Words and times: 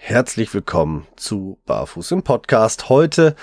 herzlich 0.00 0.54
willkommen 0.54 1.06
zu 1.16 1.60
Barfuß 1.66 2.12
im 2.12 2.22
Podcast. 2.22 2.88
Heute 2.88 3.34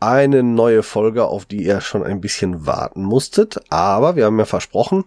eine 0.00 0.42
neue 0.42 0.82
Folge, 0.82 1.26
auf 1.26 1.44
die 1.44 1.64
ihr 1.64 1.80
schon 1.80 2.02
ein 2.02 2.20
bisschen 2.20 2.66
warten 2.66 3.02
musstet. 3.02 3.60
Aber 3.68 4.16
wir 4.16 4.24
haben 4.24 4.38
ja 4.38 4.46
versprochen, 4.46 5.04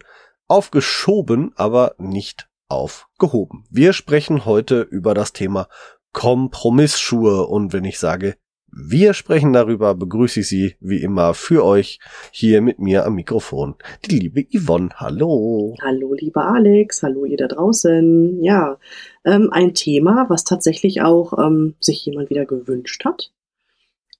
aufgeschoben, 0.48 1.54
aber 1.56 1.96
nicht 1.98 2.50
aufgehoben. 2.68 3.66
Wir 3.72 3.94
sprechen 3.94 4.46
heute 4.46 4.82
über 4.82 5.14
das 5.14 5.34
Thema 5.34 5.70
Kompromissschuhe. 6.12 7.48
Und 7.48 7.74
wenn 7.74 7.86
ich 7.86 7.98
sage, 7.98 8.36
wir 8.72 9.14
sprechen 9.14 9.54
darüber, 9.54 9.96
begrüße 9.96 10.42
ich 10.42 10.48
Sie 10.48 10.76
wie 10.80 11.02
immer 11.02 11.34
für 11.34 11.64
euch 11.64 12.00
hier 12.32 12.62
mit 12.62 12.80
mir 12.80 13.06
am 13.06 13.16
Mikrofon. 13.16 13.76
Die 14.06 14.20
liebe 14.20 14.46
Yvonne, 14.52 14.90
hallo. 14.96 15.76
Hallo, 15.82 16.14
lieber 16.14 16.46
Alex, 16.46 17.02
hallo 17.02 17.26
ihr 17.26 17.38
da 17.38 17.48
draußen. 17.48 18.44
Ja, 18.44 18.78
ähm, 19.26 19.50
ein 19.52 19.74
Thema, 19.74 20.26
was 20.30 20.44
tatsächlich 20.44 21.02
auch 21.02 21.38
ähm, 21.38 21.76
sich 21.80 22.06
jemand 22.06 22.30
wieder 22.30 22.46
gewünscht 22.46 23.04
hat. 23.06 23.32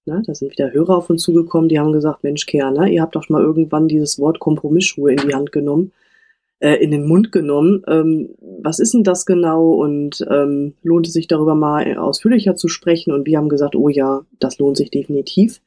Ne, 0.06 0.24
da 0.26 0.34
sind 0.34 0.52
wieder 0.52 0.72
Hörer 0.72 0.98
auf 0.98 1.10
uns 1.10 1.22
zugekommen, 1.22 1.68
die 1.68 1.80
haben 1.80 1.92
gesagt, 1.92 2.24
Mensch, 2.24 2.46
Kerl, 2.46 2.72
ne, 2.72 2.90
ihr 2.90 3.02
habt 3.02 3.16
doch 3.16 3.28
mal 3.28 3.44
irgendwann 3.44 3.90
dieses 3.90 4.18
Wort 4.18 4.40
Kompromissschuhe 4.40 5.12
in 5.12 5.28
die 5.28 5.36
Hand 5.36 5.52
genommen, 5.52 5.92
äh, 6.60 6.76
in 6.76 6.92
den 6.92 7.08
Mund 7.08 7.32
genommen. 7.32 7.84
Ähm, 7.88 8.36
was 8.62 8.80
ist 8.80 8.94
denn 8.94 9.04
das 9.04 9.26
genau 9.26 9.74
und 9.74 10.26
ähm, 10.30 10.74
lohnt 10.82 11.08
es 11.08 11.14
sich 11.14 11.28
darüber 11.28 11.56
mal 11.56 11.98
ausführlicher 11.98 12.56
zu 12.56 12.68
sprechen? 12.68 13.14
Und 13.14 13.26
wir 13.26 13.38
haben 13.38 13.50
gesagt, 13.50 13.76
oh 13.76 13.90
ja, 13.90 14.22
das 14.40 14.58
lohnt 14.58 14.78
sich 14.78 14.92
definitiv. 14.92 15.62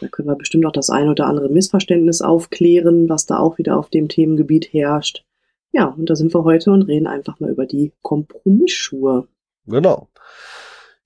Da 0.00 0.08
können 0.08 0.28
wir 0.28 0.36
bestimmt 0.36 0.66
auch 0.66 0.72
das 0.72 0.90
ein 0.90 1.08
oder 1.08 1.26
andere 1.26 1.48
Missverständnis 1.48 2.20
aufklären, 2.20 3.08
was 3.08 3.26
da 3.26 3.38
auch 3.38 3.58
wieder 3.58 3.78
auf 3.78 3.90
dem 3.90 4.08
Themengebiet 4.08 4.72
herrscht. 4.72 5.24
Ja, 5.72 5.86
und 5.86 6.10
da 6.10 6.16
sind 6.16 6.34
wir 6.34 6.44
heute 6.44 6.70
und 6.72 6.82
reden 6.82 7.06
einfach 7.06 7.40
mal 7.40 7.50
über 7.50 7.66
die 7.66 7.92
Kompromissschuhe. 8.02 9.28
Genau. 9.66 10.08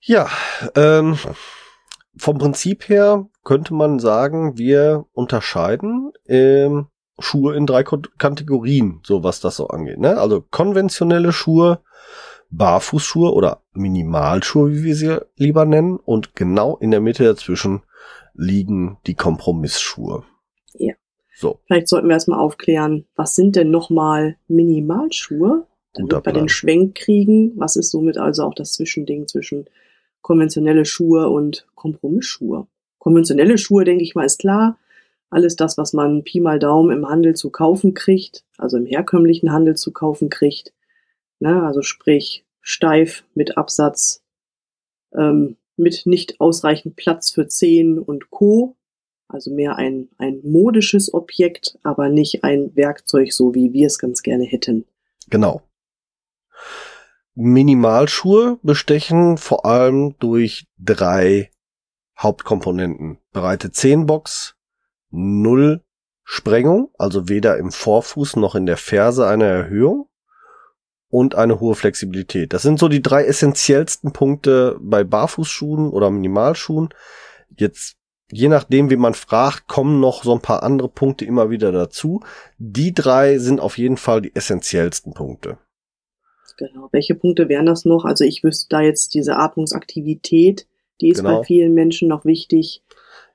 Ja, 0.01 0.27
ähm, 0.75 1.17
vom 2.15 2.37
Prinzip 2.37 2.89
her 2.89 3.27
könnte 3.43 3.73
man 3.73 3.99
sagen, 3.99 4.57
wir 4.57 5.05
unterscheiden 5.13 6.11
ähm, 6.27 6.87
Schuhe 7.19 7.55
in 7.55 7.65
drei 7.65 7.83
Kategorien, 7.83 9.01
so 9.03 9.23
was 9.23 9.39
das 9.39 9.57
so 9.57 9.67
angeht. 9.67 9.99
Ne? 9.99 10.17
Also 10.17 10.43
konventionelle 10.49 11.31
Schuhe, 11.31 11.79
Barfußschuhe 12.49 13.33
oder 13.33 13.61
Minimalschuhe, 13.73 14.71
wie 14.71 14.83
wir 14.83 14.95
sie 14.95 15.21
lieber 15.35 15.65
nennen. 15.65 15.97
Und 15.97 16.35
genau 16.35 16.77
in 16.77 16.91
der 16.91 17.01
Mitte 17.01 17.23
dazwischen 17.23 17.83
liegen 18.33 18.97
die 19.05 19.15
Kompromissschuhe. 19.15 20.23
Ja. 20.73 20.93
So. 21.35 21.59
Vielleicht 21.67 21.87
sollten 21.87 22.07
wir 22.07 22.13
erstmal 22.13 22.39
aufklären, 22.39 23.05
was 23.15 23.35
sind 23.35 23.55
denn 23.55 23.71
nochmal 23.71 24.37
Minimalschuhe? 24.47 25.67
Damit 25.93 26.25
wir 26.25 26.33
den 26.33 26.49
Schwenk 26.49 26.95
kriegen. 26.95 27.53
Was 27.57 27.75
ist 27.75 27.91
somit 27.91 28.17
also 28.17 28.43
auch 28.43 28.53
das 28.53 28.73
Zwischending 28.73 29.27
zwischen 29.27 29.65
konventionelle 30.21 30.85
Schuhe 30.85 31.29
und 31.29 31.65
Kompromissschuhe. 31.75 32.67
Konventionelle 32.97 33.57
Schuhe, 33.57 33.85
denke 33.85 34.03
ich 34.03 34.15
mal, 34.15 34.25
ist 34.25 34.39
klar. 34.39 34.77
Alles 35.29 35.55
das, 35.55 35.77
was 35.77 35.93
man 35.93 36.23
Pi 36.23 36.39
mal 36.39 36.59
Daumen 36.59 36.91
im 36.91 37.07
Handel 37.07 37.35
zu 37.35 37.49
kaufen 37.51 37.93
kriegt, 37.93 38.45
also 38.57 38.77
im 38.77 38.85
herkömmlichen 38.85 39.51
Handel 39.51 39.75
zu 39.75 39.91
kaufen 39.91 40.29
kriegt. 40.29 40.73
Ne, 41.39 41.63
also 41.63 41.81
sprich 41.81 42.45
steif 42.61 43.23
mit 43.33 43.57
Absatz, 43.57 44.23
ähm, 45.13 45.57
mit 45.77 46.05
nicht 46.05 46.39
ausreichend 46.41 46.95
Platz 46.95 47.31
für 47.31 47.47
Zehen 47.47 47.99
und 47.99 48.29
Co. 48.29 48.75
Also 49.27 49.53
mehr 49.53 49.75
ein, 49.75 50.09
ein 50.17 50.41
modisches 50.43 51.13
Objekt, 51.13 51.77
aber 51.83 52.09
nicht 52.09 52.43
ein 52.43 52.75
Werkzeug, 52.75 53.31
so 53.31 53.53
wie 53.53 53.73
wir 53.73 53.85
es 53.85 53.99
ganz 53.99 54.23
gerne 54.23 54.43
hätten. 54.43 54.85
Genau. 55.29 55.61
Minimalschuhe 57.35 58.59
bestechen 58.63 59.37
vor 59.37 59.65
allem 59.65 60.15
durch 60.19 60.65
drei 60.77 61.51
Hauptkomponenten. 62.17 63.19
Breite 63.31 63.71
Zehenbox, 63.71 64.55
Null 65.11 65.83
Sprengung, 66.23 66.91
also 66.97 67.27
weder 67.27 67.57
im 67.57 67.71
Vorfuß 67.71 68.35
noch 68.35 68.53
in 68.53 68.67
der 68.67 68.77
Ferse 68.77 69.27
eine 69.27 69.45
Erhöhung 69.45 70.07
und 71.09 71.33
eine 71.33 71.59
hohe 71.59 71.73
Flexibilität. 71.73 72.53
Das 72.53 72.61
sind 72.61 72.77
so 72.77 72.87
die 72.87 73.01
drei 73.01 73.25
essentiellsten 73.25 74.13
Punkte 74.13 74.77
bei 74.79 75.03
Barfußschuhen 75.03 75.89
oder 75.89 76.11
Minimalschuhen. 76.11 76.89
Jetzt, 77.57 77.97
je 78.31 78.47
nachdem, 78.47 78.91
wie 78.91 78.95
man 78.95 79.15
fragt, 79.15 79.67
kommen 79.67 79.99
noch 79.99 80.23
so 80.23 80.31
ein 80.31 80.41
paar 80.41 80.61
andere 80.61 80.87
Punkte 80.87 81.25
immer 81.25 81.49
wieder 81.49 81.71
dazu. 81.71 82.21
Die 82.59 82.93
drei 82.93 83.39
sind 83.39 83.59
auf 83.59 83.79
jeden 83.79 83.97
Fall 83.97 84.21
die 84.21 84.35
essentiellsten 84.35 85.13
Punkte. 85.15 85.57
Genau. 86.57 86.89
Welche 86.91 87.15
Punkte 87.15 87.49
wären 87.49 87.65
das 87.65 87.85
noch? 87.85 88.05
Also 88.05 88.23
ich 88.23 88.43
wüsste 88.43 88.67
da 88.69 88.81
jetzt 88.81 89.13
diese 89.13 89.37
Atmungsaktivität, 89.37 90.67
die 91.01 91.09
ist 91.09 91.23
genau. 91.23 91.39
bei 91.39 91.45
vielen 91.45 91.73
Menschen 91.73 92.07
noch 92.09 92.25
wichtig. 92.25 92.83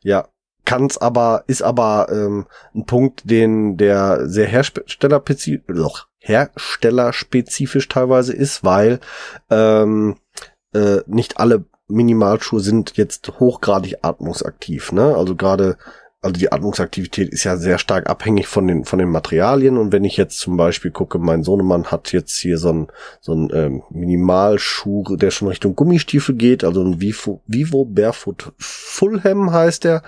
Ja, 0.03 0.29
kann's 0.65 0.99
aber, 0.99 1.45
ist 1.47 1.63
aber 1.63 2.09
ähm, 2.11 2.47
ein 2.75 2.87
Punkt, 2.87 3.29
den 3.31 3.77
der 3.77 4.29
sehr 4.29 4.47
herstellerspezifisch, 4.47 6.07
herstellerspezifisch 6.19 7.89
teilweise 7.89 8.33
ist, 8.33 8.65
weil 8.65 9.01
ähm, 9.51 10.17
äh, 10.73 10.99
nicht 11.07 11.39
alle 11.39 11.65
Minimalschuhe 11.89 12.61
sind 12.61 12.97
jetzt 12.97 13.41
hochgradig 13.41 13.99
atmungsaktiv. 14.03 14.93
Ne? 14.93 15.15
Also 15.17 15.37
gerade 15.37 15.77
also 16.25 16.39
die 16.39 16.51
Atmungsaktivität 16.51 17.29
ist 17.29 17.45
ja 17.45 17.57
sehr 17.57 17.77
stark 17.79 18.09
abhängig 18.09 18.47
von 18.47 18.67
den, 18.67 18.85
von 18.85 18.99
den 18.99 19.11
Materialien. 19.11 19.77
Und 19.77 19.93
wenn 19.93 20.05
ich 20.05 20.17
jetzt 20.17 20.39
zum 20.39 20.57
Beispiel 20.57 20.91
gucke, 20.91 21.19
mein 21.19 21.43
Sohnemann 21.43 21.87
hat 21.87 22.13
jetzt 22.13 22.37
hier 22.39 22.57
so 22.57 22.73
ein, 22.73 22.87
so 23.21 23.35
ein 23.35 23.51
ähm, 23.53 23.83
Minimalschuh, 23.91 25.17
der 25.17 25.31
schon 25.31 25.49
Richtung 25.49 25.77
Gummistiefel 25.77 26.35
geht, 26.35 26.65
also 26.65 26.83
ein 26.83 27.01
Vivo, 27.01 27.43
Vivo 27.47 27.85
Barefoot 27.85 28.53
Fulham 28.59 29.53
heißt 29.53 29.85
der. 29.85 30.03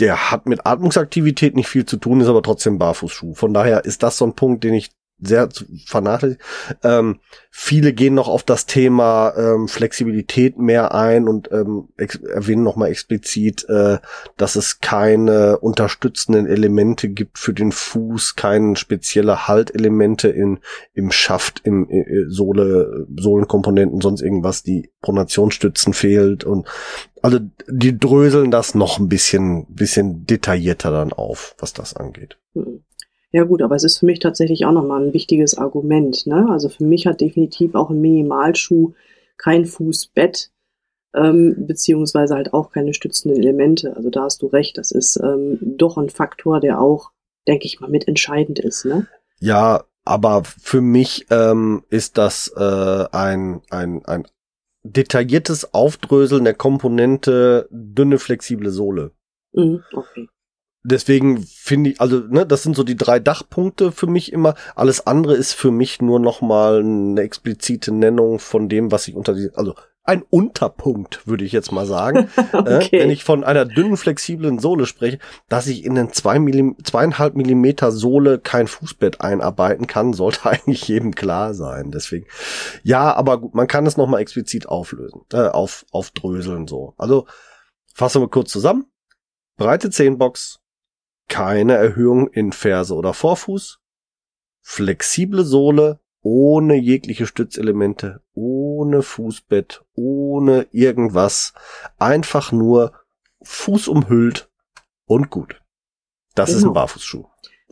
Der 0.00 0.32
hat 0.32 0.46
mit 0.46 0.66
Atmungsaktivität 0.66 1.54
nicht 1.54 1.68
viel 1.68 1.86
zu 1.86 1.98
tun, 1.98 2.20
ist 2.20 2.26
aber 2.26 2.42
trotzdem 2.42 2.78
Barfußschuh. 2.78 3.34
Von 3.34 3.54
daher 3.54 3.84
ist 3.84 4.02
das 4.02 4.16
so 4.16 4.26
ein 4.26 4.34
Punkt, 4.34 4.64
den 4.64 4.74
ich 4.74 4.90
sehr 5.20 5.48
vernachlässigt. 5.86 6.40
Ähm, 6.82 7.20
viele 7.50 7.92
gehen 7.92 8.14
noch 8.14 8.28
auf 8.28 8.44
das 8.44 8.66
Thema 8.66 9.32
ähm, 9.36 9.68
Flexibilität 9.68 10.58
mehr 10.58 10.94
ein 10.94 11.28
und 11.28 11.50
ähm, 11.50 11.88
erwähnen 11.96 12.62
nochmal 12.62 12.90
explizit, 12.90 13.68
äh, 13.68 13.98
dass 14.36 14.56
es 14.56 14.80
keine 14.80 15.58
unterstützenden 15.58 16.46
Elemente 16.46 17.08
gibt 17.08 17.38
für 17.38 17.52
den 17.52 17.72
Fuß, 17.72 18.36
keine 18.36 18.76
spezielle 18.76 19.48
Haltelemente 19.48 20.28
in, 20.28 20.60
im 20.94 21.10
Schaft, 21.10 21.62
im 21.64 21.88
äh, 21.90 22.26
Sohle, 22.28 23.06
Sohlenkomponenten, 23.16 24.00
sonst 24.00 24.22
irgendwas, 24.22 24.62
die 24.62 24.90
Pronationsstützen 25.02 25.94
fehlt 25.94 26.44
und 26.44 26.68
also 27.22 27.40
die 27.68 27.98
dröseln 27.98 28.52
das 28.52 28.76
noch 28.76 29.00
ein 29.00 29.08
bisschen, 29.08 29.66
bisschen 29.66 30.26
detaillierter 30.26 30.92
dann 30.92 31.12
auf, 31.12 31.56
was 31.58 31.72
das 31.72 31.94
angeht. 31.94 32.38
Mhm. 32.54 32.84
Ja 33.30 33.44
gut, 33.44 33.60
aber 33.60 33.76
es 33.76 33.84
ist 33.84 33.98
für 33.98 34.06
mich 34.06 34.20
tatsächlich 34.20 34.64
auch 34.64 34.72
nochmal 34.72 35.04
ein 35.04 35.12
wichtiges 35.12 35.56
Argument. 35.56 36.26
Ne? 36.26 36.48
Also 36.50 36.68
für 36.68 36.84
mich 36.84 37.06
hat 37.06 37.20
definitiv 37.20 37.74
auch 37.74 37.90
ein 37.90 38.00
Minimalschuh 38.00 38.94
kein 39.36 39.66
Fußbett, 39.66 40.50
ähm, 41.14 41.66
beziehungsweise 41.66 42.34
halt 42.34 42.54
auch 42.54 42.70
keine 42.70 42.94
stützenden 42.94 43.38
Elemente. 43.38 43.94
Also 43.96 44.08
da 44.08 44.22
hast 44.22 44.40
du 44.42 44.46
recht, 44.46 44.78
das 44.78 44.90
ist 44.90 45.20
ähm, 45.22 45.58
doch 45.60 45.98
ein 45.98 46.08
Faktor, 46.08 46.60
der 46.60 46.80
auch, 46.80 47.10
denke 47.46 47.66
ich 47.66 47.80
mal, 47.80 47.90
mitentscheidend 47.90 48.58
ist. 48.58 48.86
Ne? 48.86 49.06
Ja, 49.40 49.84
aber 50.04 50.44
für 50.44 50.80
mich 50.80 51.26
ähm, 51.30 51.84
ist 51.90 52.16
das 52.16 52.50
äh, 52.56 53.04
ein, 53.12 53.60
ein, 53.68 54.04
ein 54.06 54.26
detailliertes 54.84 55.74
Aufdröseln 55.74 56.44
der 56.44 56.54
Komponente 56.54 57.68
dünne, 57.70 58.18
flexible 58.18 58.70
Sohle. 58.70 59.12
Mhm, 59.52 59.82
okay 59.92 60.28
deswegen 60.88 61.46
finde 61.46 61.90
ich, 61.90 62.00
also, 62.00 62.18
ne, 62.18 62.46
das 62.46 62.62
sind 62.62 62.76
so 62.76 62.82
die 62.82 62.96
drei 62.96 63.20
Dachpunkte 63.20 63.92
für 63.92 64.06
mich 64.06 64.32
immer. 64.32 64.54
Alles 64.74 65.06
andere 65.06 65.34
ist 65.34 65.52
für 65.52 65.70
mich 65.70 66.00
nur 66.00 66.20
nochmal 66.20 66.80
eine 66.80 67.20
explizite 67.20 67.92
Nennung 67.92 68.38
von 68.38 68.68
dem, 68.68 68.90
was 68.90 69.08
ich 69.08 69.14
unter 69.14 69.34
die, 69.34 69.50
also 69.54 69.74
ein 70.08 70.22
Unterpunkt, 70.22 71.26
würde 71.26 71.44
ich 71.44 71.52
jetzt 71.52 71.70
mal 71.70 71.86
sagen. 71.86 72.30
Äh, 72.52 72.76
okay. 72.76 72.96
äh, 72.96 73.02
wenn 73.02 73.10
ich 73.10 73.24
von 73.24 73.44
einer 73.44 73.66
dünnen, 73.66 73.98
flexiblen 73.98 74.58
Sohle 74.58 74.86
spreche, 74.86 75.18
dass 75.48 75.66
ich 75.66 75.84
in 75.84 75.94
den 75.94 76.12
zwei 76.12 76.38
Millim 76.38 76.76
zweieinhalb 76.82 77.36
Millimeter 77.36 77.92
Sohle 77.92 78.38
kein 78.38 78.66
Fußbett 78.66 79.20
einarbeiten 79.20 79.86
kann, 79.86 80.14
sollte 80.14 80.46
eigentlich 80.48 80.88
jedem 80.88 81.14
klar 81.14 81.52
sein. 81.52 81.90
Deswegen, 81.90 82.26
ja, 82.82 83.14
aber 83.14 83.38
gut, 83.38 83.54
man 83.54 83.66
kann 83.66 83.84
es 83.86 83.98
nochmal 83.98 84.22
explizit 84.22 84.66
auflösen, 84.66 85.20
äh, 85.32 85.48
auf, 85.48 85.84
aufdröseln 85.90 86.66
so. 86.66 86.94
Also, 86.96 87.26
fassen 87.94 88.22
wir 88.22 88.28
kurz 88.28 88.50
zusammen. 88.50 88.86
Breite 89.58 89.90
Zehnbox, 89.90 90.60
keine 91.28 91.74
Erhöhung 91.74 92.28
in 92.28 92.52
Ferse 92.52 92.94
oder 92.94 93.14
Vorfuß, 93.14 93.78
flexible 94.62 95.44
Sohle, 95.44 96.00
ohne 96.22 96.74
jegliche 96.74 97.26
Stützelemente, 97.26 98.22
ohne 98.34 99.02
Fußbett, 99.02 99.84
ohne 99.94 100.66
irgendwas, 100.72 101.52
einfach 101.98 102.52
nur 102.52 102.92
Fuß 103.42 103.88
umhüllt 103.88 104.50
und 105.06 105.30
gut. 105.30 105.62
Das 106.34 106.48
genau. 106.48 106.56
ist 106.56 106.62
ein 106.62 106.68
genau. 106.68 106.74
Barfußschuh 106.74 107.24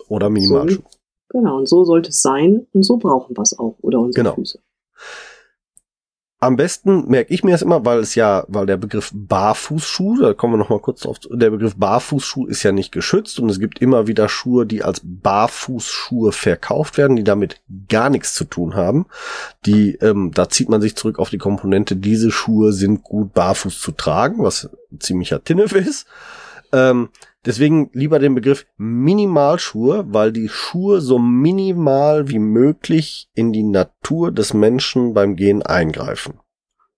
oder 0.09 0.31
Minimalschuh. 0.31 0.83
So, 0.89 0.99
genau, 1.29 1.59
und 1.59 1.69
so 1.69 1.85
sollte 1.85 2.11
es 2.11 2.23
sein 2.23 2.67
und 2.73 2.85
so 2.85 2.97
brauchen 2.99 3.37
wir 3.37 3.43
es 3.43 3.59
auch 3.59 3.77
oder 3.81 4.01
unsere 4.01 4.25
genau. 4.25 4.35
Füße. 4.37 4.61
Am 6.39 6.57
besten 6.57 7.09
merke 7.09 7.33
ich 7.33 7.45
mir 7.45 7.53
das 7.53 7.63
immer, 7.63 7.87
weil 7.87 8.01
es 8.01 8.15
ja, 8.15 8.45
weil 8.49 8.67
der 8.67 8.77
Begriff 8.77 9.11
Barfußschuh, 9.15 10.21
da 10.21 10.35
kommen 10.35 10.53
wir 10.53 10.59
noch 10.59 10.69
mal 10.69 10.81
kurz 10.81 11.01
drauf, 11.01 11.17
der 11.31 11.49
Begriff 11.49 11.77
Barfußschuh 11.77 12.45
ist 12.47 12.63
ja 12.63 12.73
nicht 12.73 12.93
geschützt 12.93 13.41
und 13.41 13.49
es 13.49 13.59
gibt 13.59 13.81
immer 13.81 14.07
wieder 14.07 14.29
Schuhe, 14.29 14.67
die 14.67 14.83
als 14.83 15.01
Barfußschuhe 15.03 16.33
verkauft 16.33 16.99
werden, 16.99 17.17
die 17.17 17.25
damit 17.25 17.63
gar 17.89 18.11
nichts 18.11 18.35
zu 18.35 18.45
tun 18.45 18.75
haben. 18.75 19.07
Die, 19.65 19.95
ähm, 20.03 20.31
da 20.35 20.51
zieht 20.51 20.69
man 20.69 20.83
sich 20.83 20.95
zurück 20.95 21.19
auf 21.19 21.31
die 21.31 21.39
Komponente, 21.39 21.97
diese 21.97 22.31
Schuhe 22.31 22.75
sind 22.75 23.03
gut 23.03 23.33
barfuß 23.33 23.81
zu 23.81 23.93
tragen, 23.93 24.43
was 24.43 24.69
ziemlicher 24.99 25.43
Tinnef 25.43 25.73
ist. 25.73 26.07
Ähm, 26.77 27.09
Deswegen 27.47 27.91
lieber 27.93 28.19
den 28.19 28.35
Begriff 28.35 28.67
Minimalschuhe, 28.77 30.05
weil 30.09 30.33
die 30.33 30.49
Schuhe 30.49 31.01
so 31.01 31.21
minimal 31.21 32.29
wie 32.29 32.41
möglich 32.41 33.31
in 33.35 33.53
die 33.53 33.63
Natur 33.63 34.33
des 34.33 34.53
Menschen 34.53 35.15
beim 35.15 35.37
Gehen 35.37 35.63
eingreifen. 35.63 36.41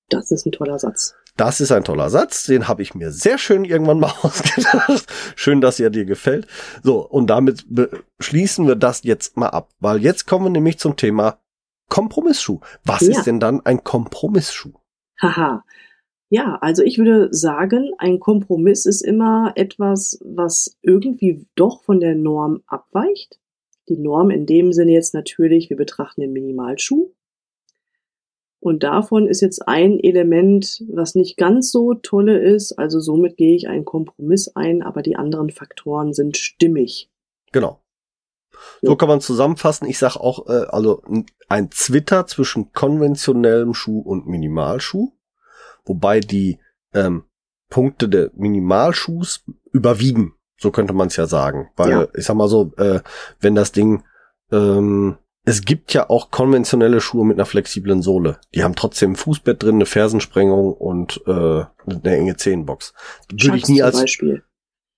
Das 0.08 0.30
ist 0.30 0.46
ein 0.46 0.52
toller 0.52 0.78
Satz. 0.78 1.14
Das 1.36 1.60
ist 1.60 1.70
ein 1.70 1.84
toller 1.84 2.08
Satz, 2.08 2.46
den 2.46 2.66
habe 2.66 2.80
ich 2.80 2.94
mir 2.94 3.12
sehr 3.12 3.36
schön 3.36 3.66
irgendwann 3.66 4.00
mal 4.00 4.12
ausgedacht. 4.22 5.06
schön, 5.36 5.60
dass 5.60 5.78
er 5.78 5.90
dir 5.90 6.06
gefällt. 6.06 6.46
So, 6.82 7.06
und 7.06 7.28
damit 7.28 7.66
schließen 8.18 8.66
wir 8.66 8.74
das 8.74 9.02
jetzt 9.04 9.36
mal 9.36 9.50
ab, 9.50 9.68
weil 9.80 10.02
jetzt 10.02 10.26
kommen 10.26 10.46
wir 10.46 10.50
nämlich 10.50 10.78
zum 10.78 10.96
Thema 10.96 11.38
Kompromissschuh. 11.90 12.60
Was 12.84 13.02
ja. 13.02 13.10
ist 13.10 13.24
denn 13.24 13.38
dann 13.38 13.64
ein 13.66 13.84
Kompromissschuh? 13.84 14.72
Haha, 15.20 15.62
ja, 16.30 16.58
also 16.60 16.82
ich 16.82 16.98
würde 16.98 17.28
sagen, 17.32 17.92
ein 17.98 18.20
Kompromiss 18.20 18.84
ist 18.84 19.00
immer 19.00 19.52
etwas, 19.56 20.18
was 20.22 20.76
irgendwie 20.82 21.46
doch 21.54 21.82
von 21.82 22.00
der 22.00 22.14
Norm 22.14 22.62
abweicht. 22.66 23.38
Die 23.88 23.96
Norm 23.96 24.30
in 24.30 24.44
dem 24.44 24.72
Sinne 24.74 24.92
jetzt 24.92 25.14
natürlich, 25.14 25.70
wir 25.70 25.76
betrachten 25.78 26.20
den 26.20 26.32
Minimalschuh. 26.32 27.12
Und 28.60 28.82
davon 28.82 29.26
ist 29.26 29.40
jetzt 29.40 29.66
ein 29.66 29.98
Element, 30.00 30.84
was 30.90 31.14
nicht 31.14 31.38
ganz 31.38 31.70
so 31.70 31.94
tolle 31.94 32.38
ist. 32.38 32.72
Also 32.72 33.00
somit 33.00 33.36
gehe 33.38 33.56
ich 33.56 33.68
einen 33.68 33.86
Kompromiss 33.86 34.48
ein, 34.54 34.82
aber 34.82 35.00
die 35.00 35.16
anderen 35.16 35.50
Faktoren 35.50 36.12
sind 36.12 36.36
stimmig. 36.36 37.08
Genau. 37.52 37.80
So 38.82 38.96
kann 38.96 39.08
man 39.08 39.20
zusammenfassen. 39.20 39.88
Ich 39.88 39.98
sage 39.98 40.20
auch, 40.20 40.48
äh, 40.48 40.66
also 40.68 41.00
ein 41.48 41.70
Zwitter 41.70 42.26
zwischen 42.26 42.72
konventionellem 42.72 43.72
Schuh 43.72 44.00
und 44.00 44.26
Minimalschuh 44.26 45.12
wobei 45.88 46.20
die 46.20 46.58
ähm, 46.94 47.24
Punkte 47.68 48.08
der 48.08 48.30
Minimalschuhs 48.34 49.44
überwiegen. 49.72 50.34
So 50.60 50.70
könnte 50.70 50.92
man 50.92 51.08
es 51.08 51.16
ja 51.16 51.26
sagen. 51.26 51.70
Weil, 51.76 51.90
ja. 51.90 52.08
ich 52.14 52.24
sag 52.24 52.36
mal 52.36 52.48
so, 52.48 52.72
äh, 52.76 53.00
wenn 53.40 53.54
das 53.54 53.72
Ding, 53.72 54.02
ähm, 54.50 55.18
es 55.44 55.62
gibt 55.62 55.94
ja 55.94 56.10
auch 56.10 56.30
konventionelle 56.30 57.00
Schuhe 57.00 57.24
mit 57.24 57.36
einer 57.36 57.46
flexiblen 57.46 58.02
Sohle. 58.02 58.40
Die 58.54 58.64
haben 58.64 58.74
trotzdem 58.74 59.12
ein 59.12 59.16
Fußbett 59.16 59.62
drin, 59.62 59.76
eine 59.76 59.86
Fersensprengung 59.86 60.74
und 60.74 61.22
äh, 61.26 61.64
eine 61.86 62.16
enge 62.16 62.36
Zehenbox. 62.36 62.92
Würde 63.30 63.56
ich 63.56 63.68
nie 63.68 63.82
als 63.82 64.00
Beispiel. 64.00 64.42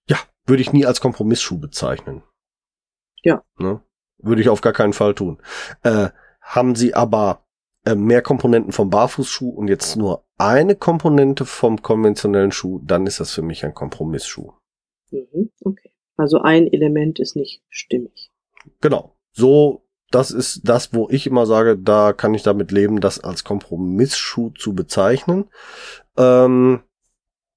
Ja, 0.08 0.18
würde 0.46 0.62
ich 0.62 0.72
nie 0.72 0.86
als 0.86 1.00
Kompromissschuh 1.00 1.58
bezeichnen. 1.58 2.22
Ja. 3.22 3.44
Ne? 3.58 3.80
Würde 4.18 4.42
ich 4.42 4.48
auf 4.48 4.60
gar 4.60 4.72
keinen 4.72 4.92
Fall 4.92 5.14
tun. 5.14 5.40
Äh, 5.82 6.08
haben 6.40 6.74
sie 6.74 6.94
aber 6.94 7.44
äh, 7.84 7.94
mehr 7.94 8.22
Komponenten 8.22 8.72
vom 8.72 8.90
Barfußschuh 8.90 9.50
und 9.50 9.68
jetzt 9.68 9.96
nur 9.96 10.24
eine 10.36 10.74
Komponente 10.76 11.44
vom 11.46 11.82
konventionellen 11.82 12.52
Schuh, 12.52 12.80
dann 12.84 13.06
ist 13.06 13.20
das 13.20 13.32
für 13.32 13.42
mich 13.42 13.64
ein 13.64 13.74
Kompromissschuh. 13.74 14.52
Mhm, 15.10 15.50
okay. 15.64 15.92
Also 16.16 16.40
ein 16.40 16.66
Element 16.66 17.18
ist 17.18 17.36
nicht 17.36 17.62
stimmig. 17.68 18.30
Genau. 18.80 19.16
So, 19.32 19.86
das 20.10 20.30
ist 20.30 20.62
das, 20.64 20.92
wo 20.92 21.08
ich 21.10 21.26
immer 21.26 21.46
sage, 21.46 21.78
da 21.78 22.12
kann 22.12 22.34
ich 22.34 22.42
damit 22.42 22.72
leben, 22.72 23.00
das 23.00 23.20
als 23.20 23.44
Kompromissschuh 23.44 24.50
zu 24.50 24.74
bezeichnen. 24.74 25.46
Ähm, 26.16 26.80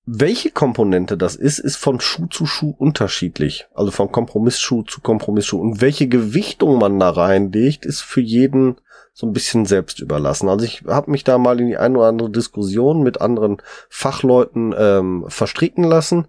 welche 0.06 0.52
Komponente 0.52 1.18
das 1.18 1.36
ist, 1.36 1.60
ist 1.60 1.78
von 1.78 2.00
Schuh 2.00 2.28
zu 2.28 2.46
Schuh 2.46 2.76
unterschiedlich. 2.78 3.68
Also 3.74 3.92
von 3.92 4.12
Kompromissschuh 4.12 4.84
zu 4.84 5.02
Kompromissschuh. 5.02 5.60
Und 5.60 5.82
welche 5.82 6.08
Gewichtung 6.08 6.78
man 6.78 7.00
da 7.00 7.10
reinlegt, 7.10 7.86
ist 7.86 8.02
für 8.02 8.22
jeden 8.22 8.76
so 9.14 9.28
ein 9.28 9.34
bisschen 9.34 9.66
selbst 9.66 10.00
überlassen. 10.00 10.50
Also 10.50 10.66
ich 10.66 10.84
habe 10.88 11.12
mich 11.12 11.24
da 11.24 11.38
mal 11.38 11.60
in 11.60 11.68
die 11.68 11.78
eine 11.78 11.98
oder 11.98 12.08
andere 12.08 12.32
Diskussion 12.32 13.04
mit 13.04 13.22
anderen 13.22 13.58
Fachleuten 13.90 14.74
ähm, 14.78 15.26
verstricken 15.28 15.84
lassen 15.84 16.28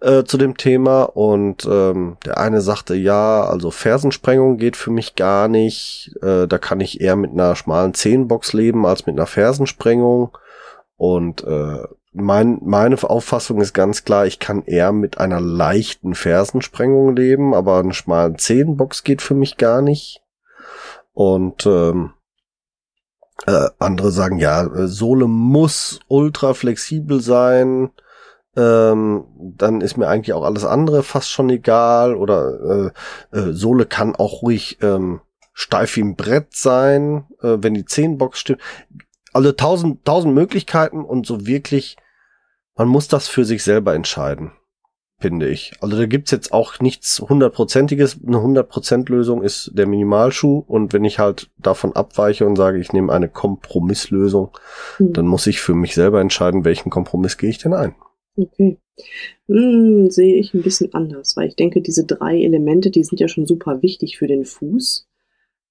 äh, 0.00 0.24
zu 0.24 0.38
dem 0.38 0.56
Thema 0.56 1.04
und 1.04 1.66
ähm, 1.70 2.16
der 2.24 2.38
eine 2.38 2.62
sagte, 2.62 2.94
ja, 2.94 3.44
also 3.44 3.70
Fersensprengung 3.70 4.56
geht 4.56 4.76
für 4.76 4.90
mich 4.90 5.14
gar 5.14 5.48
nicht. 5.48 6.14
Äh, 6.22 6.46
da 6.46 6.58
kann 6.58 6.80
ich 6.80 7.00
eher 7.00 7.16
mit 7.16 7.32
einer 7.32 7.54
schmalen 7.54 7.92
Zehenbox 7.92 8.54
leben 8.54 8.86
als 8.86 9.06
mit 9.06 9.16
einer 9.16 9.26
Fersensprengung. 9.26 10.36
Und 10.96 11.44
äh, 11.44 11.82
mein, 12.12 12.58
meine 12.62 12.96
Auffassung 13.02 13.60
ist 13.60 13.74
ganz 13.74 14.04
klar, 14.04 14.26
ich 14.26 14.38
kann 14.38 14.64
eher 14.64 14.92
mit 14.92 15.18
einer 15.18 15.40
leichten 15.40 16.14
Fersensprengung 16.14 17.14
leben, 17.14 17.54
aber 17.54 17.78
eine 17.78 17.92
schmalen 17.92 18.38
Zehenbox 18.38 19.04
geht 19.04 19.20
für 19.20 19.34
mich 19.34 19.58
gar 19.58 19.82
nicht. 19.82 20.22
Und 21.16 21.64
ähm, 21.64 22.12
äh, 23.46 23.70
andere 23.78 24.10
sagen, 24.10 24.38
ja, 24.38 24.68
Sohle 24.86 25.26
muss 25.26 25.98
ultra 26.08 26.52
flexibel 26.52 27.22
sein. 27.22 27.90
Ähm, 28.54 29.24
dann 29.56 29.80
ist 29.80 29.96
mir 29.96 30.08
eigentlich 30.08 30.34
auch 30.34 30.44
alles 30.44 30.66
andere 30.66 31.02
fast 31.02 31.30
schon 31.30 31.48
egal. 31.48 32.16
Oder 32.16 32.92
äh, 33.32 33.38
äh, 33.38 33.52
Sohle 33.54 33.86
kann 33.86 34.14
auch 34.14 34.42
ruhig 34.42 34.76
ähm, 34.82 35.22
steif 35.54 35.96
wie 35.96 36.02
ein 36.02 36.16
Brett 36.16 36.54
sein, 36.54 37.24
äh, 37.40 37.56
wenn 37.60 37.72
die 37.72 37.86
Zehenbox 37.86 38.38
stimmt. 38.38 38.60
Also 39.32 39.52
tausend, 39.52 40.04
tausend 40.04 40.34
Möglichkeiten 40.34 41.02
und 41.02 41.26
so 41.26 41.46
wirklich, 41.46 41.96
man 42.74 42.88
muss 42.88 43.08
das 43.08 43.26
für 43.26 43.46
sich 43.46 43.64
selber 43.64 43.94
entscheiden 43.94 44.52
finde 45.18 45.48
ich. 45.48 45.72
Also 45.80 45.96
da 45.96 46.06
gibt's 46.06 46.30
jetzt 46.30 46.52
auch 46.52 46.80
nichts 46.80 47.20
hundertprozentiges. 47.20 48.18
Eine 48.26 48.42
hundertprozent 48.42 49.08
Lösung 49.08 49.42
ist 49.42 49.70
der 49.74 49.86
Minimalschuh 49.86 50.64
und 50.66 50.92
wenn 50.92 51.04
ich 51.04 51.18
halt 51.18 51.50
davon 51.58 51.94
abweiche 51.94 52.46
und 52.46 52.56
sage, 52.56 52.78
ich 52.78 52.92
nehme 52.92 53.12
eine 53.12 53.28
Kompromisslösung, 53.28 54.50
hm. 54.98 55.12
dann 55.12 55.26
muss 55.26 55.46
ich 55.46 55.60
für 55.60 55.74
mich 55.74 55.94
selber 55.94 56.20
entscheiden, 56.20 56.64
welchen 56.64 56.90
Kompromiss 56.90 57.38
gehe 57.38 57.50
ich 57.50 57.58
denn 57.58 57.74
ein. 57.74 57.94
Okay. 58.36 58.78
Hm, 59.48 60.10
sehe 60.10 60.36
ich 60.36 60.54
ein 60.54 60.62
bisschen 60.62 60.92
anders, 60.94 61.36
weil 61.36 61.48
ich 61.48 61.56
denke, 61.56 61.80
diese 61.80 62.04
drei 62.04 62.42
Elemente, 62.42 62.90
die 62.90 63.04
sind 63.04 63.20
ja 63.20 63.28
schon 63.28 63.46
super 63.46 63.82
wichtig 63.82 64.18
für 64.18 64.26
den 64.26 64.44
Fuß. 64.44 65.06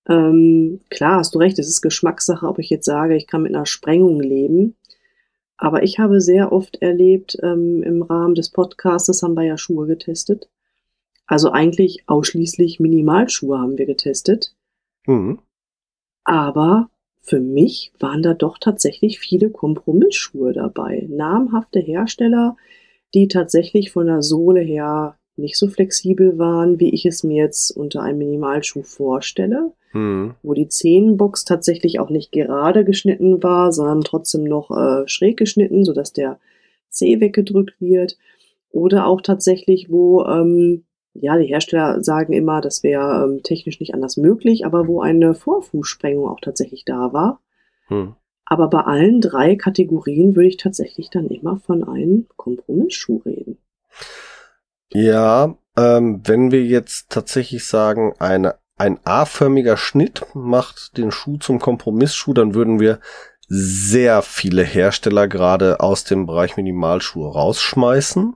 Ähm, 0.07 0.81
klar, 0.89 1.17
hast 1.17 1.33
du 1.35 1.39
recht, 1.39 1.57
es 1.59 1.67
ist 1.67 1.81
Geschmackssache, 1.81 2.47
ob 2.47 2.59
ich 2.59 2.69
jetzt 2.69 2.85
sage, 2.85 3.15
ich 3.15 3.27
kann 3.27 3.43
mit 3.43 3.55
einer 3.55 3.65
Sprengung 3.65 4.21
leben. 4.21 4.75
Aber 5.57 5.83
ich 5.83 5.99
habe 5.99 6.19
sehr 6.21 6.51
oft 6.51 6.81
erlebt, 6.81 7.37
ähm, 7.41 7.81
im 7.83 8.01
Rahmen 8.01 8.35
des 8.35 8.49
Podcasts 8.49 9.23
haben 9.23 9.35
wir 9.35 9.43
ja 9.43 9.57
Schuhe 9.57 9.87
getestet. 9.87 10.49
Also 11.27 11.51
eigentlich 11.51 12.03
ausschließlich 12.07 12.79
Minimalschuhe 12.79 13.57
haben 13.57 13.77
wir 13.77 13.85
getestet. 13.85 14.53
Mhm. 15.07 15.39
Aber 16.23 16.89
für 17.21 17.39
mich 17.39 17.91
waren 17.99 18.21
da 18.21 18.33
doch 18.33 18.57
tatsächlich 18.59 19.19
viele 19.19 19.49
Kompromissschuhe 19.49 20.53
dabei. 20.53 21.07
Namhafte 21.09 21.79
Hersteller, 21.79 22.57
die 23.13 23.27
tatsächlich 23.27 23.91
von 23.91 24.05
der 24.07 24.21
Sohle 24.21 24.61
her 24.61 25.17
nicht 25.37 25.57
so 25.57 25.67
flexibel 25.67 26.37
waren, 26.37 26.79
wie 26.79 26.93
ich 26.93 27.05
es 27.05 27.23
mir 27.23 27.43
jetzt 27.43 27.71
unter 27.71 28.01
einem 28.01 28.19
Minimalschuh 28.19 28.83
vorstelle 28.83 29.73
hm. 29.95 30.35
wo 30.43 30.53
die 30.53 30.67
Zehenbox 30.67 31.45
tatsächlich 31.45 32.01
auch 32.01 32.09
nicht 32.09 32.33
gerade 32.33 32.83
geschnitten 32.83 33.41
war, 33.41 33.71
sondern 33.71 34.01
trotzdem 34.01 34.43
noch 34.43 34.69
äh, 34.69 35.07
schräg 35.07 35.37
geschnitten, 35.37 35.85
sodass 35.85 36.11
der 36.11 36.37
Zeh 36.89 37.21
weggedrückt 37.21 37.79
wird. 37.79 38.17
Oder 38.71 39.07
auch 39.07 39.21
tatsächlich, 39.21 39.89
wo, 39.89 40.25
ähm, 40.25 40.83
ja, 41.13 41.37
die 41.37 41.47
Hersteller 41.47 42.03
sagen 42.03 42.33
immer, 42.33 42.59
das 42.59 42.83
wäre 42.83 43.23
ähm, 43.23 43.41
technisch 43.41 43.79
nicht 43.79 43.93
anders 43.93 44.17
möglich, 44.17 44.65
aber 44.65 44.85
wo 44.85 44.99
eine 44.99 45.33
Vorfußsprengung 45.33 46.27
auch 46.27 46.41
tatsächlich 46.41 46.83
da 46.83 47.13
war. 47.13 47.39
Hm. 47.87 48.15
Aber 48.45 48.69
bei 48.69 48.81
allen 48.81 49.21
drei 49.21 49.55
Kategorien 49.55 50.35
würde 50.35 50.49
ich 50.49 50.57
tatsächlich 50.57 51.09
dann 51.09 51.29
immer 51.29 51.55
von 51.57 51.85
einem 51.85 52.27
Kompromissschuh 52.35 53.21
reden. 53.25 53.59
Ja, 54.91 55.55
ähm, 55.77 56.21
wenn 56.23 56.51
wir 56.51 56.63
jetzt 56.63 57.09
tatsächlich 57.09 57.65
sagen, 57.65 58.13
eine 58.19 58.55
ein 58.77 58.99
A-förmiger 59.05 59.77
Schnitt 59.77 60.25
macht 60.33 60.97
den 60.97 61.11
Schuh 61.11 61.37
zum 61.37 61.59
Kompromissschuh, 61.59 62.33
dann 62.33 62.53
würden 62.53 62.79
wir 62.79 62.99
sehr 63.47 64.21
viele 64.21 64.63
Hersteller 64.63 65.27
gerade 65.27 65.79
aus 65.79 66.03
dem 66.03 66.25
Bereich 66.25 66.57
Minimalschuhe 66.57 67.31
rausschmeißen. 67.31 68.35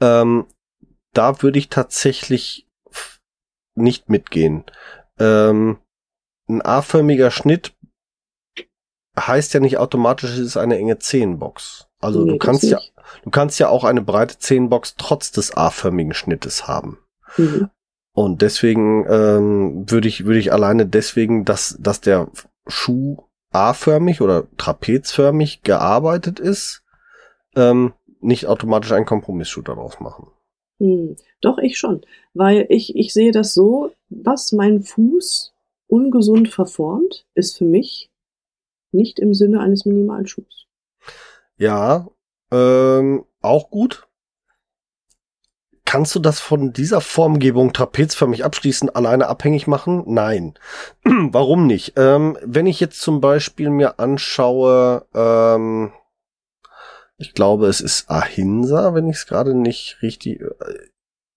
Ähm, 0.00 0.46
da 1.12 1.42
würde 1.42 1.58
ich 1.58 1.70
tatsächlich 1.70 2.68
nicht 3.74 4.08
mitgehen. 4.08 4.64
Ähm, 5.18 5.78
ein 6.48 6.62
A-förmiger 6.62 7.30
Schnitt 7.30 7.74
heißt 9.18 9.54
ja 9.54 9.60
nicht 9.60 9.78
automatisch, 9.78 10.30
es 10.30 10.38
ist 10.38 10.56
eine 10.56 10.78
enge 10.78 10.98
Zehenbox. 10.98 11.88
Also 12.00 12.24
nee, 12.24 12.32
du 12.32 12.38
kannst 12.38 12.64
ja, 12.64 12.78
du 13.24 13.30
kannst 13.30 13.58
ja 13.58 13.68
auch 13.68 13.84
eine 13.84 14.02
breite 14.02 14.38
Zehenbox 14.38 14.96
trotz 14.96 15.32
des 15.32 15.56
A-förmigen 15.56 16.14
Schnittes 16.14 16.66
haben. 16.66 16.98
Mhm. 17.36 17.70
Und 18.12 18.42
deswegen 18.42 19.06
ähm, 19.08 19.90
würde 19.90 20.08
ich 20.08 20.24
würde 20.24 20.40
ich 20.40 20.52
alleine 20.52 20.86
deswegen, 20.86 21.44
dass 21.44 21.76
dass 21.78 22.00
der 22.00 22.28
Schuh 22.66 23.18
A-förmig 23.50 24.20
oder 24.20 24.46
trapezförmig 24.56 25.62
gearbeitet 25.62 26.40
ist, 26.40 26.82
ähm, 27.56 27.94
nicht 28.20 28.46
automatisch 28.46 28.92
einen 28.92 29.06
Kompromissschuh 29.06 29.62
daraus 29.62 30.00
machen. 30.00 30.28
Hm, 30.78 31.16
doch, 31.40 31.58
ich 31.58 31.78
schon. 31.78 32.02
Weil 32.34 32.66
ich, 32.68 32.96
ich 32.96 33.12
sehe 33.12 33.32
das 33.32 33.54
so, 33.54 33.92
was 34.08 34.52
mein 34.52 34.82
Fuß 34.82 35.54
ungesund 35.86 36.48
verformt, 36.48 37.26
ist 37.34 37.58
für 37.58 37.64
mich 37.64 38.10
nicht 38.92 39.18
im 39.18 39.34
Sinne 39.34 39.60
eines 39.60 39.84
Minimalschuhs. 39.84 40.66
Ja, 41.56 42.08
ähm, 42.52 43.24
auch 43.40 43.70
gut. 43.70 44.06
Kannst 45.84 46.14
du 46.14 46.18
das 46.18 46.38
von 46.38 46.74
dieser 46.74 47.00
Formgebung 47.00 47.72
trapezförmig 47.72 48.44
abschließend 48.44 48.94
alleine 48.94 49.26
abhängig 49.26 49.66
machen? 49.66 50.02
Nein. 50.06 50.52
Warum 51.04 51.66
nicht? 51.66 51.94
Ähm, 51.96 52.36
wenn 52.42 52.66
ich 52.66 52.78
jetzt 52.78 53.00
zum 53.00 53.22
Beispiel 53.22 53.70
mir 53.70 53.98
anschaue, 53.98 55.06
ähm, 55.14 55.92
ich 57.16 57.32
glaube, 57.32 57.68
es 57.68 57.80
ist 57.80 58.10
Ahinsa, 58.10 58.92
wenn 58.94 59.08
ich 59.08 59.16
es 59.16 59.26
gerade 59.26 59.54
nicht 59.54 60.02
richtig. 60.02 60.42
Äh, 60.42 60.50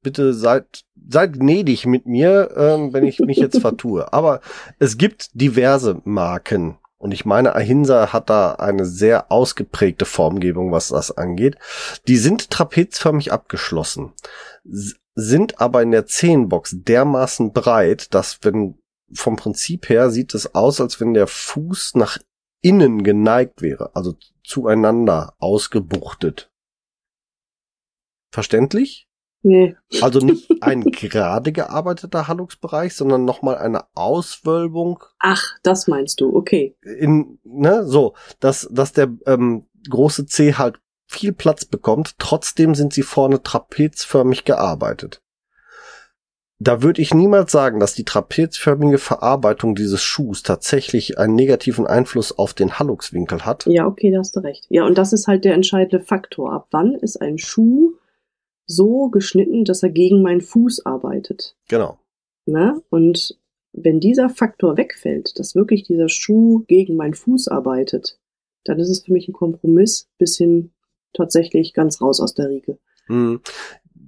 bitte 0.03 0.33
seid, 0.33 0.83
seid 1.09 1.33
gnädig 1.39 1.85
mit 1.85 2.05
mir, 2.05 2.51
ähm, 2.55 2.91
wenn 2.91 3.05
ich 3.05 3.19
mich 3.19 3.37
jetzt 3.37 3.57
vertue. 3.61 4.11
Aber 4.11 4.41
es 4.79 4.97
gibt 4.97 5.29
diverse 5.33 6.01
Marken, 6.03 6.77
und 7.01 7.11
ich 7.13 7.25
meine, 7.25 7.55
Ahinsa 7.55 8.13
hat 8.13 8.29
da 8.29 8.53
eine 8.53 8.85
sehr 8.85 9.31
ausgeprägte 9.31 10.05
Formgebung, 10.05 10.71
was 10.71 10.89
das 10.89 11.09
angeht. 11.17 11.57
Die 12.07 12.17
sind 12.17 12.51
trapezförmig 12.51 13.31
abgeschlossen, 13.31 14.13
sind 15.15 15.59
aber 15.59 15.81
in 15.81 15.89
der 15.89 16.05
Zehenbox 16.05 16.75
dermaßen 16.77 17.53
breit, 17.53 18.13
dass 18.13 18.37
wenn 18.43 18.77
vom 19.11 19.35
Prinzip 19.35 19.89
her 19.89 20.11
sieht 20.11 20.35
es 20.35 20.53
aus, 20.53 20.79
als 20.79 21.01
wenn 21.01 21.15
der 21.15 21.25
Fuß 21.25 21.95
nach 21.95 22.19
innen 22.61 23.03
geneigt 23.03 23.63
wäre, 23.63 23.95
also 23.95 24.13
zueinander 24.43 25.33
ausgebuchtet. 25.39 26.51
Verständlich? 28.31 29.07
Nee. 29.43 29.75
Also 30.01 30.19
nicht 30.25 30.49
ein 30.61 30.81
gerade 30.83 31.51
gearbeiteter 31.51 32.27
Halluxbereich, 32.27 32.95
sondern 32.95 33.25
nochmal 33.25 33.57
eine 33.57 33.85
Auswölbung. 33.95 35.03
Ach, 35.19 35.43
das 35.63 35.87
meinst 35.87 36.21
du, 36.21 36.35
okay. 36.35 36.75
In, 36.81 37.39
ne, 37.43 37.85
so, 37.85 38.13
dass, 38.39 38.67
dass 38.71 38.93
der 38.93 39.09
ähm, 39.25 39.65
große 39.89 40.25
C 40.25 40.53
halt 40.55 40.79
viel 41.07 41.33
Platz 41.33 41.65
bekommt, 41.65 42.15
trotzdem 42.19 42.73
sind 42.73 42.93
sie 42.93 43.03
vorne 43.03 43.43
trapezförmig 43.43 44.45
gearbeitet. 44.45 45.21
Da 46.63 46.83
würde 46.83 47.01
ich 47.01 47.13
niemals 47.13 47.51
sagen, 47.51 47.79
dass 47.79 47.95
die 47.95 48.05
trapezförmige 48.05 48.99
Verarbeitung 48.99 49.73
dieses 49.73 50.03
Schuhs 50.03 50.43
tatsächlich 50.43 51.17
einen 51.17 51.33
negativen 51.33 51.87
Einfluss 51.87 52.37
auf 52.37 52.53
den 52.53 52.77
Halluxwinkel 52.77 53.45
hat. 53.45 53.65
Ja, 53.65 53.87
okay, 53.87 54.11
da 54.11 54.19
hast 54.19 54.35
du 54.35 54.41
recht. 54.41 54.67
Ja, 54.69 54.85
und 54.85 54.95
das 54.99 55.11
ist 55.11 55.27
halt 55.27 55.43
der 55.43 55.55
entscheidende 55.55 56.05
Faktor. 56.05 56.53
Ab 56.53 56.67
wann 56.69 56.93
ist 56.93 57.19
ein 57.19 57.39
Schuh 57.39 57.93
so 58.65 59.09
geschnitten, 59.09 59.65
dass 59.65 59.83
er 59.83 59.89
gegen 59.89 60.21
meinen 60.21 60.41
Fuß 60.41 60.85
arbeitet. 60.85 61.55
Genau. 61.67 61.99
Na? 62.45 62.81
Und 62.89 63.37
wenn 63.73 63.99
dieser 63.99 64.29
Faktor 64.29 64.77
wegfällt, 64.77 65.39
dass 65.39 65.55
wirklich 65.55 65.83
dieser 65.83 66.09
Schuh 66.09 66.63
gegen 66.67 66.95
meinen 66.95 67.13
Fuß 67.13 67.47
arbeitet, 67.47 68.19
dann 68.63 68.79
ist 68.79 68.89
es 68.89 69.03
für 69.03 69.13
mich 69.13 69.27
ein 69.27 69.33
Kompromiss 69.33 70.09
bis 70.17 70.37
hin 70.37 70.71
tatsächlich 71.13 71.73
ganz 71.73 72.01
raus 72.01 72.19
aus 72.19 72.33
der 72.33 72.49
Riege. 72.49 72.77
Hm. 73.07 73.41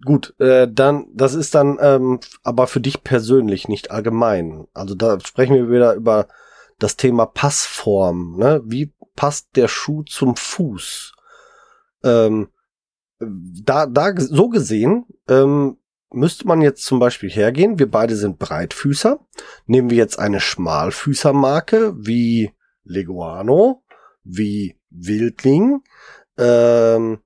Gut, 0.06 0.36
äh, 0.40 0.68
dann, 0.70 1.08
das 1.14 1.34
ist 1.34 1.56
dann 1.56 1.78
ähm, 1.82 2.20
aber 2.44 2.68
für 2.68 2.82
dich 2.82 3.04
persönlich 3.04 3.70
nicht 3.70 3.92
allgemein. 3.92 4.68
Also 4.74 4.96
da 4.96 5.20
sprechen 5.20 5.56
wir 5.56 5.72
wieder 5.72 5.94
über 5.94 6.28
das 6.78 6.98
Thema 6.98 7.26
Passform. 7.26 8.38
Ne? 8.38 8.62
Wie 8.66 8.92
passt 9.16 9.56
der 9.56 9.70
Schuh 9.70 10.04
zum 10.04 10.36
Fuß? 10.36 11.14
Ähm, 12.04 12.50
da, 13.64 13.86
da 13.86 14.14
so 14.18 14.50
gesehen, 14.50 15.06
ähm, 15.28 15.78
müsste 16.12 16.48
man 16.48 16.62
jetzt 16.62 16.86
zum 16.86 17.00
Beispiel 17.00 17.30
hergehen. 17.30 17.80
Wir 17.80 17.90
beide 17.90 18.16
sind 18.16 18.40
Breitfüßer. 18.40 19.20
Nehmen 19.66 19.90
wir 19.90 19.98
jetzt 19.98 20.20
eine 20.20 20.40
Schmalfüßermarke 20.40 21.96
wie 21.98 22.52
Leguano, 22.84 23.84
wie 24.24 24.76
Wildling. 24.90 25.82
Ähm, 26.38 27.20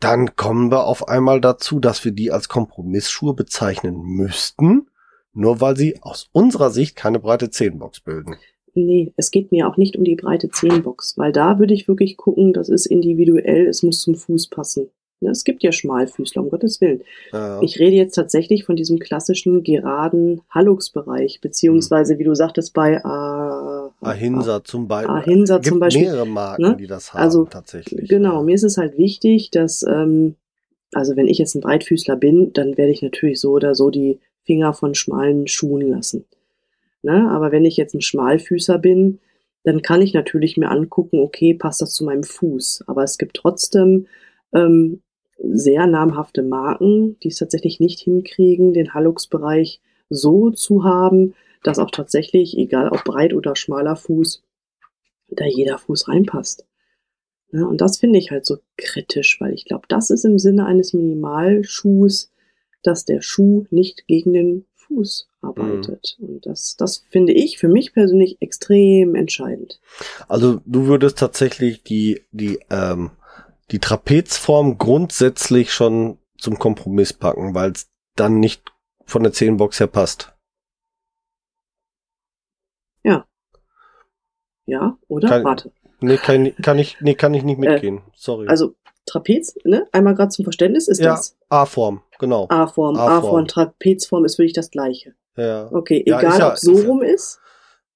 dann 0.00 0.36
kommen 0.36 0.70
wir 0.70 0.84
auf 0.84 1.08
einmal 1.08 1.40
dazu, 1.40 1.80
dass 1.80 2.04
wir 2.04 2.12
die 2.12 2.30
als 2.30 2.48
Kompromissschuhe 2.48 3.34
bezeichnen 3.34 4.02
müssten, 4.02 4.88
nur 5.32 5.60
weil 5.60 5.76
sie 5.76 6.02
aus 6.02 6.28
unserer 6.32 6.70
Sicht 6.70 6.96
keine 6.96 7.18
breite 7.18 7.50
Zehenbox 7.50 8.00
bilden. 8.00 8.36
Nee, 8.74 9.14
es 9.16 9.30
geht 9.30 9.52
mir 9.52 9.68
auch 9.68 9.78
nicht 9.78 9.96
um 9.96 10.04
die 10.04 10.16
breite 10.16 10.50
Zehenbox, 10.50 11.16
weil 11.16 11.32
da 11.32 11.58
würde 11.58 11.72
ich 11.72 11.88
wirklich 11.88 12.18
gucken, 12.18 12.52
das 12.52 12.68
ist 12.68 12.84
individuell, 12.84 13.66
es 13.66 13.82
muss 13.82 14.02
zum 14.02 14.14
Fuß 14.14 14.50
passen. 14.50 14.90
Ne, 15.20 15.30
es 15.30 15.44
gibt 15.44 15.62
ja 15.62 15.72
Schmalfüßler, 15.72 16.42
um 16.42 16.50
Gottes 16.50 16.80
Willen. 16.82 17.02
Ja. 17.32 17.62
Ich 17.62 17.78
rede 17.78 17.96
jetzt 17.96 18.14
tatsächlich 18.14 18.64
von 18.64 18.76
diesem 18.76 18.98
klassischen 18.98 19.62
geraden 19.62 20.42
Hallux-Bereich, 20.50 21.40
beziehungsweise, 21.40 22.12
hm. 22.12 22.18
wie 22.18 22.24
du 22.24 22.34
sagtest, 22.34 22.74
bei 22.74 22.94
äh, 22.94 24.06
Ahinsa 24.06 24.62
zum 24.62 24.88
Beispiel. 24.88 25.14
Ahinsa 25.14 25.62
zum 25.62 25.80
Beispiel. 25.80 26.02
mehrere 26.02 26.26
Marken, 26.26 26.62
ne? 26.62 26.76
die 26.76 26.86
das 26.86 27.14
haben, 27.14 27.22
also, 27.22 27.44
tatsächlich. 27.46 28.10
Genau, 28.10 28.36
ja. 28.36 28.42
mir 28.42 28.54
ist 28.54 28.62
es 28.62 28.76
halt 28.76 28.98
wichtig, 28.98 29.50
dass, 29.50 29.82
ähm, 29.84 30.34
also 30.92 31.16
wenn 31.16 31.28
ich 31.28 31.38
jetzt 31.38 31.54
ein 31.54 31.62
Breitfüßler 31.62 32.16
bin, 32.16 32.52
dann 32.52 32.76
werde 32.76 32.92
ich 32.92 33.00
natürlich 33.00 33.40
so 33.40 33.52
oder 33.52 33.74
so 33.74 33.88
die 33.88 34.20
Finger 34.44 34.74
von 34.74 34.94
schmalen 34.94 35.48
Schuhen 35.48 35.88
lassen. 35.88 36.26
Ne? 37.02 37.30
Aber 37.30 37.52
wenn 37.52 37.64
ich 37.64 37.78
jetzt 37.78 37.94
ein 37.94 38.02
Schmalfüßer 38.02 38.78
bin, 38.78 39.18
dann 39.64 39.80
kann 39.80 40.02
ich 40.02 40.12
natürlich 40.12 40.56
mir 40.56 40.70
angucken, 40.70 41.20
okay, 41.20 41.54
passt 41.54 41.80
das 41.80 41.92
zu 41.92 42.04
meinem 42.04 42.22
Fuß. 42.22 42.84
Aber 42.86 43.02
es 43.02 43.18
gibt 43.18 43.36
trotzdem 43.36 44.06
ähm, 44.54 45.02
sehr 45.38 45.86
namhafte 45.86 46.42
Marken, 46.42 47.18
die 47.20 47.28
es 47.28 47.38
tatsächlich 47.38 47.80
nicht 47.80 48.00
hinkriegen, 48.00 48.72
den 48.72 48.94
Hallux-Bereich 48.94 49.80
so 50.08 50.50
zu 50.50 50.84
haben, 50.84 51.34
dass 51.62 51.78
auch 51.78 51.90
tatsächlich, 51.90 52.56
egal 52.56 52.88
ob 52.88 53.04
breit 53.04 53.34
oder 53.34 53.56
schmaler 53.56 53.96
Fuß, 53.96 54.42
da 55.28 55.44
jeder 55.44 55.78
Fuß 55.78 56.08
reinpasst. 56.08 56.64
Ja, 57.52 57.64
und 57.64 57.80
das 57.80 57.98
finde 57.98 58.18
ich 58.18 58.30
halt 58.30 58.44
so 58.44 58.58
kritisch, 58.76 59.40
weil 59.40 59.52
ich 59.52 59.64
glaube, 59.64 59.86
das 59.88 60.10
ist 60.10 60.24
im 60.24 60.38
Sinne 60.38 60.66
eines 60.66 60.92
Minimalschuhs, 60.92 62.32
dass 62.82 63.04
der 63.04 63.22
Schuh 63.22 63.66
nicht 63.70 64.06
gegen 64.06 64.32
den 64.32 64.66
Fuß 64.74 65.28
arbeitet. 65.40 66.16
Mhm. 66.18 66.28
Und 66.28 66.46
das, 66.46 66.76
das 66.76 67.04
finde 67.08 67.32
ich 67.32 67.58
für 67.58 67.68
mich 67.68 67.92
persönlich 67.92 68.36
extrem 68.40 69.14
entscheidend. 69.14 69.80
Also 70.28 70.60
du 70.64 70.86
würdest 70.86 71.18
tatsächlich 71.18 71.82
die, 71.82 72.22
die 72.30 72.58
ähm, 72.70 73.10
die 73.70 73.78
Trapezform 73.78 74.78
grundsätzlich 74.78 75.72
schon 75.72 76.18
zum 76.38 76.58
Kompromiss 76.58 77.12
packen, 77.12 77.54
weil 77.54 77.72
es 77.72 77.90
dann 78.14 78.40
nicht 78.40 78.62
von 79.04 79.22
der 79.22 79.32
Zehenbox 79.32 79.80
her 79.80 79.86
passt. 79.86 80.34
Ja. 83.02 83.26
Ja, 84.66 84.98
oder? 85.08 85.28
Kann, 85.28 85.44
Warte. 85.44 85.72
Nee, 86.00 86.16
kann, 86.18 86.54
kann 86.56 86.78
ich, 86.78 87.00
nee, 87.00 87.14
kann 87.14 87.34
ich 87.34 87.42
nicht 87.42 87.58
äh, 87.58 87.60
mitgehen. 87.60 87.98
Äh, 87.98 88.10
Sorry. 88.14 88.48
Also 88.48 88.74
Trapez, 89.06 89.56
ne? 89.64 89.86
Einmal 89.92 90.14
gerade 90.14 90.30
zum 90.30 90.44
Verständnis 90.44 90.88
ist 90.88 91.00
ja, 91.00 91.12
das. 91.12 91.36
A-Form, 91.48 92.02
genau. 92.18 92.46
A-Form, 92.48 92.96
A-Form, 92.96 93.46
Trapezform 93.46 94.24
ist 94.24 94.38
wirklich 94.38 94.52
das 94.52 94.70
gleiche. 94.70 95.14
Ja. 95.36 95.70
Okay, 95.72 96.02
egal 96.04 96.38
ja, 96.38 96.50
ob 96.50 96.58
so 96.58 96.72
rum 96.72 97.02
ist. 97.02 97.40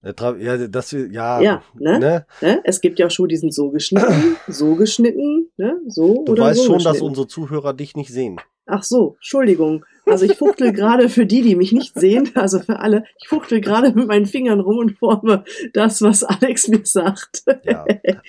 Ja, 0.02 0.68
das 0.68 0.92
ja, 0.92 1.40
ja 1.40 1.62
ne? 1.74 1.98
Ne? 1.98 2.26
ne? 2.40 2.60
Es 2.64 2.80
gibt 2.80 2.98
ja 2.98 3.06
auch 3.06 3.10
Schuhe, 3.10 3.28
die 3.28 3.36
sind 3.36 3.52
so 3.52 3.70
geschnitten, 3.70 4.36
so 4.48 4.74
geschnitten, 4.74 5.50
ne? 5.58 5.78
So 5.88 6.24
du 6.24 6.32
oder 6.32 6.44
weißt 6.44 6.60
so 6.60 6.66
schon, 6.66 6.82
dass 6.82 7.02
unsere 7.02 7.26
Zuhörer 7.26 7.74
dich 7.74 7.96
nicht 7.96 8.10
sehen. 8.10 8.40
Ach 8.66 8.82
so, 8.82 9.16
Entschuldigung. 9.16 9.84
Also 10.10 10.24
ich 10.24 10.36
fuchtel 10.36 10.72
gerade 10.72 11.08
für 11.08 11.26
die, 11.26 11.42
die 11.42 11.56
mich 11.56 11.72
nicht 11.72 11.98
sehen, 11.98 12.30
also 12.34 12.60
für 12.60 12.80
alle, 12.80 13.04
ich 13.20 13.28
fuchtel 13.28 13.60
gerade 13.60 13.92
mit 13.92 14.08
meinen 14.08 14.26
Fingern 14.26 14.60
rum 14.60 14.78
und 14.78 14.98
forme 14.98 15.44
das, 15.72 16.02
was 16.02 16.24
Alex 16.24 16.68
mir 16.68 16.80
sagt. 16.84 17.44
Ja. 17.64 17.84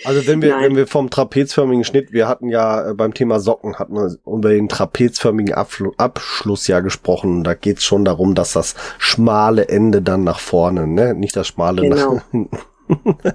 Also 0.06 0.28
wenn 0.28 0.42
wir, 0.42 0.60
wenn 0.60 0.76
wir 0.76 0.88
vom 0.88 1.10
trapezförmigen 1.10 1.84
Schnitt, 1.84 2.12
wir 2.12 2.28
hatten 2.28 2.50
ja 2.50 2.90
äh, 2.90 2.94
beim 2.94 3.14
Thema 3.14 3.40
Socken, 3.40 3.78
hatten 3.78 3.96
wir 3.96 4.16
über 4.26 4.50
den 4.50 4.70
trapezförmigen 4.70 5.54
Abfl 5.54 5.92
Abschluss 5.98 6.68
ja 6.68 6.80
gesprochen. 6.80 7.44
Da 7.44 7.54
geht's 7.54 7.84
schon 7.84 8.06
darum, 8.06 8.36
dass 8.36 8.54
das 8.54 8.76
schmale 8.98 9.70
Ende 9.70 10.02
dann 10.02 10.24
nach 10.24 10.40
vorne, 10.40 10.88
ne? 10.88 11.14
Nicht 11.14 11.36
das 11.36 11.48
schmale 11.48 11.82
genau. 11.82 12.16
nach 12.16 12.32
hinten. 12.32 12.58
und 13.04 13.34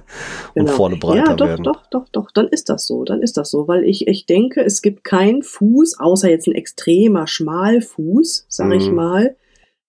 genau. 0.55 0.71
vorne 0.71 0.97
breiter 0.97 1.31
ja, 1.31 1.35
doch, 1.35 1.47
werden. 1.47 1.63
Doch, 1.63 1.87
doch, 1.89 2.09
doch, 2.09 2.31
dann 2.31 2.47
ist 2.47 2.69
das 2.69 2.85
so, 2.85 3.03
dann 3.03 3.21
ist 3.21 3.37
das 3.37 3.49
so, 3.49 3.67
weil 3.67 3.83
ich, 3.83 4.07
ich 4.07 4.25
denke, 4.25 4.61
es 4.63 4.81
gibt 4.81 5.03
keinen 5.03 5.43
Fuß, 5.43 5.99
außer 5.99 6.29
jetzt 6.29 6.47
ein 6.47 6.55
extremer 6.55 7.27
Schmalfuß, 7.27 8.45
sag 8.49 8.67
mm. 8.67 8.73
ich 8.73 8.89
mhm. 8.89 8.95
mal, 8.95 9.35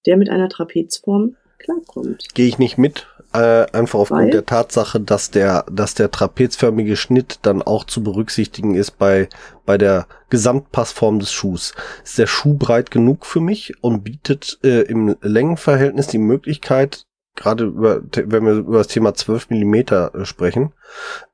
der 0.07 0.17
mit 0.17 0.31
einer 0.31 0.49
Trapezform 0.49 1.37
klarkommt. 1.59 2.35
Gehe 2.35 2.47
ich 2.47 2.59
nicht 2.59 2.79
mit, 2.79 3.07
äh, 3.33 3.67
einfach 3.73 3.99
aufgrund 3.99 4.23
Weil? 4.23 4.31
der 4.31 4.47
Tatsache, 4.47 5.01
dass 5.01 5.31
der, 5.31 5.67
dass 5.71 5.95
der 5.95 6.11
trapezförmige 6.11 6.97
Schnitt 6.97 7.41
dann 7.43 7.63
auch 7.63 7.85
zu 7.85 8.03
berücksichtigen 8.03 8.75
ist 8.75 8.93
bei, 8.93 9.29
bei 9.67 9.77
der 9.77 10.07
Gesamtpassform 10.31 11.19
des 11.19 11.33
Schuhs. 11.33 11.75
Ist 12.05 12.19
der 12.19 12.27
Schuh 12.27 12.55
breit 12.55 12.91
genug 12.91 13.27
für 13.27 13.41
mich 13.41 13.75
und 13.83 14.03
bietet 14.03 14.59
äh, 14.65 14.83
im 14.83 15.17
Längenverhältnis 15.21 16.07
die 16.07 16.19
Möglichkeit, 16.19 17.07
gerade 17.39 17.65
über, 17.65 18.03
wenn 18.03 18.45
wir 18.45 18.53
über 18.55 18.79
das 18.79 18.89
Thema 18.89 19.15
12 19.15 19.51
Millimeter 19.51 20.15
äh, 20.15 20.25
sprechen, 20.25 20.73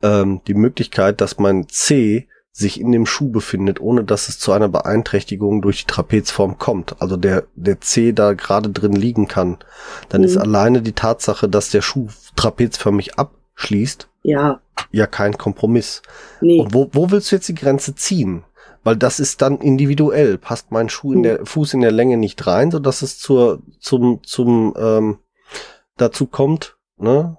ähm, 0.02 0.40
die 0.46 0.54
Möglichkeit, 0.54 1.20
dass 1.20 1.38
mein 1.38 1.68
C 1.68 2.28
sich 2.52 2.80
in 2.80 2.92
dem 2.92 3.04
Schuh 3.04 3.30
befindet, 3.30 3.80
ohne 3.80 4.04
dass 4.04 4.28
es 4.28 4.38
zu 4.38 4.52
einer 4.52 4.68
Beeinträchtigung 4.68 5.61
durch 5.61 5.80
die 5.80 5.92
Trapezform 5.92 6.56
kommt. 6.56 7.02
Also 7.02 7.16
der, 7.16 7.44
der 7.56 7.80
C 7.80 8.12
da 8.12 8.34
gerade 8.34 8.70
drin 8.70 8.92
liegen 8.92 9.26
kann. 9.26 9.58
Dann 10.08 10.20
mhm. 10.20 10.26
ist 10.28 10.37
alleine 10.37 10.80
die 10.80 10.92
Tatsache, 10.92 11.49
dass 11.49 11.70
der 11.70 11.82
Schuh 11.82 12.08
trapezförmig 12.37 13.18
abschließt, 13.18 14.08
ja, 14.23 14.61
ja 14.92 15.06
kein 15.08 15.37
Kompromiss. 15.37 16.02
Nee. 16.40 16.61
Und 16.61 16.73
wo, 16.75 16.88
wo 16.92 17.11
willst 17.11 17.32
du 17.32 17.37
jetzt 17.37 17.49
die 17.49 17.56
Grenze 17.56 17.96
ziehen? 17.96 18.44
Weil 18.84 18.96
das 18.96 19.18
ist 19.18 19.42
dann 19.42 19.58
individuell. 19.58 20.38
Passt 20.38 20.70
mein 20.70 20.88
Schuh 20.88 21.12
in 21.12 21.18
mhm. 21.20 21.23
der 21.25 21.46
Fuß 21.46 21.75
in 21.75 21.80
der 21.80 21.92
Länge 21.92 22.18
nicht 22.18 22.46
rein, 22.46 22.70
so 22.70 22.78
dass 22.78 23.02
es 23.02 23.18
zur, 23.18 23.62
zum, 23.80 24.23
zum, 24.23 24.75
ähm, 24.78 25.18
dazu 25.96 26.26
kommt, 26.26 26.76
ne? 26.96 27.36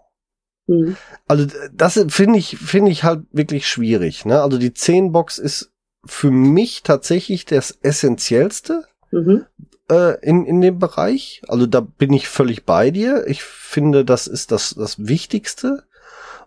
Mhm. 0.67 0.97
Also 1.27 1.47
das 1.74 2.03
finde 2.09 2.39
ich, 2.39 2.57
finde 2.57 2.91
ich 2.91 3.03
halt 3.03 3.24
wirklich 3.31 3.67
schwierig. 3.67 4.25
Ne? 4.25 4.41
Also 4.41 4.57
die 4.57 4.74
10 4.74 5.12
Box 5.12 5.38
ist 5.38 5.71
für 6.05 6.31
mich 6.31 6.83
tatsächlich 6.83 7.45
das 7.45 7.71
Essentiellste 7.81 8.85
mhm. 9.12 9.45
äh, 9.89 10.19
in, 10.21 10.45
in 10.45 10.62
dem 10.62 10.79
Bereich. 10.79 11.41
Also 11.47 11.65
da 11.67 11.81
bin 11.81 12.13
ich 12.13 12.27
völlig 12.27 12.65
bei 12.65 12.91
dir. 12.91 13.27
Ich 13.27 13.43
finde, 13.43 14.05
das 14.05 14.27
ist 14.27 14.51
das, 14.51 14.75
das 14.75 15.07
Wichtigste. 15.07 15.83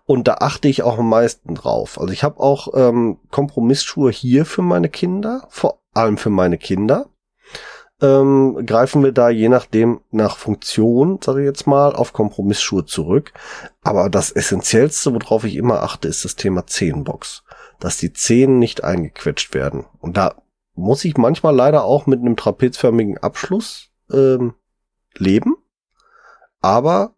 Und 0.04 0.26
da 0.26 0.36
achte 0.36 0.68
ich 0.68 0.82
auch 0.82 0.98
am 0.98 1.10
meisten 1.10 1.54
drauf. 1.54 2.00
Also 2.00 2.12
ich 2.12 2.24
habe 2.24 2.40
auch 2.40 2.68
ähm, 2.74 3.18
Kompromissschuhe 3.30 4.10
hier 4.10 4.46
für 4.46 4.62
meine 4.62 4.88
Kinder, 4.88 5.46
vor 5.50 5.82
allem 5.92 6.16
für 6.16 6.30
meine 6.30 6.56
Kinder 6.56 7.10
ähm, 8.00 8.64
greifen 8.64 9.02
wir 9.02 9.12
da 9.12 9.28
je 9.28 9.48
nachdem 9.48 10.00
nach 10.10 10.36
Funktion, 10.36 11.18
sage 11.22 11.40
ich 11.40 11.46
jetzt 11.46 11.66
mal, 11.66 11.94
auf 11.94 12.12
Kompromissschuhe 12.12 12.84
zurück. 12.84 13.32
Aber 13.82 14.08
das 14.08 14.30
Essentiellste, 14.30 15.12
worauf 15.12 15.44
ich 15.44 15.56
immer 15.56 15.82
achte, 15.82 16.08
ist 16.08 16.24
das 16.24 16.36
Thema 16.36 16.66
Zehenbox. 16.66 17.42
Dass 17.80 17.96
die 17.96 18.12
Zehen 18.12 18.58
nicht 18.58 18.84
eingequetscht 18.84 19.54
werden. 19.54 19.84
Und 20.00 20.16
da 20.16 20.36
muss 20.74 21.04
ich 21.04 21.16
manchmal 21.16 21.54
leider 21.54 21.84
auch 21.84 22.06
mit 22.06 22.20
einem 22.20 22.36
trapezförmigen 22.36 23.18
Abschluss 23.18 23.90
ähm, 24.12 24.54
leben. 25.16 25.56
Aber 26.60 27.14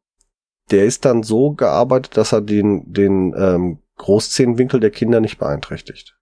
der 0.70 0.84
ist 0.84 1.04
dann 1.04 1.22
so 1.22 1.52
gearbeitet, 1.52 2.16
dass 2.16 2.32
er 2.32 2.40
den, 2.40 2.90
den 2.92 3.34
ähm, 3.36 3.78
Großzehenwinkel 3.96 4.80
der 4.80 4.90
Kinder 4.90 5.20
nicht 5.20 5.38
beeinträchtigt 5.38 6.19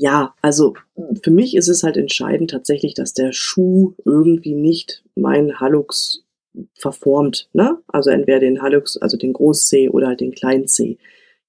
ja, 0.00 0.34
also 0.40 0.74
für 1.22 1.30
mich 1.30 1.54
ist 1.54 1.68
es 1.68 1.82
halt 1.82 1.98
entscheidend 1.98 2.50
tatsächlich, 2.50 2.94
dass 2.94 3.12
der 3.12 3.32
Schuh 3.32 3.92
irgendwie 4.06 4.54
nicht 4.54 5.04
meinen 5.14 5.60
Hallux 5.60 6.24
verformt, 6.74 7.50
ne? 7.52 7.76
Also 7.86 8.08
entweder 8.08 8.40
den 8.40 8.62
Hallux, 8.62 8.96
also 8.96 9.18
den 9.18 9.34
Groß-C 9.34 9.90
oder 9.90 10.06
halt 10.06 10.20
den 10.20 10.32
Klein-C, 10.32 10.96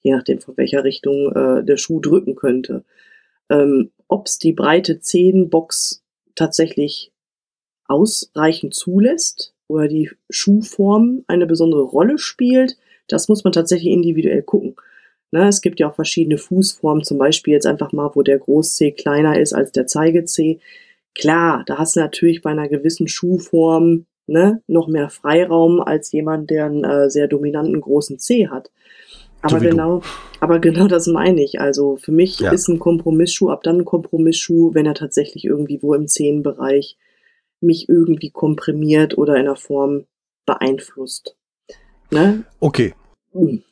je 0.01 0.11
nachdem 0.11 0.41
von 0.41 0.57
welcher 0.57 0.83
Richtung 0.83 1.31
äh, 1.31 1.63
der 1.63 1.77
Schuh 1.77 2.01
drücken 2.01 2.35
könnte. 2.35 2.83
Ähm, 3.49 3.91
Ob 4.09 4.27
es 4.27 4.37
die 4.37 4.51
breite 4.51 4.99
Zehenbox 4.99 6.03
tatsächlich 6.35 7.13
ausreichend 7.87 8.73
zulässt 8.75 9.53
oder 9.69 9.87
die 9.87 10.11
Schuhform 10.29 11.23
eine 11.27 11.47
besondere 11.47 11.83
Rolle 11.83 12.17
spielt, 12.17 12.77
das 13.07 13.29
muss 13.29 13.45
man 13.45 13.53
tatsächlich 13.53 13.93
individuell 13.93 14.43
gucken. 14.43 14.75
Ne, 15.33 15.47
es 15.47 15.61
gibt 15.61 15.79
ja 15.79 15.89
auch 15.89 15.95
verschiedene 15.95 16.37
Fußformen, 16.37 17.05
zum 17.05 17.17
Beispiel 17.17 17.53
jetzt 17.53 17.65
einfach 17.65 17.93
mal, 17.93 18.11
wo 18.13 18.21
der 18.21 18.37
Groß-C 18.37 18.91
kleiner 18.91 19.39
ist 19.39 19.53
als 19.53 19.71
der 19.71 19.87
Zeige-C. 19.87 20.59
Klar, 21.15 21.63
da 21.65 21.77
hast 21.77 21.95
du 21.95 22.01
natürlich 22.01 22.41
bei 22.41 22.51
einer 22.51 22.67
gewissen 22.67 23.07
Schuhform 23.07 24.05
ne, 24.27 24.61
noch 24.67 24.89
mehr 24.89 25.09
Freiraum 25.09 25.79
als 25.79 26.11
jemand, 26.11 26.49
der 26.49 26.65
einen 26.65 26.83
äh, 26.83 27.09
sehr 27.09 27.29
dominanten 27.29 27.79
großen 27.79 28.19
C 28.19 28.49
hat. 28.49 28.71
Aber 29.41 29.59
so 29.59 29.65
genau, 29.65 30.01
aber 30.41 30.59
genau 30.59 30.87
das 30.87 31.07
meine 31.07 31.41
ich. 31.41 31.61
Also 31.61 31.95
für 31.95 32.11
mich 32.11 32.39
ja. 32.39 32.51
ist 32.51 32.67
ein 32.67 32.79
Kompromissschuh 32.79 33.49
ab 33.49 33.63
dann 33.63 33.79
ein 33.79 33.85
Kompromissschuh, 33.85 34.73
wenn 34.73 34.85
er 34.85 34.93
tatsächlich 34.93 35.45
irgendwie 35.45 35.81
wo 35.81 35.93
im 35.93 36.07
Zehenbereich 36.07 36.97
mich 37.61 37.87
irgendwie 37.87 38.31
komprimiert 38.31 39.17
oder 39.17 39.37
in 39.37 39.45
der 39.45 39.55
Form 39.55 40.05
beeinflusst. 40.45 41.37
Ne? 42.11 42.43
Okay. 42.59 42.93
Hm 43.31 43.63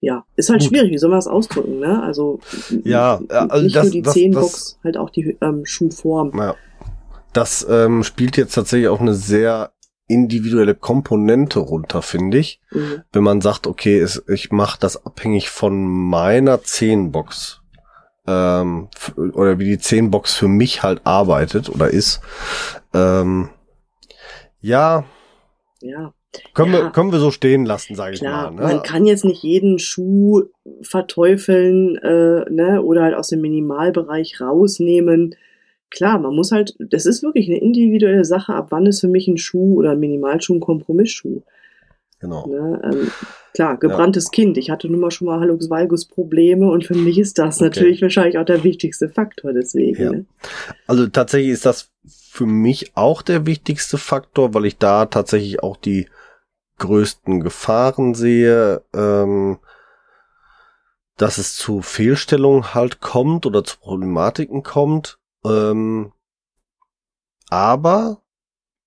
ja, 0.00 0.24
ist 0.36 0.50
halt 0.50 0.60
Gut. 0.60 0.68
schwierig, 0.68 0.92
wie 0.92 0.98
soll 0.98 1.10
man 1.10 1.18
das 1.18 1.26
ausdrücken, 1.26 1.80
ne? 1.80 2.02
Also, 2.02 2.38
ja, 2.84 3.20
also 3.28 3.64
nicht 3.64 3.76
das, 3.76 3.84
nur 3.84 3.92
die 3.92 4.02
das, 4.02 4.14
Zehenbox, 4.14 4.78
halt 4.84 4.96
auch 4.96 5.10
die 5.10 5.36
ähm, 5.40 5.64
Schuhform. 5.64 6.32
Ja. 6.38 6.54
Das 7.32 7.66
ähm, 7.68 8.04
spielt 8.04 8.36
jetzt 8.36 8.54
tatsächlich 8.54 8.88
auch 8.88 9.00
eine 9.00 9.14
sehr 9.14 9.72
individuelle 10.06 10.74
Komponente 10.74 11.58
runter, 11.58 12.02
finde 12.02 12.38
ich. 12.38 12.60
Mhm. 12.70 13.02
Wenn 13.12 13.22
man 13.22 13.40
sagt, 13.40 13.66
okay, 13.66 13.98
es, 13.98 14.22
ich 14.28 14.50
mache 14.50 14.80
das 14.80 15.04
abhängig 15.04 15.50
von 15.50 15.84
meiner 15.86 16.62
Zehenbox. 16.62 17.60
Ähm, 18.26 18.88
oder 19.16 19.58
wie 19.58 19.64
die 19.64 19.78
Zehenbox 19.78 20.34
für 20.34 20.48
mich 20.48 20.82
halt 20.82 21.02
arbeitet 21.04 21.68
oder 21.68 21.90
ist. 21.90 22.20
Ähm, 22.94 23.50
ja. 24.60 25.04
Ja. 25.80 26.12
Können, 26.54 26.72
ja, 26.72 26.84
wir, 26.84 26.90
können 26.90 27.12
wir 27.12 27.18
so 27.18 27.30
stehen 27.30 27.64
lassen, 27.64 27.94
sage 27.94 28.14
ich 28.14 28.22
mal. 28.22 28.50
Ne? 28.50 28.62
Man 28.62 28.82
kann 28.82 29.06
jetzt 29.06 29.24
nicht 29.24 29.42
jeden 29.42 29.78
Schuh 29.78 30.44
verteufeln 30.82 31.96
äh, 31.96 32.50
ne, 32.50 32.82
oder 32.82 33.02
halt 33.02 33.14
aus 33.14 33.28
dem 33.28 33.40
Minimalbereich 33.40 34.40
rausnehmen. 34.40 35.34
Klar, 35.90 36.18
man 36.18 36.34
muss 36.34 36.52
halt, 36.52 36.76
das 36.78 37.06
ist 37.06 37.22
wirklich 37.22 37.48
eine 37.48 37.60
individuelle 37.60 38.24
Sache, 38.24 38.54
ab 38.54 38.68
wann 38.70 38.86
ist 38.86 39.00
für 39.00 39.08
mich 39.08 39.26
ein 39.28 39.38
Schuh 39.38 39.76
oder 39.78 39.92
ein 39.92 40.00
Minimalschuh 40.00 40.54
ein 40.54 40.60
Kompromissschuh. 40.60 41.42
Genau. 42.20 42.46
Ne, 42.48 42.80
ähm, 42.84 43.10
klar, 43.54 43.76
gebranntes 43.76 44.24
ja. 44.26 44.30
Kind. 44.32 44.58
Ich 44.58 44.70
hatte 44.70 44.88
nun 44.88 45.00
mal 45.00 45.12
schon 45.12 45.26
mal 45.26 45.38
Hallux 45.38 45.70
Valgus 45.70 46.04
Probleme 46.04 46.68
und 46.68 46.84
für 46.84 46.96
mich 46.96 47.18
ist 47.18 47.38
das 47.38 47.56
okay. 47.56 47.64
natürlich 47.64 48.02
wahrscheinlich 48.02 48.38
auch 48.38 48.44
der 48.44 48.64
wichtigste 48.64 49.08
Faktor 49.08 49.52
deswegen. 49.52 50.02
Ja. 50.02 50.10
Ne? 50.10 50.26
Also 50.88 51.06
tatsächlich 51.06 51.52
ist 51.52 51.64
das 51.64 51.90
für 52.38 52.46
mich 52.46 52.92
auch 52.94 53.22
der 53.22 53.46
wichtigste 53.46 53.98
Faktor, 53.98 54.54
weil 54.54 54.66
ich 54.66 54.78
da 54.78 55.06
tatsächlich 55.06 55.62
auch 55.62 55.76
die 55.76 56.06
größten 56.78 57.40
Gefahren 57.40 58.14
sehe, 58.14 58.82
ähm, 58.94 59.58
dass 61.16 61.38
es 61.38 61.56
zu 61.56 61.82
Fehlstellungen 61.82 62.74
halt 62.74 63.00
kommt 63.00 63.44
oder 63.44 63.64
zu 63.64 63.78
Problematiken 63.78 64.62
kommt. 64.62 65.18
Ähm, 65.44 66.12
aber, 67.50 68.22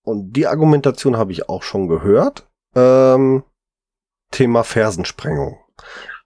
und 0.04 0.34
die 0.34 0.48
Argumentation 0.48 1.18
habe 1.18 1.32
ich 1.34 1.50
auch 1.50 1.64
schon 1.64 1.88
gehört, 1.88 2.50
ähm, 2.76 3.44
Thema 4.32 4.64
Fersensprengung. 4.64 5.60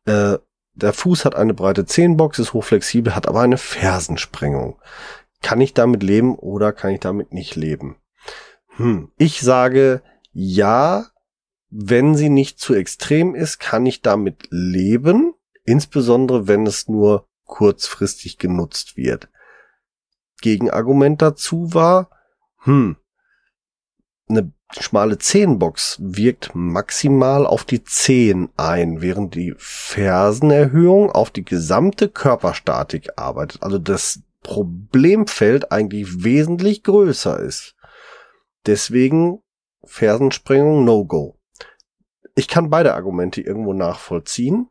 Äh, 0.06 0.38
der 0.76 0.94
Fuß 0.94 1.26
hat 1.26 1.36
eine 1.36 1.54
breite 1.54 1.86
Zehenbox, 1.86 2.38
ist 2.38 2.54
hochflexibel, 2.54 3.16
hat 3.16 3.28
aber 3.28 3.42
eine 3.42 3.58
Fersensprengung. 3.58 4.80
Kann 5.42 5.62
ich 5.62 5.74
damit 5.74 6.04
leben 6.04 6.36
oder 6.36 6.74
kann 6.74 6.92
ich 6.92 7.00
damit 7.00 7.34
nicht 7.34 7.56
leben? 7.56 7.98
Hm. 8.76 9.12
Ich 9.18 9.42
sage, 9.42 10.02
ja, 10.34 11.06
wenn 11.78 12.16
sie 12.16 12.30
nicht 12.30 12.60
zu 12.60 12.74
extrem 12.74 13.36
ist, 13.36 13.60
kann 13.60 13.86
ich 13.86 14.02
damit 14.02 14.48
leben, 14.50 15.34
insbesondere 15.66 16.48
wenn 16.48 16.66
es 16.66 16.88
nur 16.88 17.28
kurzfristig 17.44 18.38
genutzt 18.38 18.96
wird. 18.96 19.28
Gegenargument 20.42 21.22
dazu 21.22 21.74
war, 21.74 22.10
hm, 22.60 22.96
eine 24.30 24.54
schmale 24.72 25.18
Zehenbox 25.18 25.98
wirkt 26.00 26.52
maximal 26.56 27.46
auf 27.46 27.66
die 27.66 27.84
Zehen 27.84 28.50
ein, 28.56 29.02
während 29.02 29.36
die 29.36 29.54
Fersenerhöhung 29.58 31.12
auf 31.12 31.30
die 31.30 31.44
gesamte 31.44 32.08
Körperstatik 32.08 33.10
arbeitet. 33.18 33.64
Also 33.64 33.80
das 33.80 34.22
Problemfeld 34.44 35.74
eigentlich 35.74 36.24
wesentlich 36.24 36.84
größer 36.84 37.38
ist. 37.40 37.76
Deswegen 38.66 39.40
Fersensprengung 39.84 40.86
No-Go 40.86 41.38
ich 42.36 42.48
kann 42.48 42.70
beide 42.70 42.94
Argumente 42.94 43.42
irgendwo 43.42 43.74
nachvollziehen 43.74 44.70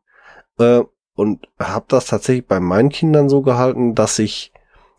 äh, 0.59 0.83
und 1.15 1.49
habe 1.59 1.87
das 1.89 2.07
tatsächlich 2.07 2.47
bei 2.47 2.61
meinen 2.61 2.91
Kindern 2.91 3.29
so 3.29 3.43
gehalten, 3.43 3.95
dass 3.95 4.19
ich 4.19 4.53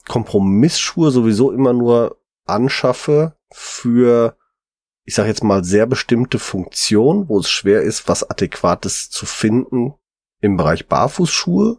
Kompromissschuhe 0.07 1.11
sowieso 1.11 1.51
immer 1.51 1.73
nur 1.73 2.17
anschaffe 2.45 3.35
für 3.51 4.35
ich 5.05 5.13
sage 5.13 5.29
jetzt 5.29 5.43
mal, 5.43 5.63
sehr 5.63 5.85
bestimmte 5.85 6.39
Funktion, 6.39 7.29
wo 7.29 7.39
es 7.39 7.49
schwer 7.49 7.83
ist, 7.83 8.09
was 8.09 8.27
Adäquates 8.27 9.11
zu 9.11 9.27
finden 9.27 9.93
im 10.41 10.57
Bereich 10.57 10.87
Barfußschuhe 10.87 11.77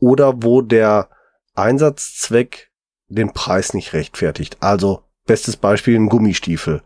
oder 0.00 0.42
wo 0.42 0.60
der 0.60 1.08
Einsatzzweck 1.54 2.70
den 3.06 3.32
Preis 3.32 3.74
nicht 3.74 3.92
rechtfertigt. 3.92 4.58
Also 4.60 5.04
bestes 5.24 5.56
Beispiel 5.56 5.96
ein 5.96 6.08
Gummistiefel. 6.08 6.82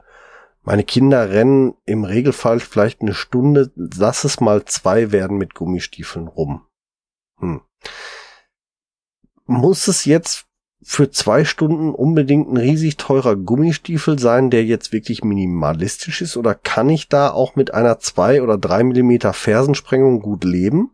Meine 0.62 0.84
Kinder 0.84 1.30
rennen 1.30 1.74
im 1.86 2.04
Regelfall 2.04 2.60
vielleicht 2.60 3.02
eine 3.02 3.14
Stunde, 3.14 3.72
lass 3.74 4.24
es 4.24 4.40
mal 4.40 4.64
zwei 4.64 5.10
werden 5.10 5.36
mit 5.36 5.54
Gummistiefeln 5.54 6.28
rum. 6.28 6.66
Hm. 7.38 7.62
Muss 9.46 9.88
es 9.88 10.04
jetzt 10.04 10.46
für 10.84 11.10
zwei 11.10 11.44
Stunden 11.44 11.94
unbedingt 11.94 12.48
ein 12.48 12.56
riesig 12.56 12.96
teurer 12.96 13.36
Gummistiefel 13.36 14.18
sein, 14.18 14.50
der 14.50 14.64
jetzt 14.64 14.92
wirklich 14.92 15.22
minimalistisch 15.24 16.22
ist? 16.22 16.36
Oder 16.36 16.54
kann 16.54 16.88
ich 16.88 17.08
da 17.08 17.30
auch 17.30 17.56
mit 17.56 17.74
einer 17.74 17.98
zwei 17.98 18.42
oder 18.42 18.58
drei 18.58 18.82
Millimeter 18.84 19.32
Fersensprengung 19.32 20.20
gut 20.20 20.44
leben, 20.44 20.92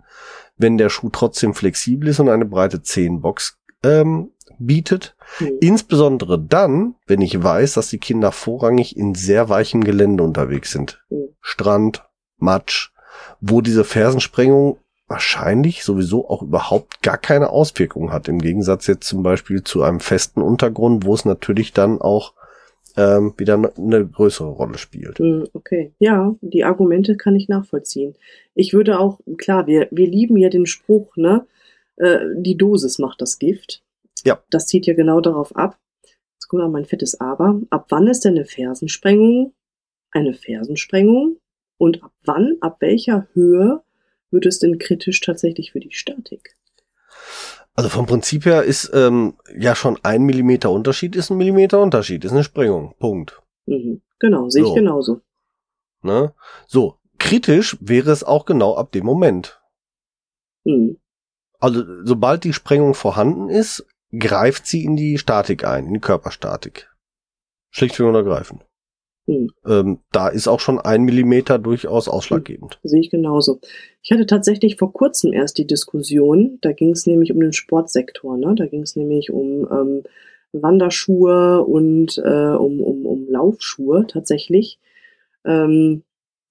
wenn 0.57 0.79
der 0.79 0.89
Schuh 0.89 1.11
trotzdem 1.11 1.55
flexibel 1.55 2.09
ist 2.09 2.21
und 2.21 2.29
eine 2.29 2.45
breite 2.45 2.83
Zehenbox 2.83 3.59
ähm, 3.83 4.31
bietet? 4.59 5.17
Mhm. 5.41 5.59
Insbesondere 5.61 6.39
dann, 6.39 6.95
wenn 7.07 7.21
ich 7.21 7.43
weiß, 7.43 7.75
dass 7.75 7.89
die 7.89 7.99
Kinder 7.99 8.33
vorrangig 8.33 8.97
in 8.97 9.15
sehr 9.15 9.49
weichem 9.49 9.85
Gelände 9.85 10.23
unterwegs 10.23 10.73
sind. 10.73 11.03
Mhm. 11.11 11.29
Strand, 11.41 12.05
Matsch, 12.39 12.91
wo 13.41 13.61
diese 13.61 13.85
Fersensprengung 13.85 14.79
wahrscheinlich 15.09 15.85
sowieso 15.85 16.29
auch 16.29 16.43
überhaupt 16.43 17.03
gar 17.03 17.17
keine 17.17 17.51
Auswirkung 17.51 18.13
hat. 18.13 18.29
Im 18.29 18.41
Gegensatz 18.41 18.87
jetzt 18.87 19.09
zum 19.09 19.23
Beispiel 19.23 19.65
zu 19.65 19.83
einem 19.83 20.01
festen 20.01 20.43
Untergrund, 20.43 21.07
wo 21.07 21.15
es 21.15 21.25
natürlich 21.25 21.73
dann 21.73 22.01
auch 22.01 22.35
ähm, 22.97 23.33
wieder 23.37 23.55
eine 23.55 24.07
größere 24.07 24.49
Rolle 24.49 24.77
spielt. 24.77 25.19
Hm, 25.19 25.47
okay, 25.55 25.93
ja, 25.99 26.35
die 26.41 26.65
Argumente 26.65 27.17
kann 27.17 27.37
ich 27.37 27.49
nachvollziehen. 27.49 28.17
Ich 28.55 28.75
würde 28.75 28.99
auch, 28.99 29.21
klar, 29.39 29.67
wir, 29.67 29.89
wir 29.91 30.09
lieben 30.09 30.37
ja 30.37 30.51
den 30.51 30.67
Spruch, 30.67 31.17
ne? 31.17 31.47
Äh, 31.97 32.19
die 32.37 32.57
Dosis 32.57 32.99
macht 32.99 33.21
das 33.23 33.39
Gift. 33.39 33.83
Ja. 34.29 34.43
Das 34.51 34.67
zieht 34.67 34.87
ja 34.87 34.95
genau 34.95 35.21
darauf 35.21 35.55
ab. 35.57 35.79
Jetzt 36.35 36.49
kommt 36.49 36.63
auch 36.63 36.71
mein 36.71 36.85
fettes 36.85 37.21
Aber. 37.21 37.61
Ab 37.71 37.87
wann 37.89 38.07
ist 38.07 38.25
denn 38.25 38.37
eine 38.37 38.45
Fersensprengung 38.45 39.55
eine 40.11 40.35
Fersensprengung? 40.35 41.39
Und 41.77 42.03
ab 42.03 42.13
wann, 42.25 42.57
ab 42.61 42.79
welcher 42.81 43.29
Höhe 43.35 43.83
wird 44.31 44.47
es 44.47 44.59
denn 44.59 44.79
kritisch 44.79 45.21
tatsächlich 45.21 45.73
für 45.73 45.81
die 45.81 45.93
Statik? 45.93 46.57
Also 47.75 47.89
vom 47.89 48.07
Prinzip 48.07 48.45
her 48.45 48.65
ist 48.65 48.91
ähm, 48.93 49.35
ja 49.57 49.77
schon 49.77 49.99
ein 50.03 50.25
Millimeter 50.25 50.73
Unterschied 50.73 51.15
ist 51.15 51.31
ein 51.31 51.37
Millimeter 51.37 51.81
Unterschied, 51.81 52.25
ist 52.25 52.33
eine 52.33 52.43
Sprengung. 52.43 52.95
Punkt. 52.99 53.41
Mhm. 53.67 54.03
Genau, 54.19 54.49
sehe 54.49 54.65
so. 54.65 54.71
ich 54.71 54.75
genauso. 54.75 55.21
Ne? 56.03 56.35
So, 56.67 56.97
kritisch 57.19 57.77
wäre 57.81 58.11
es 58.11 58.25
auch 58.25 58.45
genau 58.45 58.75
ab 58.75 58.91
dem 58.91 59.05
Moment. 59.05 59.61
Mhm. 60.65 60.99
Also 61.61 61.85
sobald 62.05 62.43
die 62.43 62.53
Sprengung 62.53 62.95
vorhanden 62.95 63.49
ist, 63.49 63.87
greift 64.17 64.67
sie 64.67 64.85
in 64.85 64.97
die 64.97 65.19
Statik 65.19 65.65
ein, 65.65 65.87
in 65.87 65.95
die 65.95 66.01
Körperstatik. 66.01 66.91
Schlichtweg 67.71 68.07
und 68.07 68.15
ergreifend. 68.15 68.65
Hm. 69.27 69.51
Ähm, 69.67 69.99
da 70.11 70.29
ist 70.29 70.49
auch 70.49 70.61
schon 70.61 70.79
ein 70.79 71.03
Millimeter 71.03 71.59
durchaus 71.59 72.09
ausschlaggebend. 72.09 72.79
Hm. 72.81 72.89
Sehe 72.89 73.01
ich 73.01 73.11
genauso. 73.11 73.61
Ich 74.03 74.11
hatte 74.11 74.27
tatsächlich 74.27 74.77
vor 74.77 74.93
kurzem 74.93 75.35
erst 75.35 75.59
die 75.59 75.67
Diskussion, 75.67 76.59
da 76.63 76.73
ging 76.73 76.91
es 76.91 77.07
nämlich 77.07 77.31
um 77.33 77.41
den 77.41 77.53
Sportsektor, 77.53 78.39
ne? 78.39 78.55
Da 78.57 78.67
ging 78.67 78.83
es 78.83 78.97
nämlich 78.97 79.31
um 79.31 79.69
ähm, 79.71 80.03
Wanderschuhe 80.53 81.63
und 81.63 82.17
äh, 82.25 82.55
um, 82.55 82.81
um, 82.81 83.05
um 83.05 83.29
Laufschuhe 83.29 84.07
tatsächlich. 84.09 84.79
Ähm, 85.45 86.05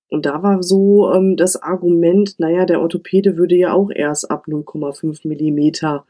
und 0.09 0.25
da 0.25 0.43
war 0.43 0.61
so 0.61 1.11
ähm, 1.11 1.35
das 1.35 1.61
Argument, 1.61 2.39
naja, 2.39 2.65
der 2.65 2.81
Orthopäde 2.81 3.37
würde 3.37 3.55
ja 3.55 3.73
auch 3.73 3.89
erst 3.89 4.29
ab 4.29 4.45
0,5 4.47 5.27
Millimeter 5.27 6.05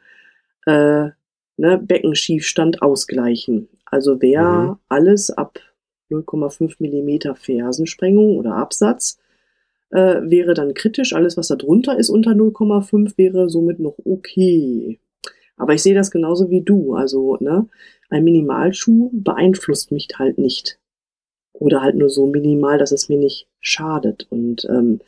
äh, 0.65 1.09
ne, 1.57 1.77
Beckenschiefstand 1.77 2.81
ausgleichen. 2.81 3.67
Also 3.85 4.21
wäre 4.21 4.69
mhm. 4.69 4.75
alles 4.87 5.29
ab 5.29 5.59
0,5 6.09 6.75
Millimeter 6.79 7.35
Fersensprengung 7.35 8.37
oder 8.37 8.55
Absatz 8.55 9.19
äh, 9.89 10.21
wäre 10.23 10.53
dann 10.53 10.73
kritisch. 10.73 11.13
Alles, 11.13 11.37
was 11.37 11.47
da 11.47 11.55
drunter 11.55 11.97
ist 11.97 12.09
unter 12.09 12.31
0,5, 12.31 13.17
wäre 13.17 13.49
somit 13.49 13.79
noch 13.79 13.97
okay. 14.05 14.99
Aber 15.57 15.73
ich 15.73 15.81
sehe 15.81 15.95
das 15.95 16.11
genauso 16.11 16.49
wie 16.49 16.61
du. 16.61 16.93
Also, 16.93 17.37
ne, 17.39 17.67
ein 18.09 18.23
Minimalschuh 18.23 19.09
beeinflusst 19.13 19.91
mich 19.91 20.07
halt 20.17 20.37
nicht. 20.37 20.79
Oder 21.53 21.81
halt 21.81 21.95
nur 21.95 22.09
so 22.09 22.27
minimal, 22.27 22.77
dass 22.77 22.91
es 22.91 23.09
mir 23.09 23.17
nicht 23.17 23.47
schadet. 23.59 24.27
Und 24.29 24.65
ähm, 24.69 24.99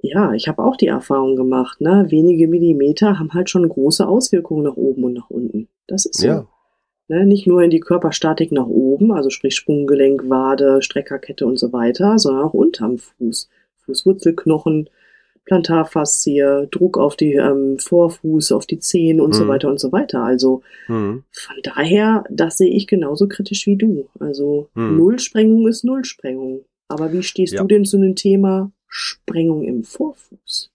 ja, 0.00 0.32
ich 0.32 0.46
habe 0.48 0.62
auch 0.62 0.76
die 0.76 0.86
Erfahrung 0.86 1.34
gemacht, 1.34 1.80
ne? 1.80 2.06
Wenige 2.08 2.46
Millimeter 2.46 3.18
haben 3.18 3.34
halt 3.34 3.50
schon 3.50 3.68
große 3.68 4.06
Auswirkungen 4.06 4.64
nach 4.64 4.76
oben 4.76 5.04
und 5.04 5.14
nach 5.14 5.30
unten. 5.30 5.68
Das 5.86 6.06
ist 6.06 6.20
so. 6.20 6.26
Ja. 6.26 6.46
Ne, 7.10 7.24
nicht 7.24 7.46
nur 7.46 7.62
in 7.62 7.70
die 7.70 7.80
Körperstatik 7.80 8.52
nach 8.52 8.66
oben, 8.66 9.12
also 9.12 9.30
sprich 9.30 9.56
Sprunggelenk, 9.56 10.28
Wade, 10.28 10.82
Streckerkette 10.82 11.46
und 11.46 11.58
so 11.58 11.72
weiter, 11.72 12.18
sondern 12.18 12.44
auch 12.44 12.52
unterm 12.52 12.98
Fuß. 12.98 13.48
Fußwurzelknochen, 13.78 14.90
Plantarfaszie, 15.46 16.68
Druck 16.70 16.98
auf 16.98 17.16
die 17.16 17.32
ähm, 17.32 17.78
Vorfuß, 17.78 18.52
auf 18.52 18.66
die 18.66 18.78
Zehen 18.78 19.22
und 19.22 19.30
mhm. 19.30 19.34
so 19.34 19.48
weiter 19.48 19.70
und 19.70 19.80
so 19.80 19.90
weiter. 19.90 20.22
Also 20.22 20.60
mhm. 20.86 21.24
von 21.32 21.56
daher, 21.62 22.24
das 22.30 22.58
sehe 22.58 22.70
ich 22.70 22.86
genauso 22.86 23.26
kritisch 23.26 23.66
wie 23.66 23.76
du. 23.76 24.08
Also 24.20 24.68
mhm. 24.74 24.98
Nullsprengung 24.98 25.66
ist 25.66 25.84
Nullsprengung. 25.84 26.66
Aber 26.88 27.12
wie 27.14 27.22
stehst 27.22 27.54
ja. 27.54 27.62
du 27.62 27.66
denn 27.66 27.86
zu 27.86 27.98
dem 27.98 28.14
Thema 28.14 28.70
Sprengung 28.88 29.62
im 29.62 29.84
Vorfuß? 29.84 30.70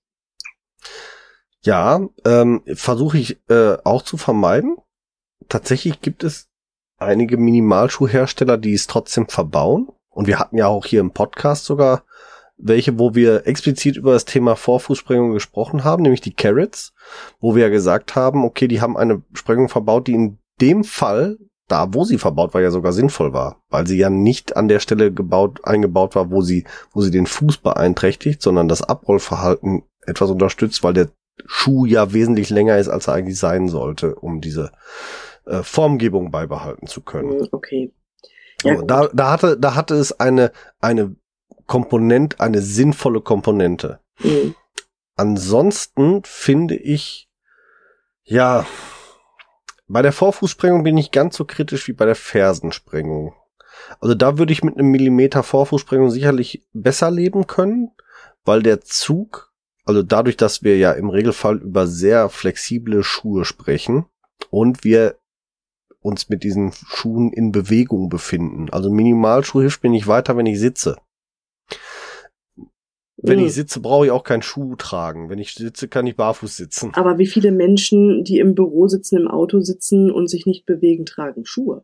Ja, 1.61 2.07
ähm, 2.25 2.61
versuche 2.73 3.17
ich 3.17 3.37
äh, 3.49 3.77
auch 3.83 4.01
zu 4.01 4.17
vermeiden 4.17 4.77
tatsächlich 5.49 6.01
gibt 6.01 6.23
es 6.23 6.49
einige 6.97 7.37
Minimalschuhhersteller, 7.37 8.57
die 8.57 8.73
es 8.73 8.87
trotzdem 8.87 9.27
verbauen. 9.27 9.89
Und 10.09 10.27
wir 10.27 10.39
hatten 10.39 10.57
ja 10.57 10.67
auch 10.67 10.85
hier 10.85 10.99
im 10.99 11.11
Podcast 11.11 11.65
sogar 11.65 12.03
welche, 12.57 12.99
wo 12.99 13.15
wir 13.15 13.47
explizit 13.47 13.97
über 13.97 14.13
das 14.13 14.25
Thema 14.25 14.55
Vorfußsprengung 14.55 15.33
gesprochen 15.33 15.83
haben, 15.83 16.03
nämlich 16.03 16.21
die 16.21 16.33
Carrots, 16.33 16.93
wo 17.39 17.55
wir 17.55 17.63
ja 17.63 17.69
gesagt 17.69 18.15
haben, 18.15 18.45
okay, 18.45 18.67
die 18.67 18.79
haben 18.79 18.95
eine 18.95 19.23
Sprengung 19.33 19.69
verbaut, 19.69 20.07
die 20.07 20.13
in 20.13 20.37
dem 20.61 20.83
Fall, 20.83 21.37
da 21.73 21.91
wo 21.91 22.03
sie 22.03 22.19
verbaut 22.19 22.53
war, 22.53 22.61
ja 22.61 22.69
sogar 22.69 22.93
sinnvoll 22.93 23.33
war, 23.33 23.63
weil 23.71 23.87
sie 23.87 23.97
ja 23.97 24.11
nicht 24.11 24.55
an 24.55 24.67
der 24.67 24.79
Stelle 24.79 25.11
gebaut, 25.11 25.61
eingebaut 25.63 26.15
war, 26.15 26.29
wo 26.29 26.43
sie, 26.43 26.65
wo 26.91 27.01
sie 27.01 27.09
den 27.09 27.25
Fuß 27.25 27.57
beeinträchtigt, 27.57 28.43
sondern 28.43 28.67
das 28.67 28.83
Abrollverhalten 28.83 29.81
etwas 30.05 30.29
unterstützt, 30.29 30.83
weil 30.83 30.93
der 30.93 31.09
Schuh 31.47 31.85
ja 31.87 32.13
wesentlich 32.13 32.51
länger 32.51 32.77
ist, 32.77 32.89
als 32.89 33.07
er 33.07 33.15
eigentlich 33.15 33.39
sein 33.39 33.69
sollte, 33.69 34.13
um 34.13 34.39
diese 34.39 34.71
äh, 35.47 35.63
Formgebung 35.63 36.29
beibehalten 36.29 36.85
zu 36.85 37.01
können. 37.01 37.31
Hm, 37.31 37.47
okay. 37.51 37.91
Ja, 38.61 38.77
so, 38.77 38.83
da, 38.83 39.09
da 39.11 39.31
hatte, 39.31 39.57
da 39.57 39.73
hatte 39.73 39.95
es 39.95 40.19
eine, 40.19 40.51
eine 40.79 41.15
Komponente, 41.65 42.39
eine 42.39 42.61
sinnvolle 42.61 43.21
Komponente. 43.21 43.99
Mhm. 44.19 44.53
Ansonsten 45.15 46.21
finde 46.23 46.75
ich, 46.75 47.31
ja, 48.25 48.67
bei 49.87 50.01
der 50.01 50.11
Vorfußsprengung 50.11 50.83
bin 50.83 50.97
ich 50.97 51.11
ganz 51.11 51.35
so 51.35 51.45
kritisch 51.45 51.87
wie 51.87 51.93
bei 51.93 52.05
der 52.05 52.15
Fersensprengung. 52.15 53.33
Also 53.99 54.15
da 54.15 54.37
würde 54.37 54.53
ich 54.53 54.63
mit 54.63 54.77
einem 54.77 54.89
Millimeter 54.89 55.43
Vorfußsprengung 55.43 56.09
sicherlich 56.09 56.65
besser 56.73 57.11
leben 57.11 57.47
können, 57.47 57.91
weil 58.45 58.63
der 58.63 58.81
Zug, 58.81 59.53
also 59.85 60.03
dadurch, 60.03 60.37
dass 60.37 60.63
wir 60.63 60.77
ja 60.77 60.91
im 60.93 61.09
Regelfall 61.09 61.57
über 61.57 61.87
sehr 61.87 62.29
flexible 62.29 63.03
Schuhe 63.03 63.45
sprechen 63.45 64.05
und 64.49 64.83
wir 64.83 65.17
uns 65.99 66.29
mit 66.29 66.43
diesen 66.43 66.73
Schuhen 66.73 67.31
in 67.31 67.51
Bewegung 67.51 68.09
befinden. 68.09 68.69
Also 68.69 68.91
Minimalschuh 68.91 69.61
hilft 69.61 69.83
mir 69.83 69.89
nicht 69.89 70.07
weiter, 70.07 70.35
wenn 70.37 70.45
ich 70.45 70.59
sitze. 70.59 70.97
Wenn 73.17 73.39
mhm. 73.39 73.45
ich 73.45 73.53
sitze, 73.53 73.79
brauche 73.79 74.05
ich 74.05 74.11
auch 74.11 74.23
keinen 74.23 74.41
Schuh 74.41 74.75
tragen. 74.75 75.29
Wenn 75.29 75.39
ich 75.39 75.53
sitze, 75.53 75.87
kann 75.87 76.07
ich 76.07 76.15
barfuß 76.15 76.57
sitzen. 76.57 76.91
Aber 76.93 77.19
wie 77.19 77.27
viele 77.27 77.51
Menschen, 77.51 78.23
die 78.23 78.39
im 78.39 78.55
Büro 78.55 78.87
sitzen, 78.87 79.17
im 79.17 79.27
Auto 79.27 79.59
sitzen 79.59 80.11
und 80.11 80.29
sich 80.29 80.45
nicht 80.45 80.65
bewegen, 80.65 81.05
tragen 81.05 81.45
Schuhe? 81.45 81.83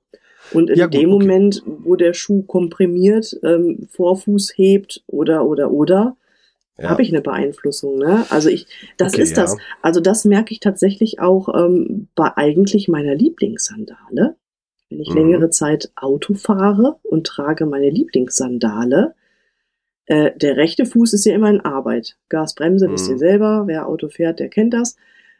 Und 0.51 0.69
in 0.69 0.77
ja, 0.77 0.85
gut, 0.85 0.95
dem 0.95 1.13
okay. 1.13 1.19
Moment, 1.19 1.63
wo 1.65 1.95
der 1.95 2.13
Schuh 2.13 2.41
komprimiert, 2.41 3.39
ähm, 3.43 3.87
Vorfuß 3.91 4.53
hebt 4.55 5.03
oder 5.05 5.45
oder 5.45 5.71
oder, 5.71 6.17
ja. 6.77 6.89
habe 6.89 7.01
ich 7.03 7.09
eine 7.09 7.21
Beeinflussung. 7.21 7.97
Ne? 7.99 8.25
Also 8.29 8.49
ich, 8.49 8.65
das 8.97 9.13
okay, 9.13 9.21
ist 9.21 9.37
das. 9.37 9.53
Ja. 9.53 9.59
Also 9.81 9.99
das 9.99 10.25
merke 10.25 10.53
ich 10.53 10.59
tatsächlich 10.59 11.19
auch 11.19 11.49
ähm, 11.53 12.07
bei 12.15 12.35
eigentlich 12.35 12.87
meiner 12.87 13.15
Lieblingssandale. 13.15 14.35
Wenn 14.89 14.99
ich 14.99 15.09
mhm. 15.09 15.17
längere 15.17 15.49
Zeit 15.51 15.91
Auto 15.95 16.33
fahre 16.33 16.97
und 17.03 17.27
trage 17.27 17.65
meine 17.67 17.91
Lieblingssandale, 17.91 19.13
äh, 20.09 20.31
der 20.35 20.57
rechte 20.57 20.87
Fuß 20.87 21.13
ist 21.13 21.25
ja 21.25 21.35
immer 21.35 21.51
in 21.51 21.61
Arbeit. 21.61 22.17
Gasbremse, 22.29 22.87
mhm. 22.87 22.93
wisst 22.93 23.09
ihr 23.09 23.19
selber, 23.19 23.63
wer 23.67 23.87
Auto 23.87 24.09
fährt, 24.09 24.39
der 24.39 24.49
kennt 24.49 24.73
das. 24.73 24.95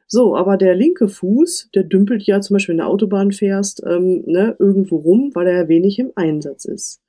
So, 0.06 0.36
aber 0.36 0.58
der 0.58 0.76
linke 0.76 1.08
Fuß, 1.08 1.70
der 1.74 1.84
dümpelt 1.84 2.24
ja 2.24 2.40
zum 2.40 2.56
Beispiel, 2.56 2.74
wenn 2.74 2.80
du 2.80 2.86
Autobahn 2.86 3.32
fährst, 3.32 3.84
ähm, 3.86 4.24
ne, 4.28 4.56
irgendwo 4.60 4.98
rum, 4.98 5.32
weil 5.34 5.48
er 5.48 5.68
wenig 5.68 5.98
im 5.98 6.12
Einsatz 6.16 6.66
ist. 6.66 7.02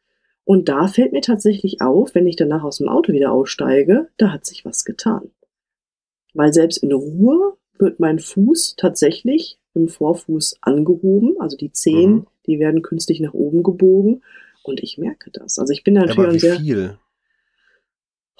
Und 0.44 0.70
da 0.70 0.88
fällt 0.88 1.12
mir 1.12 1.20
tatsächlich 1.20 1.83
auf, 1.83 2.14
wenn 2.14 2.27
ich 2.27 2.37
danach 2.37 2.64
aus 2.64 2.79
dem 2.79 2.88
Auto 2.88 3.12
wieder 3.12 3.31
aussteige, 3.31 4.09
da 4.16 4.33
hat 4.33 4.46
sich 4.46 4.64
was 4.64 4.87
getan. 4.87 5.31
Weil 6.33 6.55
selbst 6.55 6.79
in 6.79 6.92
Ruhe 6.92 7.57
wird 7.79 8.01
mein 8.01 8.18
Fuß 8.18 8.77
tatsächlich 8.79 9.59
im 9.75 9.88
Vorfuß 9.88 10.57
angehoben, 10.62 11.37
also 11.38 11.59
die 11.59 11.73
Zehen, 11.73 12.12
mhm. 12.12 12.27
die 12.46 12.59
werden 12.59 12.81
künstlich 12.81 13.20
nach 13.20 13.35
oben 13.35 13.62
gebogen 13.62 14.23
und 14.62 14.83
ich 14.83 14.96
merke 14.96 15.31
das. 15.31 15.59
Also 15.59 15.75
ich 15.75 15.85
bin 15.85 15.94
natürlich 15.94 16.16
ja, 16.16 16.25
aber 16.25 16.35
wie 16.35 16.38
sehr 16.38 16.61
viel? 16.61 16.99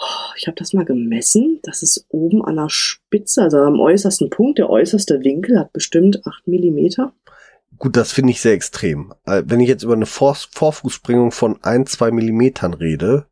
Oh, 0.03 0.33
ich 0.37 0.47
habe 0.47 0.57
das 0.57 0.73
mal 0.73 0.87
gemessen. 0.87 1.61
Das 1.63 1.83
ist 1.83 2.07
oben 2.09 2.43
an 2.45 2.57
der 2.57 2.71
Spitze, 2.71 3.43
also 3.43 3.59
am 3.59 3.79
äußersten 3.79 4.31
Punkt. 4.31 4.59
Der 4.59 4.71
äußerste 4.71 5.23
Winkel 5.23 5.59
hat 5.59 5.75
bestimmt 5.75 6.27
8 6.27 6.49
Millimeter. 6.49 7.13
Gut, 7.79 7.97
das 7.97 8.13
finde 8.13 8.33
ich 8.33 8.41
sehr 8.41 8.55
extrem. 8.55 9.13
Äh, 9.27 9.43
wenn 9.47 9.61
ich 9.61 9.69
jetzt 9.69 9.83
über 9.83 9.93
eine 9.93 10.07
Vor 10.07 10.35
Vorfußspringung 10.35 11.33
von 11.33 11.63
ein, 11.63 11.87
zwei 11.87 12.11
Millimetern 12.11 12.73
rede, 12.73 13.27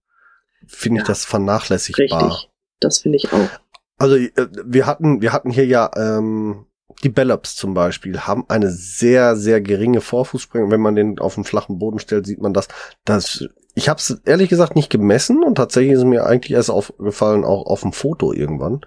finde 0.66 0.98
ja, 0.98 1.02
ich 1.02 1.06
das 1.06 1.24
vernachlässigbar. 1.24 2.28
Richtig, 2.28 2.50
das 2.80 2.98
finde 2.98 3.16
ich 3.16 3.32
auch. 3.32 3.48
Also 3.96 4.16
äh, 4.16 4.30
wir 4.64 4.86
hatten, 4.86 5.22
wir 5.22 5.32
hatten 5.32 5.50
hier 5.50 5.66
ja 5.66 5.90
ähm, 5.96 6.66
die 7.04 7.08
Bellops 7.08 7.54
zum 7.54 7.74
Beispiel 7.74 8.20
haben 8.20 8.44
eine 8.48 8.70
sehr, 8.70 9.36
sehr 9.36 9.60
geringe 9.60 10.00
Vorfußsprengung. 10.00 10.70
Wenn 10.70 10.80
man 10.80 10.96
den 10.96 11.18
auf 11.18 11.36
den 11.36 11.44
flachen 11.44 11.78
Boden 11.78 11.98
stellt, 11.98 12.26
sieht 12.26 12.40
man 12.40 12.52
das. 12.52 12.68
das 13.04 13.46
ich 13.74 13.88
habe 13.88 14.00
es 14.00 14.20
ehrlich 14.24 14.48
gesagt 14.48 14.74
nicht 14.74 14.90
gemessen 14.90 15.44
und 15.44 15.54
tatsächlich 15.54 15.92
ist 15.92 16.04
mir 16.04 16.26
eigentlich 16.26 16.52
erst 16.52 16.70
aufgefallen, 16.70 17.44
auch 17.44 17.66
auf 17.66 17.82
dem 17.82 17.92
Foto 17.92 18.32
irgendwann. 18.32 18.80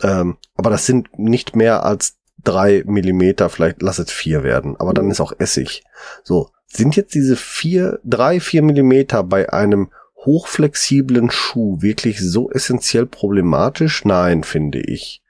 Ähm, 0.00 0.36
aber 0.54 0.70
das 0.70 0.86
sind 0.86 1.18
nicht 1.18 1.56
mehr 1.56 1.84
als 1.84 2.18
drei 2.44 2.84
Millimeter, 2.86 3.48
vielleicht 3.48 3.82
lass 3.82 3.98
es 3.98 4.12
vier 4.12 4.44
werden, 4.44 4.76
aber 4.78 4.94
dann 4.94 5.10
ist 5.10 5.20
auch 5.20 5.32
Essig. 5.38 5.82
So, 6.22 6.50
sind 6.66 6.94
jetzt 6.96 7.14
diese 7.14 7.36
vier, 7.36 7.98
drei, 8.04 8.38
vier 8.38 8.62
Millimeter 8.62 9.24
bei 9.24 9.52
einem 9.52 9.90
hochflexiblen 10.24 11.30
Schuh 11.30 11.82
wirklich 11.82 12.20
so 12.20 12.50
essentiell 12.50 13.06
problematisch? 13.06 14.04
Nein, 14.04 14.44
finde 14.44 14.80
ich. 14.80 15.22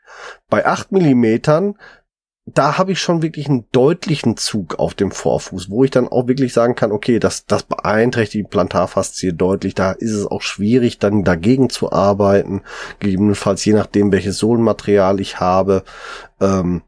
Bei 0.48 0.66
acht 0.66 0.92
Millimetern 0.92 1.77
da 2.46 2.76
habe 2.76 2.92
ich 2.92 3.00
schon 3.00 3.22
wirklich 3.22 3.48
einen 3.48 3.66
deutlichen 3.70 4.37
Zug 4.37 4.78
auf 4.81 4.94
dem 4.94 5.12
Vorfuß, 5.12 5.70
wo 5.70 5.85
ich 5.85 5.92
dann 5.92 6.09
auch 6.09 6.26
wirklich 6.26 6.52
sagen 6.52 6.74
kann, 6.74 6.90
okay, 6.90 7.20
das, 7.20 7.46
das 7.46 7.62
beeinträchtigt 7.62 8.46
die 8.46 8.48
Plantarfaszie 8.48 9.33
deutlich. 9.33 9.74
Da 9.74 9.92
ist 9.92 10.12
es 10.12 10.26
auch 10.26 10.42
schwierig, 10.42 10.98
dann 10.98 11.22
dagegen 11.22 11.70
zu 11.70 11.92
arbeiten. 11.92 12.62
Gegebenenfalls 12.98 13.64
je 13.64 13.74
nachdem, 13.74 14.11
welches 14.11 14.38
Sohlenmaterial 14.38 15.20
ich 15.20 15.38
habe. 15.38 15.85
Ähm, 16.40 16.83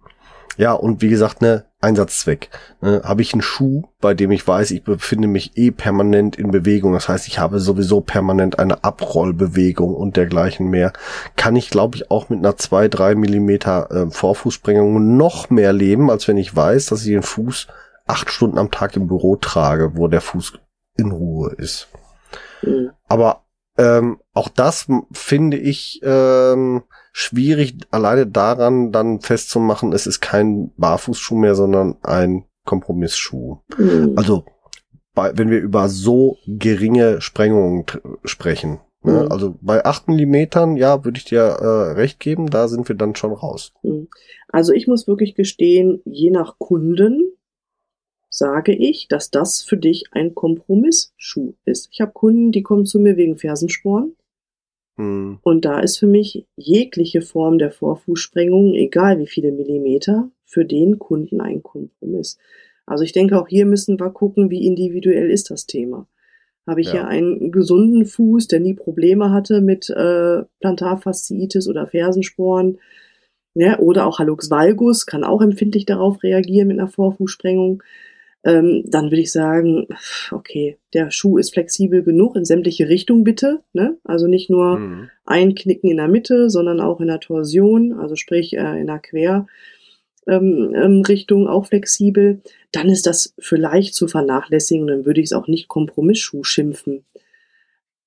ja, 0.57 0.73
und 0.73 1.03
wie 1.03 1.09
gesagt, 1.09 1.41
ne, 1.41 1.65
Einsatzzweck. 1.85 2.51
Ne, 2.81 3.03
habe 3.05 3.23
ich 3.23 3.33
einen 3.33 3.43
Schuh, 3.43 3.85
bei 4.01 4.15
dem 4.15 4.31
ich 4.31 4.47
weiß, 4.47 4.71
ich 4.73 4.83
befinde 4.83 5.29
mich 5.29 5.57
eh 5.57 5.71
permanent 5.71 6.37
in 6.37 6.51
Bewegung. 6.51 6.93
Das 6.93 7.09
heißt, 7.09 7.29
ich 7.29 7.39
habe 7.39 7.61
sowieso 7.61 8.01
permanent 8.01 8.59
eine 8.59 8.83
Abrollbewegung 8.83 9.95
und 9.95 10.17
dergleichen 10.17 10.69
mehr. 10.69 10.93
Kann 11.37 11.57
ich, 11.57 11.71
glaube 11.71 11.97
ich, 11.97 12.11
auch 12.11 12.29
mit 12.29 12.41
einer 12.41 12.57
zwei 12.57 12.89
drei 12.89 13.15
Millimeter 13.15 13.91
äh, 13.91 14.11
Vorfußsprengung 14.11 15.17
noch 15.17 15.51
mehr 15.51 15.73
leben, 15.73 16.11
als 16.11 16.27
wenn 16.27 16.37
ich 16.37 16.55
weiß, 16.55 16.87
dass 16.87 17.03
ich 17.03 17.13
den 17.13 17.23
Fuß 17.23 17.69
acht 18.07 18.31
Stunden 18.31 18.59
am 18.59 18.71
Tag 18.71 18.97
im 18.97 19.07
Büro 19.07 19.37
trage, 19.37 19.97
wo 19.97 20.09
der 20.09 20.21
Fuß 20.21 20.55
in 20.97 21.11
Ruhe 21.11 21.53
ist. 21.57 21.89
Mhm. 22.63 22.91
Aber 23.09 23.45
ähm, 23.77 24.21
auch 24.33 24.49
das 24.49 24.87
finde 25.13 25.57
ich 25.57 26.01
ähm, 26.05 26.83
schwierig, 27.17 27.77
alleine 27.93 28.27
daran 28.27 28.91
dann 28.91 29.21
festzumachen, 29.21 29.93
es 29.93 30.09
ist 30.09 30.21
kein 30.21 30.73
Barfußschuh 30.77 31.37
mehr, 31.37 31.55
sondern 31.55 31.97
ein 32.03 32.45
Kompromissschuh. 32.65 33.59
Mhm. 33.79 34.15
Also 34.17 34.45
bei, 35.15 35.31
wenn 35.39 35.49
wir 35.49 35.61
über 35.61 35.89
so 35.89 36.39
geringe 36.49 37.21
Sprengungen 37.21 37.87
sprechen. 38.25 38.81
Ne? 39.05 39.23
Mhm. 39.23 39.33
Also 39.33 39.57
bei 39.61 39.85
acht 39.85 40.09
Millimetern, 40.09 40.77
ja, 40.77 41.05
würde 41.05 41.19
ich 41.19 41.25
dir 41.25 41.39
äh, 41.41 41.93
recht 41.93 42.19
geben, 42.19 42.51
da 42.51 42.67
sind 42.67 42.89
wir 42.89 42.97
dann 42.97 43.15
schon 43.15 43.33
raus. 43.33 43.73
Mhm. 43.85 44.09
Also 44.49 44.73
ich 44.73 44.89
muss 44.89 45.07
wirklich 45.07 45.37
gestehen, 45.37 46.03
je 46.05 46.31
nach 46.31 46.59
Kunden 46.59 47.23
sage 48.29 48.75
ich, 48.75 49.07
dass 49.07 49.31
das 49.31 49.63
für 49.63 49.77
dich 49.77 50.07
ein 50.11 50.35
Kompromissschuh 50.35 51.55
ist. 51.65 51.91
Ich 51.93 52.01
habe 52.01 52.11
Kunden, 52.11 52.51
die 52.51 52.65
kommen 52.65 52.87
zu 52.87 52.99
mir 52.99 53.17
wegen 53.17 53.37
Fersensporn. 53.37 54.17
Hm. 54.97 55.39
Und 55.43 55.65
da 55.65 55.81
ist 55.81 55.99
für 55.99 56.07
mich 56.07 56.47
jegliche 56.57 57.23
Form 57.23 57.59
der 57.59 57.71
Vorfußsprengung, 57.71 58.75
egal 58.75 59.19
wie 59.19 59.27
viele 59.27 59.53
Millimeter, 59.53 60.31
für 60.45 60.65
den 60.65 60.99
Kunden 60.99 61.41
ein 61.41 61.63
Kompromiss. 61.63 62.39
Also 62.87 63.03
ich 63.03 63.13
denke, 63.13 63.41
auch 63.41 63.49
hier 63.49 63.67
müssen 63.67 63.99
wir 63.99 64.11
gucken, 64.11 64.51
wie 64.51 64.67
individuell 64.67 65.31
ist 65.31 65.51
das 65.51 65.67
Thema. 65.67 66.07
Habe 66.67 66.81
ich 66.81 66.89
ja. 66.89 66.93
hier 66.93 67.09
einen 67.09 67.51
gesunden 67.51 68.07
Fuß, 68.07 68.49
der 68.49 68.61
nie 68.61 68.75
Probleme 68.75 69.31
hatte 69.31 69.61
mit 69.61 69.91
äh, 69.91 70.43
Plantarfasziitis 70.61 71.69
oder 71.69 71.87
Fersensporn, 71.87 72.79
ja, 73.55 73.79
oder 73.79 74.07
auch 74.07 74.19
Hallux 74.19 74.51
valgus, 74.51 75.07
kann 75.07 75.25
auch 75.25 75.41
empfindlich 75.41 75.87
darauf 75.87 76.23
reagieren 76.23 76.69
mit 76.69 76.79
einer 76.79 76.89
Vorfußsprengung 76.89 77.83
ähm, 78.45 78.85
dann 78.87 79.07
würde 79.07 79.23
ich 79.23 79.33
sagen, 79.33 79.87
okay, 80.31 80.77
der 80.93 81.11
Schuh 81.11 81.39
ist 81.39 81.55
flexibel 81.55 82.03
genug 82.03 82.37
in 82.37 82.45
sämtliche 82.45 82.89
Richtungen 82.89 83.25
bitte. 83.25 83.63
Ne? 83.73 83.97
Also 84.05 84.27
nicht 84.27 84.51
nur 84.51 84.79
mhm. 84.79 85.11
einknicken 85.25 85.91
in 85.91 85.97
der 85.97 86.09
Mitte, 86.09 86.51
sondern 86.51 86.81
auch 86.81 87.01
in 87.01 87.07
der 87.07 87.21
Torsion, 87.21 87.95
also 87.95 88.17
sprich 88.17 88.55
äh, 88.55 88.81
in 88.81 88.87
der 88.87 88.99
Quer. 88.99 89.47
Ähm, 90.27 90.75
ähm, 90.75 91.03
Richtung 91.03 91.49
auch 91.49 91.67
flexibel, 91.67 92.41
dann 92.73 92.89
ist 92.89 93.07
das 93.07 93.35
vielleicht 93.39 93.95
zu 93.95 94.09
vernachlässigen, 94.09 94.87
dann 94.87 95.05
würde 95.05 95.21
ich 95.21 95.27
es 95.27 95.33
auch 95.35 95.49
nicht 95.49 95.69
Kompromissschuh 95.69 96.45
schimpfen. 96.45 97.05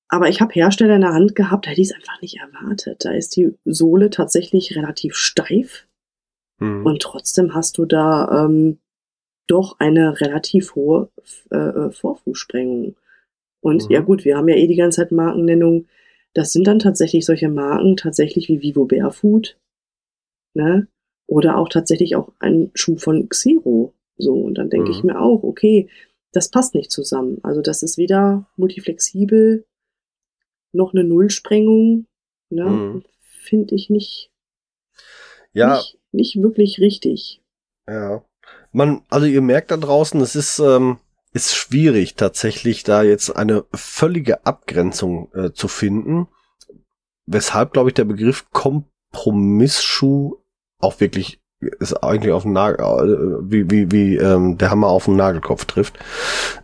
Aber 0.07 0.27
ich 0.27 0.41
habe 0.41 0.53
Hersteller 0.53 0.95
in 0.95 1.01
der 1.01 1.13
Hand 1.13 1.35
gehabt, 1.35 1.65
da 1.65 1.71
hätte 1.71 1.81
ich 1.81 1.89
es 1.89 1.95
einfach 1.95 2.21
nicht 2.21 2.39
erwartet. 2.39 3.05
Da 3.05 3.11
ist 3.11 3.35
die 3.35 3.53
Sohle 3.65 4.09
tatsächlich 4.09 4.75
relativ 4.75 5.15
steif 5.15 5.85
mhm. 6.59 6.85
und 6.85 7.01
trotzdem 7.01 7.53
hast 7.53 7.77
du 7.77 7.85
da 7.85 8.45
ähm, 8.45 8.79
doch 9.47 9.79
eine 9.79 10.19
relativ 10.19 10.75
hohe 10.75 11.09
äh, 11.51 11.57
äh, 11.57 11.91
Vorfußsprengung. 11.91 12.95
Und 13.61 13.85
mhm. 13.85 13.91
ja 13.91 14.01
gut, 14.01 14.25
wir 14.25 14.37
haben 14.37 14.47
ja 14.49 14.55
eh 14.55 14.67
die 14.67 14.75
ganze 14.75 14.97
Zeit 14.97 15.11
Markennennung. 15.11 15.87
Das 16.33 16.51
sind 16.53 16.67
dann 16.67 16.79
tatsächlich 16.79 17.25
solche 17.25 17.49
Marken, 17.49 17.97
tatsächlich 17.97 18.47
wie 18.49 18.61
Vivo 18.61 18.85
Barefoot, 18.85 19.57
ne? 20.53 20.87
Oder 21.25 21.57
auch 21.57 21.67
tatsächlich 21.67 22.15
auch 22.15 22.31
ein 22.39 22.71
Schuh 22.73 22.97
von 22.97 23.27
Xero. 23.27 23.93
So, 24.17 24.33
und 24.33 24.57
dann 24.57 24.69
denke 24.69 24.89
mhm. 24.89 24.95
ich 24.95 25.03
mir 25.03 25.19
auch, 25.19 25.43
okay, 25.43 25.89
das 26.31 26.49
passt 26.49 26.75
nicht 26.75 26.91
zusammen. 26.91 27.39
Also 27.43 27.61
das 27.61 27.83
ist 27.83 27.97
weder 27.97 28.47
multiflexibel 28.55 29.65
noch 30.73 30.93
eine 30.93 31.03
Nullsprengung. 31.03 32.05
Ne? 32.49 32.65
Mhm. 32.65 33.03
Finde 33.19 33.75
ich 33.75 33.89
nicht, 33.89 34.29
ja. 35.53 35.77
nicht, 35.77 35.97
nicht 36.11 36.41
wirklich 36.41 36.79
richtig. 36.79 37.41
Ja 37.89 38.23
man, 38.71 39.01
also 39.09 39.25
ihr 39.25 39.41
merkt 39.41 39.71
da 39.71 39.77
draußen, 39.77 40.19
es 40.21 40.35
ist, 40.35 40.59
ähm, 40.59 40.97
ist 41.33 41.55
schwierig 41.55 42.15
tatsächlich 42.15 42.83
da 42.83 43.03
jetzt 43.03 43.35
eine 43.35 43.65
völlige 43.73 44.45
Abgrenzung 44.45 45.31
äh, 45.33 45.51
zu 45.51 45.67
finden, 45.67 46.27
weshalb, 47.25 47.73
glaube 47.73 47.89
ich, 47.89 47.93
der 47.95 48.05
Begriff 48.05 48.45
Kompromissschuh 48.51 50.37
auch 50.79 50.99
wirklich 50.99 51.39
ist 51.59 51.93
eigentlich 52.03 52.33
auf 52.33 52.43
den 52.43 52.53
Nagel, 52.53 52.83
äh, 52.85 53.51
wie, 53.51 53.69
wie, 53.69 53.91
wie 53.91 54.15
ähm, 54.17 54.57
der 54.57 54.69
Hammer 54.69 54.87
auf 54.87 55.05
den 55.05 55.15
Nagelkopf 55.15 55.65
trifft. 55.65 55.97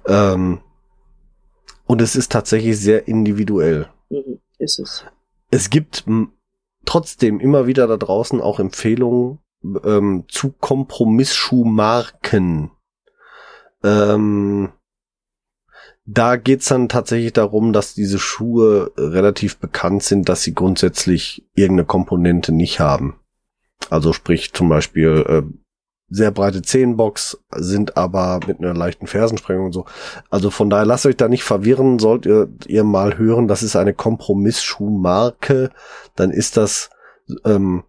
Ähm, 0.07 0.59
und 1.85 2.01
es 2.01 2.15
ist 2.15 2.31
tatsächlich 2.31 2.79
sehr 2.79 3.07
individuell. 3.07 3.87
Mhm, 4.09 4.39
ist 4.59 4.79
es. 4.79 5.05
Es 5.49 5.69
gibt 5.69 6.05
trotzdem 6.85 7.39
immer 7.39 7.67
wieder 7.67 7.87
da 7.87 7.97
draußen 7.97 8.41
auch 8.41 8.59
Empfehlungen, 8.59 9.39
ähm, 9.83 10.25
zu 10.27 10.51
Kompromissschuhmarken. 10.51 12.71
Ähm, 13.83 14.69
da 16.05 16.35
geht's 16.35 16.67
dann 16.67 16.89
tatsächlich 16.89 17.33
darum, 17.33 17.71
dass 17.71 17.93
diese 17.93 18.19
Schuhe 18.19 18.91
relativ 18.97 19.57
bekannt 19.57 20.03
sind, 20.03 20.27
dass 20.27 20.43
sie 20.43 20.53
grundsätzlich 20.53 21.47
irgendeine 21.53 21.85
Komponente 21.85 22.51
nicht 22.51 22.79
haben. 22.79 23.19
Also 23.89 24.13
sprich 24.13 24.53
zum 24.53 24.69
Beispiel 24.69 25.25
äh, 25.27 25.43
sehr 26.09 26.31
breite 26.31 26.61
Zehenbox, 26.61 27.39
sind 27.55 27.97
aber 27.97 28.39
mit 28.45 28.59
einer 28.59 28.73
leichten 28.73 29.07
Fersensprengung 29.07 29.67
und 29.67 29.71
so. 29.71 29.85
Also 30.29 30.49
von 30.49 30.69
daher 30.69 30.85
lasst 30.85 31.05
euch 31.05 31.17
da 31.17 31.27
nicht 31.27 31.43
verwirren, 31.43 31.99
sollt 31.99 32.25
ihr, 32.25 32.49
ihr 32.67 32.83
mal 32.83 33.17
hören, 33.17 33.47
das 33.47 33.63
ist 33.63 33.75
eine 33.75 33.93
Kompromissschuhmarke, 33.93 35.71
dann 36.15 36.31
ist 36.31 36.57
das 36.57 36.89
ähm, 37.45 37.83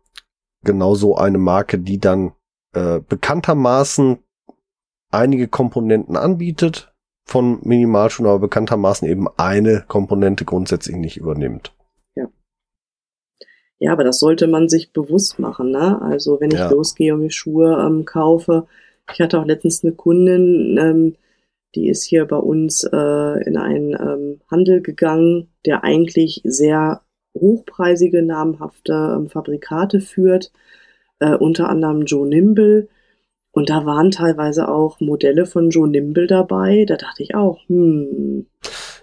genauso 0.64 1.16
eine 1.16 1.38
Marke, 1.38 1.78
die 1.78 1.98
dann 1.98 2.32
äh, 2.72 3.00
bekanntermaßen 3.00 4.18
einige 5.10 5.46
Komponenten 5.48 6.16
anbietet 6.16 6.92
von 7.26 7.60
Minimalschuhen, 7.62 8.28
aber 8.28 8.40
bekanntermaßen 8.40 9.08
eben 9.08 9.28
eine 9.36 9.84
Komponente 9.86 10.44
grundsätzlich 10.44 10.96
nicht 10.96 11.16
übernimmt. 11.16 11.72
Ja. 12.16 12.26
Ja, 13.78 13.92
aber 13.92 14.04
das 14.04 14.18
sollte 14.18 14.46
man 14.46 14.68
sich 14.68 14.92
bewusst 14.92 15.38
machen, 15.38 15.70
ne? 15.70 16.02
Also 16.02 16.40
wenn 16.40 16.50
ich 16.50 16.58
ja. 16.58 16.70
losgehe 16.70 17.14
und 17.14 17.20
mir 17.20 17.30
Schuhe 17.30 17.78
ähm, 17.86 18.04
kaufe, 18.04 18.66
ich 19.12 19.20
hatte 19.20 19.38
auch 19.38 19.46
letztens 19.46 19.84
eine 19.84 19.92
Kundin, 19.92 20.78
ähm, 20.80 21.16
Die 21.74 21.88
ist 21.88 22.04
hier 22.04 22.24
bei 22.26 22.36
uns 22.36 22.84
äh, 22.84 23.44
in 23.44 23.56
einen 23.56 23.94
ähm, 23.94 24.40
Handel 24.50 24.80
gegangen, 24.80 25.48
der 25.66 25.82
eigentlich 25.82 26.40
sehr 26.44 27.02
hochpreisige, 27.34 28.22
namhafte 28.22 29.16
ähm, 29.16 29.28
Fabrikate 29.28 30.00
führt, 30.00 30.52
äh, 31.18 31.34
unter 31.34 31.68
anderem 31.68 32.02
Joe 32.02 32.26
Nimble. 32.26 32.88
Und 33.50 33.70
da 33.70 33.86
waren 33.86 34.10
teilweise 34.10 34.68
auch 34.68 35.00
Modelle 35.00 35.46
von 35.46 35.70
Joe 35.70 35.88
Nimble 35.88 36.26
dabei. 36.26 36.84
Da 36.86 36.96
dachte 36.96 37.22
ich 37.22 37.34
auch, 37.34 37.60
hm. 37.68 38.46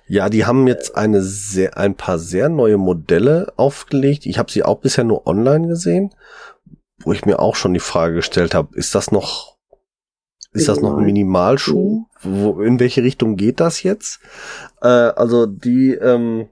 Ja, 0.07 0.27
die 0.27 0.45
haben 0.45 0.67
jetzt 0.67 0.97
eine 0.97 1.21
sehr, 1.21 1.77
ein 1.77 1.95
paar 1.95 2.19
sehr 2.19 2.49
neue 2.49 2.77
Modelle 2.77 3.53
aufgelegt. 3.55 4.25
Ich 4.25 4.37
habe 4.37 4.51
sie 4.51 4.63
auch 4.63 4.79
bisher 4.79 5.05
nur 5.05 5.25
online 5.25 5.69
gesehen, 5.69 6.13
wo 6.99 7.13
ich 7.13 7.25
mir 7.25 7.39
auch 7.39 7.55
schon 7.55 7.73
die 7.73 7.79
Frage 7.79 8.15
gestellt 8.15 8.53
habe, 8.53 8.75
ist 8.75 8.93
das 8.93 9.11
noch, 9.11 9.57
ist 10.51 10.67
das 10.67 10.81
noch 10.81 10.97
ein 10.97 11.05
Minimalschuh? 11.05 12.05
Wo, 12.21 12.61
in 12.61 12.79
welche 12.81 13.03
Richtung 13.03 13.37
geht 13.37 13.61
das 13.61 13.83
jetzt? 13.83 14.19
Äh, 14.81 14.87
also 14.87 15.45
die 15.45 15.93
ähm, 15.93 16.49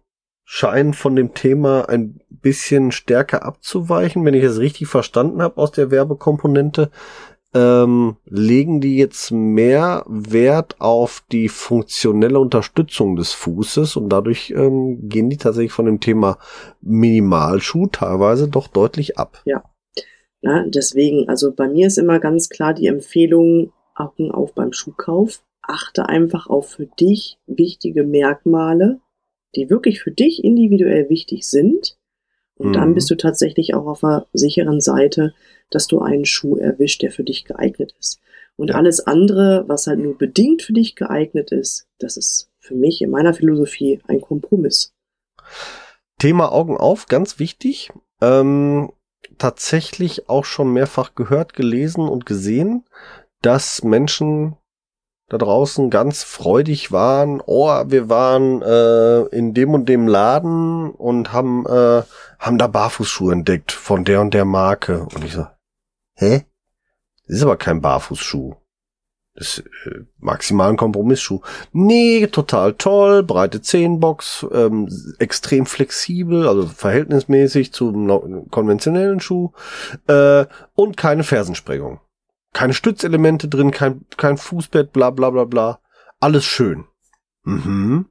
scheinen 0.51 0.95
von 0.95 1.15
dem 1.15 1.35
Thema 1.35 1.87
ein 1.89 2.21
bisschen 2.27 2.91
stärker 2.91 3.45
abzuweichen, 3.45 4.25
wenn 4.25 4.33
ich 4.33 4.43
es 4.43 4.57
richtig 4.57 4.87
verstanden 4.87 5.43
habe 5.43 5.61
aus 5.61 5.71
der 5.71 5.91
Werbekomponente 5.91 6.89
ähm, 7.53 8.17
legen 8.25 8.81
die 8.81 8.97
jetzt 8.97 9.29
mehr 9.29 10.03
Wert 10.07 10.81
auf 10.81 11.23
die 11.31 11.49
funktionelle 11.49 12.39
Unterstützung 12.39 13.15
des 13.15 13.33
Fußes 13.33 13.95
und 13.95 14.09
dadurch 14.09 14.49
ähm, 14.49 15.07
gehen 15.07 15.29
die 15.29 15.37
tatsächlich 15.37 15.71
von 15.71 15.85
dem 15.85 15.99
Thema 15.99 16.39
Minimalschuh 16.81 17.85
teilweise 17.85 18.47
doch 18.47 18.67
deutlich 18.67 19.19
ab. 19.19 19.43
Ja. 19.45 19.63
ja, 20.41 20.65
deswegen, 20.65 21.29
also 21.29 21.53
bei 21.53 21.67
mir 21.67 21.85
ist 21.85 21.99
immer 21.99 22.17
ganz 22.17 22.49
klar 22.49 22.73
die 22.73 22.87
Empfehlung, 22.87 23.71
Augen 23.93 24.31
auf 24.31 24.55
beim 24.55 24.73
Schuhkauf. 24.73 25.43
Achte 25.61 26.09
einfach 26.09 26.47
auf 26.47 26.69
für 26.69 26.87
dich 26.87 27.37
wichtige 27.45 28.03
Merkmale, 28.03 28.99
die 29.55 29.69
wirklich 29.69 30.01
für 30.01 30.11
dich 30.11 30.43
individuell 30.43 31.09
wichtig 31.09 31.47
sind. 31.47 31.97
Und 32.55 32.69
mhm. 32.69 32.73
dann 32.73 32.93
bist 32.93 33.09
du 33.09 33.15
tatsächlich 33.15 33.73
auch 33.73 33.85
auf 33.85 34.01
der 34.01 34.27
sicheren 34.33 34.81
Seite, 34.81 35.33
dass 35.69 35.87
du 35.87 35.99
einen 35.99 36.25
Schuh 36.25 36.57
erwischt, 36.57 37.01
der 37.01 37.11
für 37.11 37.23
dich 37.23 37.45
geeignet 37.45 37.95
ist. 37.99 38.19
Und 38.55 38.71
alles 38.71 38.99
andere, 38.99 39.63
was 39.67 39.87
halt 39.87 39.99
nur 39.99 40.17
bedingt 40.17 40.61
für 40.61 40.73
dich 40.73 40.95
geeignet 40.95 41.51
ist, 41.51 41.87
das 41.97 42.17
ist 42.17 42.51
für 42.59 42.75
mich 42.75 43.01
in 43.01 43.09
meiner 43.09 43.33
Philosophie 43.33 44.01
ein 44.07 44.19
Kompromiss. 44.19 44.93
Thema 46.19 46.51
Augen 46.51 46.75
auf, 46.75 47.05
ganz 47.05 47.39
wichtig. 47.39 47.91
Ähm, 48.21 48.91
tatsächlich 49.37 50.29
auch 50.29 50.43
schon 50.43 50.73
mehrfach 50.73 51.15
gehört, 51.15 51.53
gelesen 51.53 52.07
und 52.07 52.25
gesehen, 52.25 52.83
dass 53.41 53.83
Menschen 53.83 54.57
da 55.29 55.37
draußen 55.37 55.89
ganz 55.89 56.23
freudig 56.23 56.91
waren. 56.91 57.41
Oh, 57.45 57.69
wir 57.87 58.09
waren 58.09 58.61
äh, 58.61 59.21
in 59.35 59.53
dem 59.53 59.73
und 59.73 59.87
dem 59.87 60.07
Laden 60.07 60.91
und 60.91 61.31
haben 61.31 61.65
äh, 61.65 62.03
haben 62.39 62.57
da 62.57 62.67
Barfußschuhe 62.67 63.33
entdeckt 63.33 63.71
von 63.71 64.05
der 64.05 64.21
und 64.21 64.33
der 64.33 64.45
Marke. 64.45 65.07
Und 65.13 65.23
ich 65.23 65.33
so, 65.33 65.45
hä? 66.15 66.45
Das 67.27 67.37
ist 67.37 67.43
aber 67.43 67.57
kein 67.57 67.81
Barfußschuh. 67.81 68.55
Das 69.35 69.59
ist 69.59 69.65
äh, 69.85 70.05
maximal 70.17 70.69
ein 70.69 70.77
Kompromissschuh. 70.77 71.41
Nee, 71.71 72.27
total 72.27 72.73
toll, 72.73 73.23
breite 73.23 73.61
Zehenbox, 73.61 74.45
ähm, 74.51 74.89
extrem 75.19 75.65
flexibel, 75.65 76.47
also 76.47 76.65
verhältnismäßig 76.65 77.71
zum 77.71 78.49
konventionellen 78.49 79.19
Schuh 79.19 79.51
äh, 80.07 80.45
und 80.73 80.97
keine 80.97 81.23
Fersensprengung. 81.23 81.99
Keine 82.53 82.73
Stützelemente 82.73 83.47
drin, 83.47 83.71
kein, 83.71 84.05
kein 84.17 84.37
Fußbett, 84.37 84.91
bla 84.91 85.11
bla 85.11 85.29
bla 85.29 85.45
bla. 85.45 85.79
Alles 86.19 86.45
schön. 86.45 86.85
Mhm. 87.43 88.09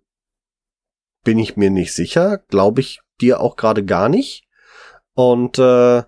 Bin 1.24 1.38
ich 1.38 1.56
mir 1.56 1.70
nicht 1.70 1.94
sicher, 1.94 2.38
glaube 2.38 2.80
ich 2.80 3.00
dir 3.20 3.40
auch 3.40 3.56
gerade 3.56 3.84
gar 3.84 4.08
nicht. 4.08 4.46
Und 5.14 5.58
äh, 5.58 6.04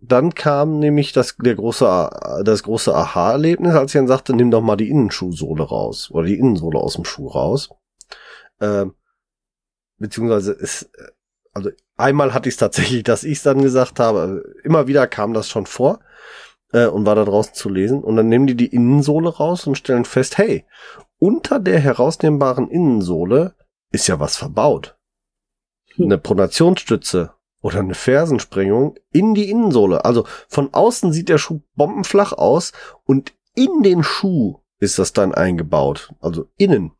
dann 0.00 0.34
kam 0.34 0.78
nämlich 0.78 1.12
das, 1.12 1.36
der 1.36 1.54
große, 1.54 2.42
das 2.44 2.62
große 2.62 2.94
Aha-Erlebnis, 2.94 3.74
als 3.74 3.94
ich 3.94 3.98
dann 3.98 4.08
sagte, 4.08 4.34
nimm 4.34 4.50
doch 4.50 4.60
mal 4.60 4.76
die 4.76 4.90
Innenschuhsohle 4.90 5.62
raus 5.62 6.10
oder 6.10 6.26
die 6.26 6.38
Innensohle 6.38 6.78
aus 6.78 6.94
dem 6.94 7.04
Schuh 7.04 7.28
raus. 7.28 7.70
Äh, 8.60 8.86
beziehungsweise 9.98 10.52
ist, 10.52 10.90
also 11.52 11.70
einmal 11.96 12.34
hatte 12.34 12.48
ich 12.48 12.54
es 12.54 12.58
tatsächlich, 12.58 13.04
dass 13.04 13.24
ich 13.24 13.38
es 13.38 13.42
dann 13.42 13.62
gesagt 13.62 14.00
habe. 14.00 14.42
Immer 14.62 14.86
wieder 14.86 15.06
kam 15.06 15.32
das 15.32 15.48
schon 15.48 15.66
vor 15.66 16.00
äh, 16.74 16.86
und 16.86 17.06
war 17.06 17.14
da 17.14 17.24
draußen 17.24 17.54
zu 17.54 17.70
lesen. 17.70 18.02
Und 18.02 18.16
dann 18.16 18.28
nehmen 18.28 18.46
die 18.46 18.56
die 18.56 18.66
Innensohle 18.66 19.30
raus 19.30 19.66
und 19.66 19.76
stellen 19.76 20.04
fest, 20.04 20.36
hey, 20.36 20.66
unter 21.18 21.60
der 21.60 21.78
herausnehmbaren 21.78 22.68
Innensohle 22.68 23.54
ist 23.92 24.08
ja 24.08 24.20
was 24.20 24.36
verbaut. 24.36 24.98
Hm. 25.94 26.06
Eine 26.06 26.18
Pronationsstütze 26.18 27.32
oder 27.62 27.78
eine 27.78 27.94
Fersensprengung 27.94 28.98
in 29.10 29.34
die 29.34 29.48
Innensohle. 29.48 30.04
Also 30.04 30.26
von 30.48 30.74
außen 30.74 31.12
sieht 31.12 31.28
der 31.28 31.38
Schuh 31.38 31.62
bombenflach 31.76 32.32
aus 32.32 32.72
und 33.06 33.32
in 33.54 33.82
den 33.82 34.02
Schuh 34.02 34.58
ist 34.80 34.98
das 34.98 35.12
dann 35.12 35.32
eingebaut. 35.32 36.12
Also 36.20 36.48
innen. 36.56 36.92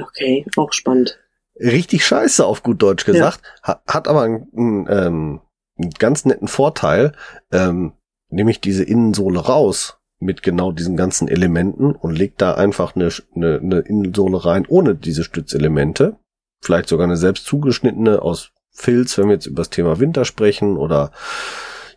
Okay, 0.00 0.44
auch 0.56 0.72
spannend. 0.72 1.18
Richtig 1.58 2.06
scheiße, 2.06 2.44
auf 2.46 2.62
gut 2.62 2.82
Deutsch 2.82 3.04
gesagt. 3.04 3.40
Ja. 3.66 3.82
Hat, 3.86 4.08
aber 4.08 4.22
einen, 4.22 4.48
einen, 4.56 4.86
ähm, 4.88 5.40
einen, 5.78 5.90
ganz 5.98 6.24
netten 6.24 6.48
Vorteil. 6.48 7.12
Ähm, 7.50 7.94
nämlich 8.32 8.60
diese 8.60 8.84
Innensohle 8.84 9.40
raus 9.40 9.98
mit 10.18 10.42
genau 10.42 10.72
diesen 10.72 10.96
ganzen 10.96 11.28
Elementen 11.28 11.92
und 11.92 12.16
legt 12.16 12.40
da 12.40 12.54
einfach 12.54 12.94
eine, 12.94 13.10
eine, 13.34 13.58
eine 13.58 13.78
Innensohle 13.80 14.44
rein 14.44 14.66
ohne 14.68 14.94
diese 14.94 15.24
Stützelemente. 15.24 16.16
Vielleicht 16.60 16.88
sogar 16.88 17.06
eine 17.06 17.16
selbst 17.16 17.44
zugeschnittene 17.46 18.22
aus 18.22 18.52
Filz, 18.70 19.18
wenn 19.18 19.26
wir 19.26 19.34
jetzt 19.34 19.46
über 19.46 19.56
das 19.56 19.70
Thema 19.70 20.00
Winter 20.00 20.24
sprechen 20.24 20.76
oder 20.76 21.12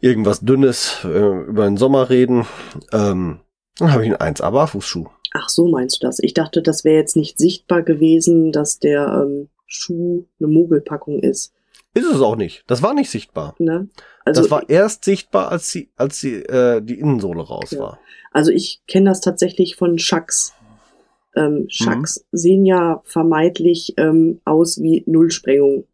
irgendwas 0.02 0.42
Dünnes 0.42 0.98
äh, 1.06 1.48
über 1.48 1.66
den 1.66 1.78
Sommer 1.78 2.10
reden, 2.10 2.46
ähm, 2.92 3.40
dann 3.78 3.94
habe 3.94 4.06
ich 4.06 4.20
einen 4.20 4.36
1A 4.36 4.52
Barfußschuh. 4.52 5.08
Ach 5.34 5.50
so 5.50 5.68
meinst 5.68 6.02
du 6.02 6.08
das? 6.08 6.20
Ich 6.20 6.34
dachte, 6.34 6.62
das 6.62 6.84
wäre 6.84 6.98
jetzt 6.98 7.16
nicht 7.16 7.38
sichtbar 7.38 7.84
gewesen, 7.84 8.52
dass 8.52 8.80
der 8.80 9.26
ähm, 9.26 9.50
Schuh 9.68 10.26
eine 10.40 10.48
Mogelpackung 10.48 11.20
ist. 11.20 11.54
Ist 11.94 12.10
es 12.10 12.22
auch 12.22 12.36
nicht. 12.36 12.64
Das 12.68 12.82
war 12.82 12.94
nicht 12.94 13.10
sichtbar. 13.10 13.56
Ne? 13.58 13.90
Also 14.26 14.42
das 14.42 14.52
war 14.52 14.70
erst 14.70 15.06
sichtbar, 15.06 15.52
als 15.52 15.70
sie, 15.70 15.90
als 15.96 16.20
sie 16.20 16.36
äh, 16.36 16.82
die 16.82 17.00
Innensohle 17.00 17.42
raus 17.42 17.72
ja. 17.72 17.80
war. 17.80 18.00
Also 18.32 18.52
ich 18.52 18.82
kenne 18.88 19.10
das 19.10 19.22
tatsächlich 19.22 19.76
von 19.76 19.98
Schacks. 19.98 20.54
Ähm, 21.36 21.66
Schacks 21.70 22.26
mhm. 22.32 22.38
sehen 22.38 22.66
ja 22.66 23.02
vermeintlich 23.06 23.94
ähm, 23.98 24.42
aus 24.44 24.82
wie 24.82 25.04
Nullsprengung 25.06 25.86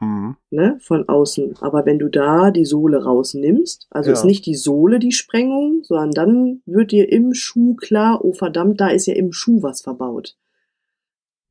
Mhm. 0.00 0.36
Ne, 0.50 0.78
von 0.80 1.08
außen. 1.08 1.56
Aber 1.60 1.84
wenn 1.84 1.98
du 1.98 2.08
da 2.08 2.50
die 2.50 2.64
Sohle 2.64 3.04
rausnimmst, 3.04 3.86
also 3.90 4.10
ja. 4.10 4.14
ist 4.14 4.24
nicht 4.24 4.46
die 4.46 4.54
Sohle 4.54 4.98
die 4.98 5.12
Sprengung, 5.12 5.82
sondern 5.82 6.10
dann 6.12 6.62
wird 6.64 6.90
dir 6.90 7.12
im 7.12 7.34
Schuh 7.34 7.74
klar, 7.74 8.24
oh 8.24 8.32
verdammt, 8.32 8.80
da 8.80 8.88
ist 8.88 9.06
ja 9.06 9.14
im 9.14 9.32
Schuh 9.32 9.62
was 9.62 9.82
verbaut. 9.82 10.36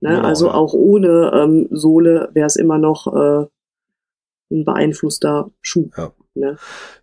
Ne, 0.02 0.16
genau, 0.16 0.28
also 0.28 0.48
ja. 0.48 0.54
auch 0.56 0.74
ohne 0.74 1.32
ähm, 1.36 1.68
Sohle 1.70 2.30
wäre 2.34 2.48
es 2.48 2.56
immer 2.56 2.80
noch 2.80 3.08
äh, 3.08 3.46
ein 4.52 4.66
beeinflusster 4.66 5.52
Schuh. 5.62 5.90
Ja. 5.98 6.14
Ne? 6.36 6.58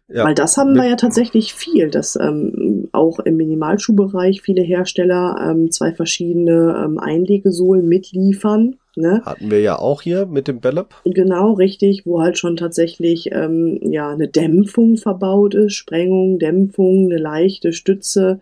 Ja. 0.08 0.24
Weil 0.24 0.34
das 0.34 0.56
haben 0.56 0.74
wir 0.74 0.88
ja 0.88 0.96
tatsächlich 0.96 1.52
viel, 1.52 1.90
dass 1.90 2.16
ähm, 2.16 2.88
auch 2.92 3.18
im 3.18 3.36
Minimalschuhbereich 3.36 4.40
viele 4.40 4.62
Hersteller 4.62 5.36
ähm, 5.50 5.70
zwei 5.70 5.92
verschiedene 5.92 6.82
ähm, 6.84 6.98
Einlegesohlen 6.98 7.88
mitliefern 7.88 8.76
Ne? 8.98 9.20
Hatten 9.26 9.50
wir 9.50 9.60
ja 9.60 9.78
auch 9.78 10.00
hier 10.00 10.24
mit 10.24 10.48
dem 10.48 10.60
Bellop. 10.60 10.94
Genau, 11.04 11.52
richtig, 11.52 12.06
wo 12.06 12.22
halt 12.22 12.38
schon 12.38 12.56
tatsächlich 12.56 13.30
ähm, 13.30 13.78
ja 13.82 14.08
eine 14.08 14.26
Dämpfung 14.26 14.96
verbaut 14.96 15.54
ist, 15.54 15.74
Sprengung, 15.74 16.38
Dämpfung, 16.38 17.04
eine 17.04 17.18
leichte 17.18 17.74
Stütze, 17.74 18.40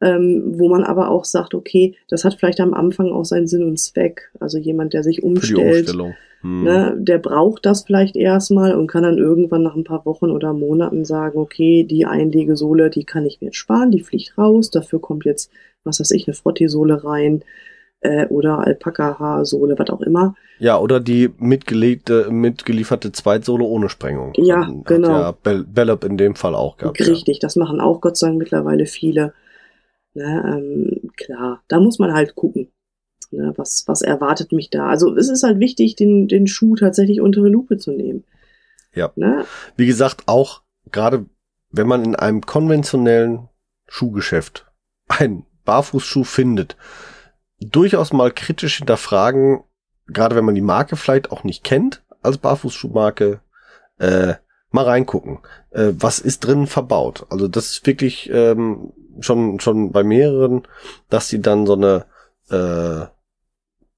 ähm, 0.00 0.54
wo 0.56 0.70
man 0.70 0.82
aber 0.82 1.10
auch 1.10 1.26
sagt, 1.26 1.52
okay, 1.52 1.94
das 2.08 2.24
hat 2.24 2.36
vielleicht 2.36 2.60
am 2.60 2.72
Anfang 2.72 3.12
auch 3.12 3.26
seinen 3.26 3.46
Sinn 3.46 3.64
und 3.64 3.78
Zweck. 3.78 4.30
Also 4.40 4.56
jemand, 4.56 4.94
der 4.94 5.02
sich 5.02 5.22
umstellt, 5.22 5.94
hm. 6.42 6.64
ne, 6.64 6.96
der 6.98 7.18
braucht 7.18 7.64
das 7.64 7.84
vielleicht 7.84 8.16
erstmal 8.16 8.74
und 8.76 8.88
kann 8.88 9.04
dann 9.04 9.18
irgendwann 9.18 9.62
nach 9.62 9.76
ein 9.76 9.84
paar 9.84 10.04
Wochen 10.04 10.30
oder 10.30 10.52
Monaten 10.52 11.04
sagen, 11.04 11.38
okay, 11.38 11.84
die 11.84 12.04
Einlegesohle, 12.04 12.90
die 12.90 13.04
kann 13.04 13.24
ich 13.24 13.40
mir 13.40 13.46
jetzt 13.46 13.56
sparen, 13.56 13.90
die 13.90 14.00
fliegt 14.00 14.36
raus, 14.36 14.70
dafür 14.70 15.00
kommt 15.00 15.24
jetzt, 15.24 15.50
was 15.84 16.00
weiß 16.00 16.10
ich, 16.10 16.26
eine 16.26 16.34
Frottee-Sohle 16.34 17.04
rein 17.04 17.44
äh, 18.00 18.26
oder 18.26 18.58
Alpaka-Haarsohle, 18.58 19.78
was 19.78 19.90
auch 19.90 20.00
immer. 20.00 20.34
Ja, 20.58 20.78
oder 20.78 21.00
die 21.00 21.30
mitgelegte, 21.38 22.30
mitgelieferte 22.30 23.12
Zweitsohle 23.12 23.64
ohne 23.64 23.88
Sprengung. 23.88 24.32
Ja, 24.36 24.66
Hat 24.66 24.84
genau. 24.84 25.08
ja 25.08 25.32
Bell 25.32 25.64
Bellop 25.64 26.04
in 26.04 26.16
dem 26.16 26.34
Fall 26.34 26.54
auch 26.54 26.76
gehabt. 26.76 27.00
Richtig, 27.00 27.36
ja. 27.36 27.40
das 27.40 27.56
machen 27.56 27.80
auch 27.80 28.00
Gott 28.00 28.16
sei 28.16 28.28
Dank 28.28 28.38
mittlerweile 28.38 28.86
viele. 28.86 29.32
Ne, 30.14 30.42
ähm, 30.46 31.10
klar, 31.16 31.62
da 31.68 31.80
muss 31.80 31.98
man 31.98 32.12
halt 32.12 32.34
gucken. 32.34 32.68
Ne, 33.32 33.54
was, 33.56 33.84
was 33.86 34.02
erwartet 34.02 34.52
mich 34.52 34.68
da? 34.68 34.88
Also 34.88 35.16
es 35.16 35.28
ist 35.28 35.42
halt 35.42 35.58
wichtig, 35.58 35.96
den, 35.96 36.28
den 36.28 36.46
Schuh 36.46 36.76
tatsächlich 36.76 37.20
unter 37.20 37.42
die 37.42 37.50
Lupe 37.50 37.78
zu 37.78 37.92
nehmen. 37.92 38.24
Ja. 38.94 39.10
Ne? 39.16 39.46
Wie 39.76 39.86
gesagt, 39.86 40.24
auch 40.26 40.62
gerade 40.90 41.24
wenn 41.70 41.88
man 41.88 42.04
in 42.04 42.14
einem 42.14 42.42
konventionellen 42.42 43.48
Schuhgeschäft 43.88 44.70
einen 45.08 45.46
Barfußschuh 45.64 46.24
findet, 46.24 46.76
durchaus 47.58 48.12
mal 48.12 48.30
kritisch 48.30 48.78
hinterfragen, 48.78 49.64
gerade 50.06 50.36
wenn 50.36 50.44
man 50.44 50.54
die 50.54 50.60
Marke 50.60 50.96
vielleicht 50.96 51.30
auch 51.32 51.44
nicht 51.44 51.64
kennt, 51.64 52.02
als 52.22 52.38
Barfußschuhmarke, 52.38 53.40
äh, 53.98 54.34
mal 54.70 54.84
reingucken. 54.84 55.38
Äh, 55.70 55.92
was 55.98 56.18
ist 56.18 56.40
drin 56.40 56.66
verbaut? 56.66 57.26
Also 57.30 57.48
das 57.48 57.72
ist 57.72 57.86
wirklich 57.86 58.30
ähm, 58.30 58.92
schon, 59.20 59.60
schon 59.60 59.92
bei 59.92 60.02
mehreren, 60.02 60.66
dass 61.08 61.28
sie 61.28 61.40
dann 61.40 61.66
so 61.66 61.74
eine 61.74 62.06
äh, 62.50 63.06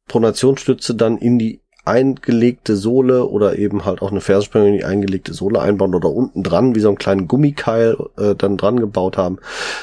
Pronationsstütze 0.08 0.94
dann 0.94 1.18
in 1.18 1.38
die 1.38 1.60
eingelegte 1.84 2.76
Sohle 2.76 3.26
oder 3.26 3.58
eben 3.58 3.84
halt 3.84 4.00
auch 4.00 4.10
eine 4.10 4.22
Fersensprengung 4.22 4.68
in 4.68 4.78
die 4.78 4.84
eingelegte 4.84 5.34
Sohle 5.34 5.60
einbauen 5.60 5.94
oder 5.94 6.10
unten 6.10 6.42
dran 6.42 6.74
wie 6.74 6.80
so 6.80 6.88
einen 6.88 6.96
kleinen 6.96 7.28
Gummikeil 7.28 7.96
äh, 8.16 8.34
dann 8.34 8.56
dran 8.56 8.80
gebaut 8.80 9.18
haben. 9.18 9.38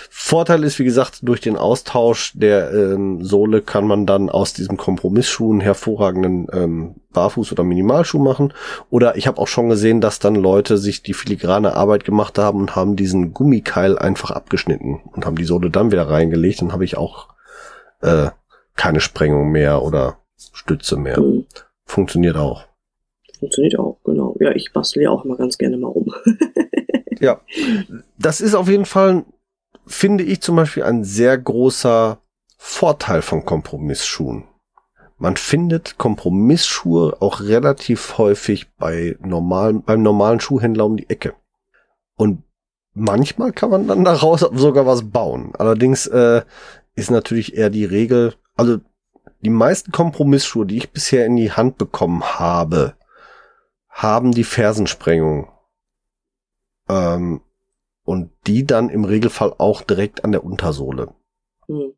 Vorteil 0.09 0.63
ist, 0.63 0.79
wie 0.79 0.83
gesagt, 0.83 1.19
durch 1.21 1.41
den 1.41 1.57
Austausch 1.57 2.31
der 2.33 2.73
ähm, 2.73 3.23
Sohle 3.23 3.61
kann 3.61 3.85
man 3.85 4.07
dann 4.07 4.29
aus 4.29 4.53
diesem 4.53 4.77
Kompromissschuh 4.77 5.51
einen 5.51 5.61
hervorragenden 5.61 6.47
ähm, 6.51 6.95
Barfuß- 7.13 7.51
oder 7.51 7.63
Minimalschuh 7.63 8.19
machen. 8.19 8.53
Oder 8.89 9.15
ich 9.15 9.27
habe 9.27 9.39
auch 9.39 9.47
schon 9.47 9.69
gesehen, 9.69 10.01
dass 10.01 10.17
dann 10.17 10.35
Leute 10.35 10.77
sich 10.77 11.03
die 11.03 11.13
filigrane 11.13 11.75
Arbeit 11.75 12.03
gemacht 12.03 12.39
haben 12.39 12.61
und 12.61 12.75
haben 12.75 12.95
diesen 12.95 13.33
Gummikeil 13.33 13.99
einfach 13.99 14.31
abgeschnitten 14.31 15.01
und 15.13 15.25
haben 15.25 15.35
die 15.35 15.45
Sohle 15.45 15.69
dann 15.69 15.91
wieder 15.91 16.09
reingelegt. 16.09 16.61
Dann 16.61 16.73
habe 16.73 16.85
ich 16.85 16.97
auch 16.97 17.27
äh, 18.01 18.29
keine 18.75 18.99
Sprengung 18.99 19.51
mehr 19.51 19.81
oder 19.83 20.17
Stütze 20.53 20.97
mehr. 20.97 21.19
Mhm. 21.19 21.45
Funktioniert 21.85 22.37
auch. 22.37 22.65
Funktioniert 23.39 23.77
auch, 23.79 23.99
genau. 24.03 24.35
Ja, 24.39 24.51
ich 24.51 24.71
bastel 24.71 25.03
ja 25.03 25.09
auch 25.09 25.25
immer 25.25 25.35
ganz 25.35 25.57
gerne 25.57 25.77
mal 25.77 25.87
rum. 25.87 26.13
ja, 27.19 27.41
das 28.17 28.39
ist 28.39 28.55
auf 28.55 28.67
jeden 28.67 28.85
Fall, 28.85 29.25
finde 29.87 30.23
ich 30.23 30.41
zum 30.41 30.55
Beispiel, 30.55 30.83
ein 30.83 31.03
sehr 31.03 31.37
großer 31.37 32.19
Vorteil 32.57 33.21
von 33.21 33.43
Kompromissschuhen. 33.43 34.45
Man 35.17 35.37
findet 35.37 35.97
Kompromissschuhe 35.97 37.17
auch 37.19 37.41
relativ 37.41 38.17
häufig 38.17 38.71
bei 38.77 39.17
normalen, 39.19 39.83
beim 39.83 40.01
normalen 40.01 40.39
Schuhhändler 40.39 40.85
um 40.85 40.97
die 40.97 41.09
Ecke. 41.09 41.33
Und 42.15 42.43
manchmal 42.93 43.51
kann 43.51 43.69
man 43.69 43.87
dann 43.87 44.03
daraus 44.05 44.39
sogar 44.39 44.85
was 44.85 45.09
bauen. 45.09 45.53
Allerdings 45.57 46.07
äh, 46.07 46.41
ist 46.95 47.11
natürlich 47.11 47.55
eher 47.55 47.69
die 47.69 47.85
Regel, 47.85 48.33
also 48.61 48.79
die 49.41 49.49
meisten 49.49 49.91
Kompromissschuhe, 49.91 50.67
die 50.67 50.77
ich 50.77 50.91
bisher 50.91 51.25
in 51.25 51.35
die 51.35 51.51
Hand 51.51 51.79
bekommen 51.79 52.23
habe, 52.23 52.95
haben 53.89 54.31
die 54.31 54.43
Fersensprengung. 54.43 55.51
Ähm, 56.87 57.41
und 58.03 58.31
die 58.45 58.65
dann 58.65 58.89
im 58.89 59.03
Regelfall 59.03 59.53
auch 59.57 59.81
direkt 59.81 60.23
an 60.23 60.31
der 60.31 60.43
Untersohle. 60.43 61.13
Mhm. 61.67 61.93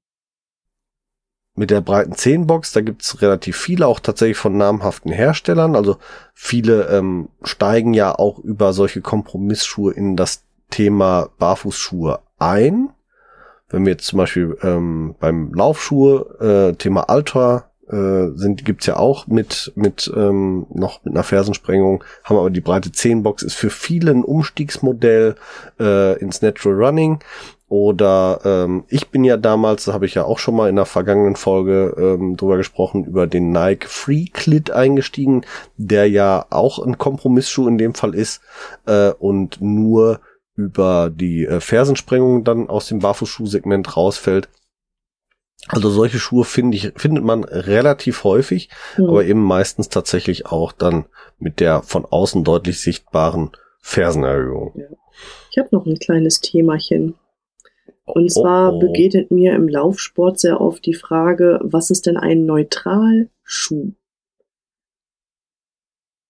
Mit 1.56 1.70
der 1.70 1.82
breiten 1.82 2.14
Zehenbox, 2.14 2.72
da 2.72 2.82
gibt's 2.82 3.22
relativ 3.22 3.58
viele, 3.58 3.88
auch 3.88 4.00
tatsächlich 4.00 4.38
von 4.38 4.58
namhaften 4.58 5.12
Herstellern. 5.12 5.76
Also 5.76 5.98
viele 6.34 6.88
ähm, 6.88 7.30
steigen 7.44 7.94
ja 7.94 8.18
auch 8.18 8.40
über 8.40 8.74
solche 8.74 9.02
Kompromissschuhe 9.02 9.94
in 9.94 10.16
das 10.16 10.46
Thema 10.72 11.30
Barfußschuhe 11.38 12.22
ein. 12.40 12.90
Wenn 13.74 13.86
wir 13.86 13.94
jetzt 13.94 14.06
zum 14.06 14.18
Beispiel 14.18 14.56
ähm, 14.62 15.16
beim 15.20 15.52
Laufschuhe 15.52 16.70
äh, 16.72 16.76
Thema 16.76 17.12
Ultra 17.12 17.72
äh, 17.90 18.28
sind, 18.36 18.66
gibt's 18.66 18.86
ja 18.86 18.98
auch 18.98 19.26
mit 19.26 19.72
mit 19.74 20.14
ähm, 20.16 20.68
noch 20.72 21.04
mit 21.04 21.16
einer 21.16 21.24
Fersensprengung, 21.24 22.04
haben 22.24 22.38
aber 22.38 22.52
die 22.52 22.62
breite 22.62 22.92
10 22.92 23.24
Box 23.24 23.42
ist 23.42 23.56
für 23.56 23.72
viele 23.72 24.12
ein 24.12 24.24
Umstiegsmodell 24.24 25.34
äh, 25.80 26.20
ins 26.20 26.44
Natural 26.44 26.86
Running. 26.86 27.20
Oder 27.68 28.42
ähm, 28.46 28.84
ich 28.90 29.10
bin 29.10 29.24
ja 29.24 29.38
damals, 29.38 29.86
da 29.86 29.94
habe 29.94 30.06
ich 30.06 30.14
ja 30.14 30.24
auch 30.26 30.38
schon 30.38 30.56
mal 30.56 30.70
in 30.70 30.76
der 30.76 30.86
vergangenen 30.86 31.36
Folge 31.36 31.96
ähm, 31.98 32.38
drüber 32.38 32.58
gesprochen, 32.58 33.06
über 33.06 33.26
den 33.26 33.50
Nike 33.50 33.88
Free 33.88 34.26
Clit 34.32 34.70
eingestiegen, 34.70 35.44
der 35.78 36.08
ja 36.08 36.46
auch 36.52 36.78
ein 36.78 37.00
Kompromissschuh 37.00 37.68
in 37.68 37.80
dem 37.80 37.96
Fall 37.96 38.14
ist 38.14 38.42
äh, 38.86 39.10
und 39.14 39.60
nur 39.62 40.20
über 40.56 41.10
die 41.10 41.46
äh, 41.46 41.60
Fersensprengung 41.60 42.44
dann 42.44 42.70
aus 42.70 42.88
dem 42.88 43.00
Barfußschuhsegment 43.00 43.98
rausfällt. 43.98 44.50
Also 45.70 45.90
solche 45.90 46.20
Schuhe 46.20 46.44
finde 46.44 46.76
ich, 46.76 46.92
findet 46.98 47.24
man 47.24 47.44
relativ 47.46 48.24
häufig, 48.24 48.70
mhm. 48.98 49.10
aber 49.10 49.26
eben 49.26 49.42
meistens 49.42 49.90
tatsächlich 49.90 50.46
auch 50.46 50.72
dann 50.72 51.06
mit 51.40 51.60
der 51.60 51.84
von 51.84 52.06
außen 52.06 52.44
deutlich 52.44 52.82
sichtbaren 52.82 53.52
Fersenerhöhung. 53.80 54.74
Ich 55.52 55.58
habe 55.58 55.70
noch 55.72 55.86
ein 55.86 56.00
kleines 56.00 56.42
Themachen. 56.42 57.16
Und 58.06 58.26
oh, 58.26 58.42
zwar 58.42 58.74
oh, 58.74 58.76
oh. 58.76 58.80
begegnet 58.80 59.32
mir 59.32 59.56
im 59.56 59.70
Laufsport 59.70 60.40
sehr 60.40 60.60
oft 60.60 60.86
die 60.86 60.94
Frage, 60.94 61.60
was 61.64 61.90
ist 61.90 62.06
denn 62.06 62.18
ein 62.18 62.46
Neutralschuh? 62.46 63.94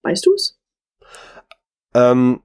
Weißt 0.03 0.25
du's? 0.25 0.59
Ähm, 1.95 2.41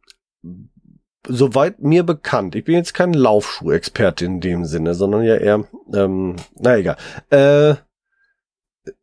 soweit 1.28 1.80
mir 1.80 2.02
bekannt, 2.02 2.54
ich 2.54 2.64
bin 2.64 2.74
jetzt 2.74 2.94
kein 2.94 3.12
Laufschuhexperte 3.12 4.24
in 4.24 4.40
dem 4.40 4.64
Sinne, 4.64 4.94
sondern 4.94 5.22
ja 5.22 5.36
eher, 5.36 5.64
ähm, 5.94 6.36
na 6.58 6.76
egal. 6.76 6.96
Äh, 7.30 7.76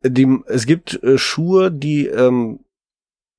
die, 0.02 0.40
es 0.46 0.66
gibt 0.66 1.02
äh, 1.02 1.16
Schuhe, 1.16 1.70
die 1.70 2.06
ähm, 2.06 2.60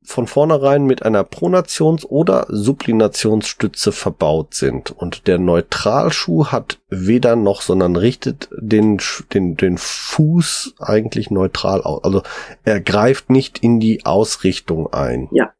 von 0.07 0.25
vornherein 0.25 0.85
mit 0.85 1.03
einer 1.03 1.25
Pronations- 1.25 2.05
oder 2.05 2.45
Sublinationsstütze 2.47 3.91
verbaut 3.91 4.53
sind. 4.53 4.91
Und 4.91 5.27
der 5.27 5.37
Neutralschuh 5.37 6.47
hat 6.47 6.79
weder 6.87 7.35
noch, 7.35 7.61
sondern 7.61 7.97
richtet 7.97 8.47
den, 8.57 9.01
den, 9.33 9.57
den 9.57 9.77
Fuß 9.77 10.75
eigentlich 10.79 11.29
neutral 11.29 11.81
aus. 11.81 12.05
Also 12.05 12.23
er 12.63 12.79
greift 12.79 13.29
nicht 13.29 13.59
in 13.59 13.81
die 13.81 14.05
Ausrichtung 14.05 14.93
ein. 14.93 15.27
Ja, 15.31 15.51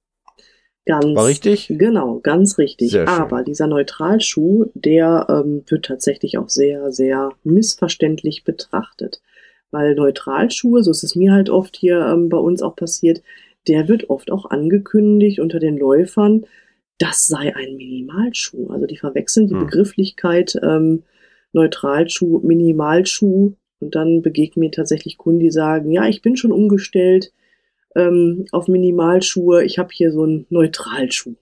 Ganz, 0.88 1.16
War 1.18 1.26
richtig? 1.26 1.68
Genau, 1.70 2.20
ganz 2.24 2.58
richtig. 2.58 2.98
Aber 2.98 3.44
dieser 3.44 3.68
Neutralschuh, 3.68 4.68
der 4.74 5.28
ähm, 5.30 5.64
wird 5.68 5.86
tatsächlich 5.86 6.38
auch 6.38 6.48
sehr, 6.48 6.94
sehr 6.94 7.34
missverständlich 7.44 8.46
betrachtet. 8.46 9.22
Weil 9.70 9.96
Neutralschuhe, 9.96 10.82
so 10.84 10.92
ist 10.92 11.04
es 11.04 11.18
mir 11.18 11.34
halt 11.34 11.50
oft 11.50 11.76
hier 11.76 12.00
ähm, 12.00 12.30
bei 12.30 12.38
uns 12.38 12.62
auch 12.62 12.78
passiert, 12.78 13.22
der 13.68 13.90
wird 13.90 14.10
oft 14.10 14.32
auch 14.32 14.50
angekündigt 14.50 15.42
unter 15.42 15.60
den 15.60 15.78
Läufern, 15.78 16.46
das 17.00 17.28
sei 17.28 17.54
ein 17.54 17.76
Minimalschuh. 17.76 18.70
Also 18.70 18.86
die 18.86 18.98
verwechseln 18.98 19.48
die 19.48 19.56
hm. 19.56 19.66
Begrifflichkeit 19.66 20.58
ähm, 20.64 21.04
Neutralschuh, 21.52 22.40
Minimalschuh 22.40 23.56
und 23.80 23.96
dann 23.96 24.22
begegnen 24.22 24.66
mir 24.66 24.72
tatsächlich 24.72 25.18
Kunden, 25.18 25.42
die 25.42 25.52
sagen, 25.52 25.92
ja, 25.92 26.08
ich 26.08 26.22
bin 26.22 26.38
schon 26.38 26.54
umgestellt, 26.54 27.34
ähm, 27.96 28.46
auf 28.52 28.68
Minimalschuhe. 28.68 29.64
Ich 29.64 29.80
habe 29.80 29.90
hier 29.92 30.12
so 30.12 30.24
einen 30.24 30.46
Neutralschuh. 30.50 31.36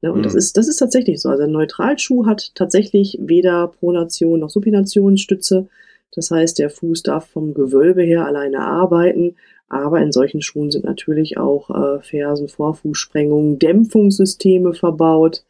Ne, 0.00 0.12
und 0.12 0.20
mhm. 0.20 0.22
das 0.22 0.34
ist, 0.34 0.56
das 0.56 0.68
ist 0.68 0.76
tatsächlich 0.76 1.20
so. 1.20 1.28
Also 1.28 1.44
ein 1.44 1.52
Neutralschuh 1.52 2.26
hat 2.26 2.54
tatsächlich 2.54 3.18
weder 3.20 3.68
Pronation 3.68 4.40
noch 4.40 4.50
Supinationsstütze. 4.50 5.68
Das 6.14 6.30
heißt, 6.30 6.58
der 6.58 6.70
Fuß 6.70 7.02
darf 7.02 7.28
vom 7.28 7.54
Gewölbe 7.54 8.02
her 8.02 8.24
alleine 8.24 8.60
arbeiten. 8.60 9.36
Aber 9.68 10.00
in 10.00 10.12
solchen 10.12 10.40
Schuhen 10.40 10.70
sind 10.70 10.84
natürlich 10.84 11.36
auch 11.36 11.68
äh, 11.70 12.00
Fersen, 12.00 12.48
Vorfußsprengungen, 12.48 13.58
Dämpfungssysteme 13.58 14.72
verbaut 14.72 15.44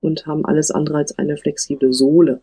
und 0.00 0.26
haben 0.26 0.44
alles 0.44 0.70
andere 0.70 0.98
als 0.98 1.18
eine 1.18 1.36
flexible 1.36 1.92
Sohle. 1.92 2.40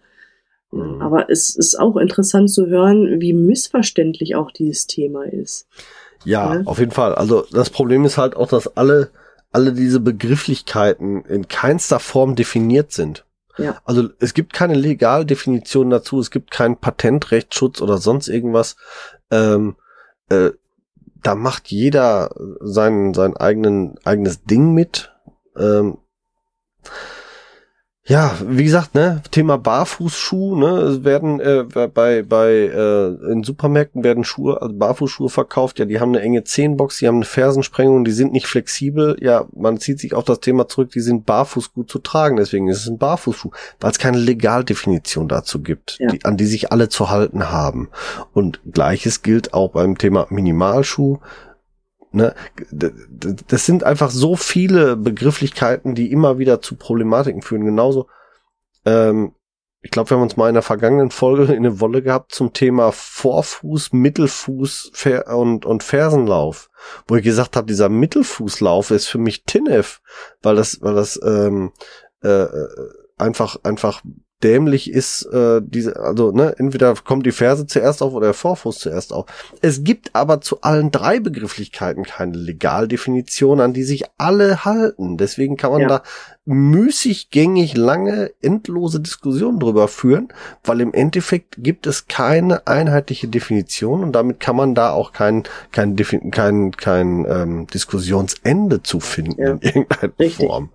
Mhm. 0.72 1.02
Aber 1.02 1.30
es 1.30 1.56
ist 1.56 1.80
auch 1.80 1.98
interessant 1.98 2.50
zu 2.50 2.68
hören, 2.68 3.22
wie 3.22 3.34
missverständlich 3.34 4.36
auch 4.36 4.50
dieses 4.50 4.88
Thema 4.88 5.24
ist. 5.24 5.68
Ja, 6.26 6.56
ja, 6.56 6.62
auf 6.66 6.80
jeden 6.80 6.92
Fall. 6.92 7.16
Also 7.16 7.46
das 7.52 7.70
Problem 7.70 8.06
ist 8.06 8.18
halt 8.18 8.36
auch, 8.36 8.48
dass 8.48 8.78
alle, 8.78 9.12
alle 9.52 9.74
diese 9.74 10.00
Begrifflichkeiten 10.00 11.26
in 11.26 11.48
keinster 11.48 12.00
Form 12.00 12.36
definiert 12.36 12.92
sind. 12.92 13.26
Ja. 13.58 13.80
Also 13.86 14.10
es 14.20 14.34
gibt 14.34 14.54
keine 14.54 14.74
Legaldefinition 14.74 15.90
dazu, 15.90 16.20
es 16.20 16.32
gibt 16.32 16.52
keinen 16.52 16.78
Patentrechtsschutz 16.78 17.82
oder 17.82 17.98
sonst 17.98 18.28
irgendwas. 18.28 18.76
Ähm, 19.30 19.76
äh, 20.30 20.52
da 21.22 21.36
macht 21.36 21.70
jeder 21.70 22.32
sein, 22.60 23.14
sein 23.14 23.38
eigenen, 23.38 23.96
eigenes 24.04 24.44
Ding 24.44 24.74
mit. 24.74 25.14
Ähm, 25.58 25.98
ja, 28.06 28.38
wie 28.46 28.66
gesagt, 28.66 28.96
ne, 28.96 29.22
Thema 29.32 29.58
Barfußschuh, 29.58 30.58
ne, 30.58 30.68
es 30.82 31.04
werden 31.06 31.40
äh, 31.40 31.64
bei 31.64 32.22
bei 32.22 32.50
äh, 32.52 33.32
in 33.32 33.44
Supermärkten 33.44 34.04
werden 34.04 34.26
Schuhe, 34.26 34.62
also 34.62 34.76
Barfußschuhe 34.76 35.30
verkauft, 35.30 35.80
ja, 35.80 35.86
die 35.86 36.02
haben 36.02 36.10
eine 36.10 36.20
enge 36.20 36.44
Zehenbox, 36.44 36.98
die 37.00 37.08
haben 37.08 37.16
eine 37.16 37.26
Fersensprengung, 37.26 38.04
die 38.04 38.12
sind 38.12 38.34
nicht 38.34 38.48
flexibel, 38.48 39.16
ja, 39.22 39.48
man 39.56 39.78
zieht 39.78 40.00
sich 40.00 40.14
auf 40.14 40.26
das 40.26 40.42
Thema 40.42 40.68
zurück, 40.68 40.92
die 40.92 41.00
sind 41.00 41.26
barfuß 41.26 41.74
gut 41.74 41.90
zu 41.90 42.00
tragen, 42.00 42.36
deswegen 42.36 42.68
ist 42.68 42.82
es 42.82 42.88
ein 42.88 42.98
Barfußschuh, 42.98 43.52
weil 43.80 43.92
es 43.92 44.00
keine 44.00 44.18
Legaldefinition 44.18 45.30
dazu 45.30 45.62
gibt, 45.62 45.98
ja. 46.00 46.10
die, 46.10 46.26
an 46.26 46.36
die 46.36 46.46
sich 46.46 46.74
alle 46.74 46.90
zu 46.90 47.10
halten 47.10 47.52
haben. 47.52 47.88
Und 48.34 48.60
gleiches 48.70 49.22
gilt 49.22 49.54
auch 49.54 49.70
beim 49.70 49.98
Thema 49.98 50.28
Minimalschuh, 50.30 51.20
Ne, 52.16 52.36
das 52.72 53.66
sind 53.66 53.84
einfach 53.84 54.12
so 54.12 54.36
viele 54.36 54.96
Begrifflichkeiten, 54.96 55.96
die 55.96 56.12
immer 56.12 56.38
wieder 56.38 56.62
zu 56.62 56.76
Problematiken 56.76 57.42
führen. 57.42 57.66
Genauso, 57.66 58.08
ähm, 58.86 59.34
ich 59.82 59.90
glaube, 59.90 60.12
wir 60.12 60.18
haben 60.18 60.24
uns 60.24 60.38
mal 60.38 60.48
in 60.48 60.54
der 60.54 60.62
vergangenen 60.62 61.10
Folge 61.10 61.52
in 61.52 61.66
eine 61.66 61.80
Wolle 61.80 62.04
gehabt 62.04 62.32
zum 62.32 62.54
Thema 62.54 62.92
Vorfuß, 62.92 63.94
Mittelfuß 63.94 64.92
und, 65.36 65.66
und 65.66 65.82
Fersenlauf, 65.82 66.70
wo 67.08 67.16
ich 67.16 67.24
gesagt 67.24 67.58
habe, 67.58 67.66
dieser 67.66 67.90
Mittelfußlauf 67.90 68.92
ist 68.92 69.08
für 69.08 69.18
mich 69.18 69.44
TINF, 69.44 70.02
weil 70.44 70.56
das, 70.56 70.82
weil 70.82 70.94
das 70.94 71.20
ähm, 71.26 71.72
äh, 72.24 72.44
äh 72.44 72.68
einfach 73.18 73.58
einfach 73.64 74.02
dämlich 74.44 74.92
ist, 74.92 75.24
äh, 75.32 75.62
diese, 75.64 76.00
also 76.00 76.32
ne, 76.32 76.56
entweder 76.58 76.94
kommt 76.96 77.26
die 77.26 77.32
Ferse 77.32 77.66
zuerst 77.66 78.02
auf 78.02 78.14
oder 78.14 78.28
der 78.28 78.34
Vorfuß 78.34 78.80
zuerst 78.80 79.14
auf. 79.14 79.26
Es 79.62 79.84
gibt 79.84 80.14
aber 80.14 80.42
zu 80.42 80.62
allen 80.62 80.92
drei 80.92 81.20
Begrifflichkeiten 81.20 82.04
keine 82.04 82.38
Legaldefinition, 82.38 83.62
an 83.62 83.74
die 83.74 83.84
sich 83.84 84.04
alle 84.18 84.66
halten. 84.66 85.18
Deswegen 85.18 85.58
kann 85.58 85.72
man 85.72 85.82
ja. 85.82 85.88
da 85.88 86.04
müßiggängig 86.46 87.78
lange, 87.78 88.32
endlose 88.42 89.00
Diskussionen 89.00 89.60
drüber 89.60 89.88
führen, 89.88 90.28
weil 90.64 90.82
im 90.82 90.94
Endeffekt 90.94 91.56
gibt 91.58 91.88
es 91.88 92.08
keine 92.08 92.68
einheitliche 92.68 93.30
Definition 93.30 94.04
und 94.04 94.12
damit 94.12 94.42
kann 94.42 94.58
man 94.58 94.76
da 94.76 94.92
auch 94.92 95.14
kein, 95.14 95.44
kein, 95.72 95.96
kein, 96.32 96.72
kein 96.72 97.26
ähm, 97.30 97.68
Diskussionsende 97.68 98.84
zu 98.84 99.00
finden 99.00 99.42
ja. 99.42 99.52
in 99.52 99.62
irgendeiner 99.62 100.20
Richtig. 100.20 100.48
Form. 100.48 100.70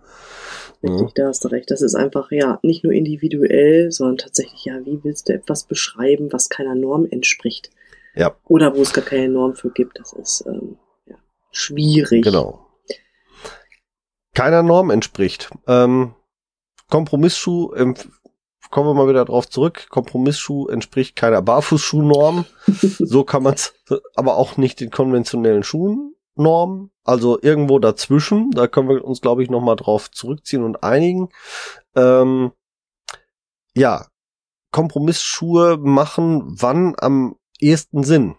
Richtig, 0.82 1.14
da 1.14 1.26
hast 1.26 1.44
du 1.44 1.48
recht. 1.48 1.70
Das 1.70 1.82
ist 1.82 1.94
einfach, 1.94 2.30
ja, 2.30 2.60
nicht 2.62 2.84
nur 2.84 2.92
individuell, 2.92 3.90
sondern 3.90 4.18
tatsächlich, 4.18 4.64
ja, 4.64 4.84
wie 4.84 5.00
willst 5.02 5.28
du 5.28 5.32
etwas 5.32 5.64
beschreiben, 5.64 6.32
was 6.32 6.48
keiner 6.48 6.74
Norm 6.74 7.06
entspricht? 7.10 7.70
Ja. 8.14 8.36
Oder 8.46 8.76
wo 8.76 8.82
es 8.82 8.92
gar 8.92 9.04
keine 9.04 9.28
Norm 9.28 9.54
für 9.54 9.70
gibt. 9.70 9.98
Das 9.98 10.12
ist 10.12 10.44
ähm, 10.46 10.76
ja, 11.06 11.16
schwierig. 11.50 12.24
Genau. 12.24 12.66
Keiner 14.34 14.62
Norm 14.62 14.90
entspricht. 14.90 15.50
Ähm, 15.66 16.14
Kompromissschuh, 16.90 17.74
ähm, 17.74 17.94
kommen 18.70 18.88
wir 18.88 18.94
mal 18.94 19.08
wieder 19.08 19.24
drauf 19.24 19.48
zurück. 19.48 19.88
Kompromissschuh 19.88 20.68
entspricht 20.68 21.16
keiner 21.16 21.42
Barfußschuhnorm. 21.42 22.44
so 22.66 23.24
kann 23.24 23.42
man 23.42 23.54
es 23.54 23.74
aber 24.14 24.36
auch 24.36 24.56
nicht 24.56 24.80
den 24.80 24.90
konventionellen 24.90 25.64
Schuhen 25.64 26.14
Norm, 26.38 26.90
also 27.04 27.40
irgendwo 27.40 27.78
dazwischen. 27.78 28.50
Da 28.50 28.66
können 28.66 28.88
wir 28.88 29.04
uns, 29.04 29.20
glaube 29.20 29.42
ich, 29.42 29.50
nochmal 29.50 29.76
drauf 29.76 30.10
zurückziehen 30.10 30.64
und 30.64 30.82
einigen. 30.82 31.28
Ähm, 31.94 32.52
ja, 33.74 34.06
Kompromissschuhe 34.70 35.78
machen 35.78 36.42
wann 36.46 36.94
am 36.98 37.36
ehesten 37.60 38.04
Sinn? 38.04 38.36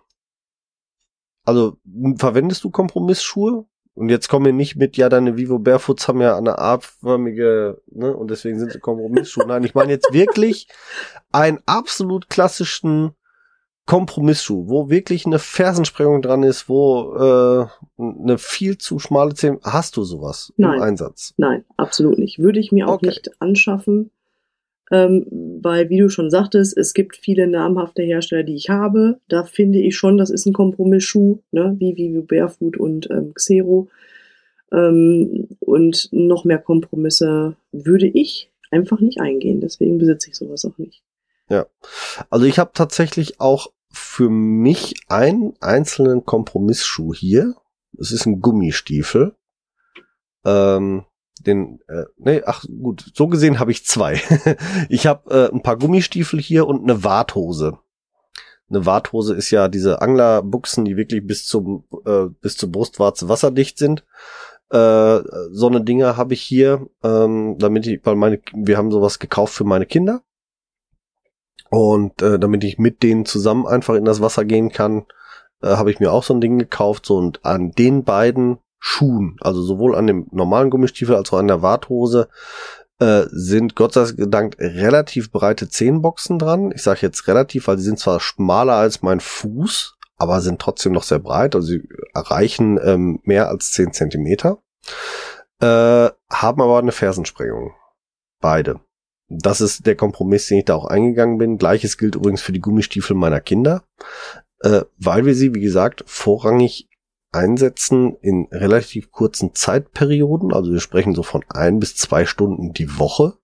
Also 1.45 1.78
verwendest 2.18 2.64
du 2.64 2.70
Kompromissschuhe? 2.70 3.66
Und 3.95 4.08
jetzt 4.08 4.30
kommen 4.30 4.45
wir 4.45 4.54
nicht 4.54 4.78
mit, 4.78 4.95
ja, 4.95 5.10
deine 5.10 5.36
Vivo 5.36 5.60
Barefoots 5.60 6.08
haben 6.08 6.22
ja 6.22 6.38
eine 6.38 6.58
artförmige, 6.58 7.82
ne, 7.88 8.16
und 8.16 8.32
deswegen 8.32 8.58
sind 8.58 8.72
sie 8.72 8.80
Kompromissschuhe. 8.80 9.45
Nein, 9.45 9.64
ich 9.64 9.76
meine 9.76 9.91
jetzt 9.91 10.14
wirklich 10.14 10.70
einen 11.34 11.60
absolut 11.66 12.30
klassischen 12.30 13.14
Kompromissschuh, 13.90 14.70
wo 14.70 14.92
wirklich 14.92 15.26
eine 15.26 15.40
Fersensprengung 15.40 16.22
dran 16.22 16.44
ist, 16.44 16.70
wo 16.70 17.16
äh, 17.16 17.66
eine 17.98 18.38
viel 18.38 18.78
zu 18.78 19.00
schmale 19.00 19.34
Zähne. 19.34 19.58
Hast 19.64 19.98
du 19.98 20.04
sowas 20.04 20.54
Nein. 20.58 20.76
im 20.76 20.82
Einsatz? 20.84 21.34
Nein, 21.38 21.66
absolut 21.76 22.20
nicht. 22.20 22.38
Würde 22.38 22.60
ich 22.60 22.72
mir 22.72 22.88
auch 22.88 22.98
okay. 22.98 23.08
nicht 23.08 23.42
anschaffen, 23.42 24.12
ähm, 24.92 25.26
weil, 25.64 25.90
wie 25.90 25.98
du 25.98 26.10
schon 26.10 26.30
sagtest, 26.30 26.78
es 26.78 26.94
gibt 26.94 27.18
viele 27.18 27.48
namhafte 27.48 28.04
Hersteller, 28.04 28.44
die 28.44 28.54
ich 28.54 28.70
habe. 28.70 29.20
Da 29.28 29.44
finde 29.44 29.80
ich 29.80 29.98
schon, 29.98 30.20
das 30.20 30.30
ist 30.30 30.46
ein 30.46 30.54
Kompromissschuh, 30.54 31.40
ne? 31.50 31.76
wie 31.80 31.96
wie 31.96 32.22
Barefoot 32.22 32.78
und 32.78 33.10
ähm, 33.10 33.34
Xero. 33.34 33.88
Ähm, 34.72 35.48
und 35.62 36.10
noch 36.12 36.46
mehr 36.46 36.60
Kompromisse 36.60 37.56
würde 37.72 38.06
ich 38.06 38.52
einfach 38.70 39.00
nicht 39.00 39.20
eingehen. 39.20 39.62
Deswegen 39.62 39.98
besitze 39.98 40.30
ich 40.30 40.36
sowas 40.36 40.64
auch 40.64 40.78
nicht. 40.78 41.02
Ja, 41.50 41.66
also 42.30 42.46
ich 42.46 42.60
habe 42.60 42.70
tatsächlich 42.76 43.42
auch 43.42 43.72
für 43.92 44.30
mich 44.30 44.96
einen 45.08 45.54
einzelnen 45.60 46.26
Kompromissschuh 46.26 47.14
hier. 47.14 47.56
Es 47.98 48.12
ist 48.12 48.26
ein 48.26 48.40
Gummistiefel. 48.40 49.36
Ähm, 50.46 51.06
den, 51.42 51.80
äh, 51.88 52.06
nee, 52.18 52.42
ach 52.46 52.66
gut, 52.82 53.12
so 53.14 53.28
gesehen 53.28 53.60
habe 53.60 53.72
ich 53.72 53.86
zwei. 53.86 54.22
ich 54.90 55.08
habe 55.08 55.50
äh, 55.52 55.54
ein 55.54 55.64
paar 55.64 55.78
Gummistiefel 55.78 56.40
hier 56.40 56.68
und 56.68 56.84
eine 56.84 57.04
Warthose. 57.04 57.80
Eine 58.70 58.86
Warthose 58.86 59.34
ist 59.34 59.50
ja 59.50 59.68
diese 59.68 60.02
Anglerbuchsen, 60.02 60.86
die 60.86 60.96
wirklich 60.96 61.26
bis 61.26 61.46
zum 61.46 61.86
äh, 62.06 62.26
bis 62.42 62.56
zur 62.58 62.72
Brustwarze 62.72 63.28
wasserdicht 63.28 63.80
sind. 63.80 64.06
Äh, 64.70 65.22
so 65.52 65.68
eine 65.68 65.82
Dinger 65.82 66.18
habe 66.18 66.36
ich 66.36 66.42
hier, 66.42 66.88
ähm, 67.04 67.58
damit 67.58 67.88
ich, 67.88 68.06
weil 68.06 68.16
meine, 68.16 68.40
wir 68.54 68.78
haben 68.78 68.92
sowas 68.92 69.18
gekauft 69.18 69.56
für 69.56 69.64
meine 69.64 69.88
Kinder 69.88 70.22
und 71.70 72.22
äh, 72.22 72.40
damit 72.40 72.64
ich 72.64 72.80
mit 72.80 73.04
denen 73.04 73.26
zusammen 73.26 73.68
einfach 73.68 73.96
in 73.96 74.06
das 74.06 74.22
Wasser 74.22 74.46
gehen 74.46 74.72
kann, 74.72 75.06
äh, 75.62 75.68
habe 75.68 75.92
ich 75.92 76.00
mir 76.00 76.12
auch 76.12 76.24
so 76.24 76.34
ein 76.34 76.42
Ding 76.42 76.58
gekauft. 76.58 77.06
So 77.06 77.18
und 77.18 77.46
an 77.46 77.72
den 77.72 78.04
beiden 78.04 78.58
Schuhen, 78.80 79.38
also 79.42 79.62
sowohl 79.62 79.96
an 79.96 80.08
dem 80.08 80.28
normalen 80.32 80.70
Gummistiefel 80.70 81.16
als 81.16 81.32
auch 81.32 81.38
an 81.38 81.48
der 81.48 81.62
Warthose, 81.62 82.30
äh, 83.00 83.26
sind 83.30 83.76
Gott 83.76 83.94
sei 83.94 84.12
Dank 84.18 84.58
relativ 84.60 85.32
breite 85.32 85.70
Zehenboxen 85.70 86.40
dran. 86.40 86.72
Ich 86.74 86.84
sage 86.84 87.02
jetzt 87.02 87.28
relativ, 87.28 87.68
weil 87.68 87.78
sie 87.78 87.86
sind 87.86 88.00
zwar 88.00 88.20
schmaler 88.20 88.74
als 88.74 89.02
mein 89.02 89.20
Fuß, 89.20 89.98
aber 90.18 90.42
sind 90.42 90.60
trotzdem 90.60 90.94
noch 90.94 91.04
sehr 91.04 91.20
breit. 91.20 91.56
Also 91.56 91.68
sie 91.68 91.88
erreichen 92.14 92.80
ähm, 92.84 93.20
mehr 93.24 93.50
als 93.50 93.72
zehn 93.72 93.94
Zentimeter. 93.94 94.60
Äh, 95.62 96.10
haben 96.32 96.62
aber 96.62 96.80
eine 96.80 96.92
Fersensprengung. 96.92 97.74
Beide 98.42 98.80
das 99.30 99.62
ist 99.62 99.86
der 99.86 99.96
Kompromiss, 99.96 100.48
den 100.48 100.60
ich 100.60 100.66
da 100.66 100.76
auch 100.76 100.86
eingegangen 100.86 101.38
bin. 101.38 101.58
Gleiches 101.58 101.98
gilt 101.98 102.16
übrigens 102.16 102.42
für 102.42 102.52
die 102.52 102.62
Gummistiefel 102.62 103.16
meiner 103.16 103.40
Kinder, 103.40 103.84
äh, 104.60 104.82
weil 104.98 105.26
wir 105.26 105.36
sie, 105.36 105.54
wie 105.54 105.62
gesagt, 105.62 106.04
vorrangig 106.08 106.90
einsetzen 107.32 108.16
in 108.22 108.48
relativ 108.52 109.12
kurzen 109.12 109.54
Zeitperioden. 109.54 110.52
Also 110.52 110.72
wir 110.72 110.80
sprechen 110.80 111.14
so 111.14 111.24
von 111.24 111.44
ein 111.50 111.80
bis 111.80 111.96
zwei 111.96 112.26
Stunden 112.26 112.74
die 112.74 112.98
Woche. 112.98 113.38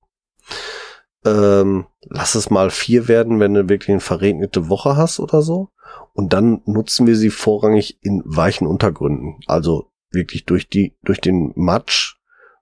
Ähm, 1.24 1.86
lass 2.02 2.36
es 2.36 2.50
mal 2.50 2.72
vier 2.72 3.08
werden, 3.08 3.40
wenn 3.40 3.54
du 3.54 3.70
wirklich 3.70 3.90
eine 3.90 4.00
verregnete 4.00 4.70
Woche 4.70 4.98
hast 4.98 5.20
oder 5.20 5.42
so. 5.42 5.70
Und 6.14 6.34
dann 6.34 6.62
nutzen 6.66 7.06
wir 7.06 7.16
sie 7.16 7.30
vorrangig 7.30 8.00
in 8.02 8.24
weichen 8.26 8.68
Untergründen. 8.68 9.40
Also 9.46 9.92
wirklich 10.12 10.46
durch 10.46 10.68
die, 10.68 10.98
durch 11.04 11.22
den 11.22 11.52
Matsch 11.56 12.16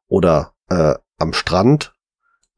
oder 0.08 0.54
äh, 0.70 0.96
am 1.18 1.34
Strand. 1.34 1.94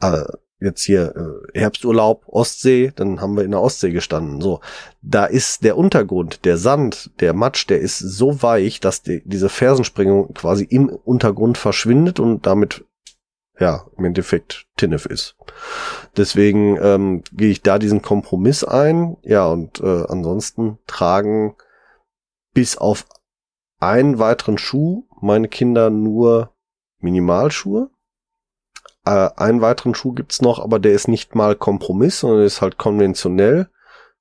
Äh, 0.01 0.23
jetzt 0.59 0.83
hier 0.83 1.13
äh, 1.15 1.59
Herbsturlaub, 1.59 2.23
Ostsee, 2.27 2.91
dann 2.95 3.21
haben 3.21 3.35
wir 3.35 3.43
in 3.43 3.51
der 3.51 3.61
Ostsee 3.61 3.91
gestanden. 3.91 4.41
So, 4.41 4.61
da 5.01 5.25
ist 5.25 5.63
der 5.63 5.77
Untergrund, 5.77 6.45
der 6.45 6.57
Sand, 6.57 7.11
der 7.19 7.33
Matsch, 7.33 7.67
der 7.69 7.79
ist 7.79 7.99
so 7.99 8.41
weich, 8.41 8.79
dass 8.79 9.01
die, 9.01 9.21
diese 9.25 9.49
Fersensprengung 9.49 10.33
quasi 10.33 10.63
im 10.63 10.89
Untergrund 10.89 11.57
verschwindet 11.57 12.19
und 12.19 12.45
damit 12.45 12.85
ja 13.59 13.85
im 13.97 14.05
Endeffekt 14.05 14.67
Tinnef 14.75 15.05
ist. 15.05 15.35
Deswegen 16.17 16.77
ähm, 16.81 17.23
gehe 17.31 17.51
ich 17.51 17.61
da 17.61 17.79
diesen 17.79 18.01
Kompromiss 18.01 18.63
ein. 18.63 19.17
Ja 19.23 19.47
und 19.47 19.79
äh, 19.81 20.03
ansonsten 20.07 20.79
tragen 20.87 21.55
bis 22.53 22.77
auf 22.77 23.05
einen 23.79 24.19
weiteren 24.19 24.57
Schuh 24.57 25.05
meine 25.21 25.47
Kinder 25.47 25.89
nur 25.89 26.53
Minimalschuhe 26.99 27.89
äh, 29.05 29.29
einen 29.35 29.61
weiteren 29.61 29.95
Schuh 29.95 30.13
gibt's 30.13 30.41
noch, 30.41 30.59
aber 30.59 30.79
der 30.79 30.93
ist 30.93 31.07
nicht 31.07 31.35
mal 31.35 31.55
Kompromiss, 31.55 32.19
sondern 32.19 32.45
ist 32.45 32.61
halt 32.61 32.77
konventionell. 32.77 33.67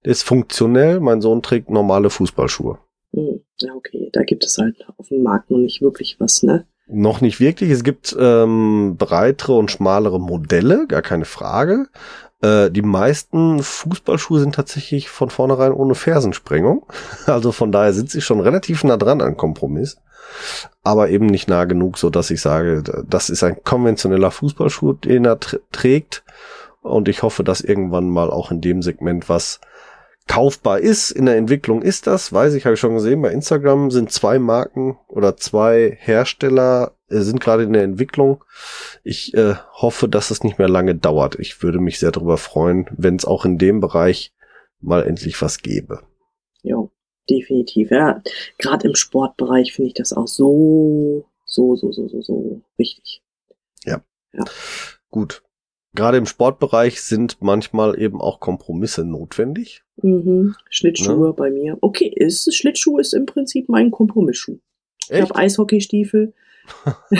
Der 0.05 0.13
ist 0.13 0.23
funktionell. 0.23 1.01
Mein 1.01 1.21
Sohn 1.21 1.43
trägt 1.43 1.71
normale 1.71 2.11
Fußballschuhe. 2.11 2.79
Hm, 3.13 3.41
ja, 3.59 3.73
okay. 3.75 4.11
Da 4.13 4.23
gibt 4.23 4.45
es 4.45 4.59
halt 4.59 4.77
auf 4.99 5.09
dem 5.09 5.23
Markt 5.23 5.51
noch 5.51 5.59
nicht 5.59 5.81
wirklich 5.81 6.17
was, 6.21 6.43
ne? 6.43 6.67
Noch 6.87 7.23
nicht 7.23 7.41
wirklich. 7.41 7.71
Es 7.71 7.83
gibt 7.83 8.15
ähm, 8.19 8.97
breitere 8.99 9.55
und 9.55 9.71
schmalere 9.71 10.21
Modelle, 10.21 10.87
gar 10.87 11.01
keine 11.01 11.25
Frage. 11.25 11.87
Äh, 12.43 12.71
die 12.71 12.83
meisten 12.83 13.63
Fußballschuhe 13.63 14.41
sind 14.41 14.55
tatsächlich 14.55 15.09
von 15.09 15.31
vornherein 15.31 15.73
ohne 15.73 15.95
Fersensprengung. 15.95 16.85
Also 17.27 17.53
von 17.53 17.73
daher 17.73 17.95
sind 17.95 18.11
sie 18.11 18.21
schon 18.21 18.41
relativ 18.41 18.85
nah 18.85 18.99
dran 18.99 19.23
an 19.23 19.39
Kompromiss 19.39 19.97
aber 20.83 21.09
eben 21.09 21.27
nicht 21.27 21.49
nah 21.49 21.65
genug, 21.65 21.99
so 21.99 22.11
dass 22.11 22.31
ich 22.31 22.41
sage, 22.41 22.83
das 23.09 23.31
ist 23.31 23.43
ein 23.43 23.63
konventioneller 23.65 24.31
Fußballschuh, 24.31 24.93
den 24.95 25.25
er 25.25 25.39
trägt. 25.73 26.25
Und 26.83 27.09
ich 27.09 27.23
hoffe, 27.23 27.43
dass 27.45 27.63
irgendwann 27.63 28.11
mal 28.11 28.31
auch 28.31 28.51
in 28.51 28.61
dem 28.61 28.83
Segment 28.83 29.29
was 29.29 29.61
kaufbar 30.27 30.81
ist. 30.81 31.11
In 31.11 31.27
der 31.27 31.37
Entwicklung 31.37 31.83
ist 31.83 32.07
das, 32.07 32.33
weiß 32.33 32.55
ich, 32.55 32.65
habe 32.65 32.75
ich 32.75 32.81
schon 32.81 32.95
gesehen. 32.95 33.23
Bei 33.23 33.31
Instagram 33.31 33.91
sind 33.91 34.11
zwei 34.13 34.39
Marken 34.39 34.99
oder 35.09 35.37
zwei 35.37 35.97
Hersteller 36.01 36.93
äh, 37.09 37.21
sind 37.21 37.41
gerade 37.41 37.63
in 37.65 37.73
der 37.73 37.83
Entwicklung. 37.83 38.45
Ich 39.03 39.35
äh, 39.35 39.55
hoffe, 39.73 40.09
dass 40.09 40.31
es 40.31 40.45
nicht 40.45 40.59
mehr 40.59 40.69
lange 40.69 40.95
dauert. 40.95 41.39
Ich 41.39 41.63
würde 41.63 41.79
mich 41.79 41.99
sehr 41.99 42.13
darüber 42.13 42.37
freuen, 42.37 42.87
wenn 42.97 43.17
es 43.17 43.25
auch 43.25 43.45
in 43.45 43.59
dem 43.59 43.81
Bereich 43.81 44.35
mal 44.81 45.05
endlich 45.05 45.41
was 45.41 45.61
gäbe. 45.61 46.03
Jo 46.63 46.94
definitiv. 47.29 47.91
Ja, 47.91 48.23
gerade 48.59 48.89
im 48.89 48.95
Sportbereich 48.95 49.73
finde 49.73 49.89
ich 49.89 49.95
das 49.95 50.13
auch 50.13 50.29
so, 50.29 51.25
so, 51.45 51.77
so, 51.77 51.93
so, 51.93 52.09
so, 52.09 52.23
so 52.23 52.61
wichtig. 52.77 53.23
Ja. 53.85 54.03
ja. 54.33 54.45
Gut. 55.11 55.43
gerade 55.95 56.19
im 56.19 56.27
Sportbereich 56.27 57.01
sind 57.01 57.39
manchmal 57.41 58.01
eben 58.01 58.21
auch 58.21 58.41
Kompromisse 58.41 59.05
notwendig. 59.05 59.83
Mhm. 60.03 60.57
Schlittschuhe 60.71 61.29
ja. 61.29 61.33
bei 61.33 61.51
mir. 61.51 61.79
Okay, 61.81 62.13
ist 62.15 62.55
Schlittschuh 62.55 62.99
ist 62.99 63.15
im 63.15 63.27
Prinzip 63.27 63.69
mein 63.69 63.91
Kompromissschuh. 63.91 64.59
Echt? 65.09 65.13
Ich 65.13 65.21
habe 65.21 65.37
Eishockeystiefel. 65.37 66.35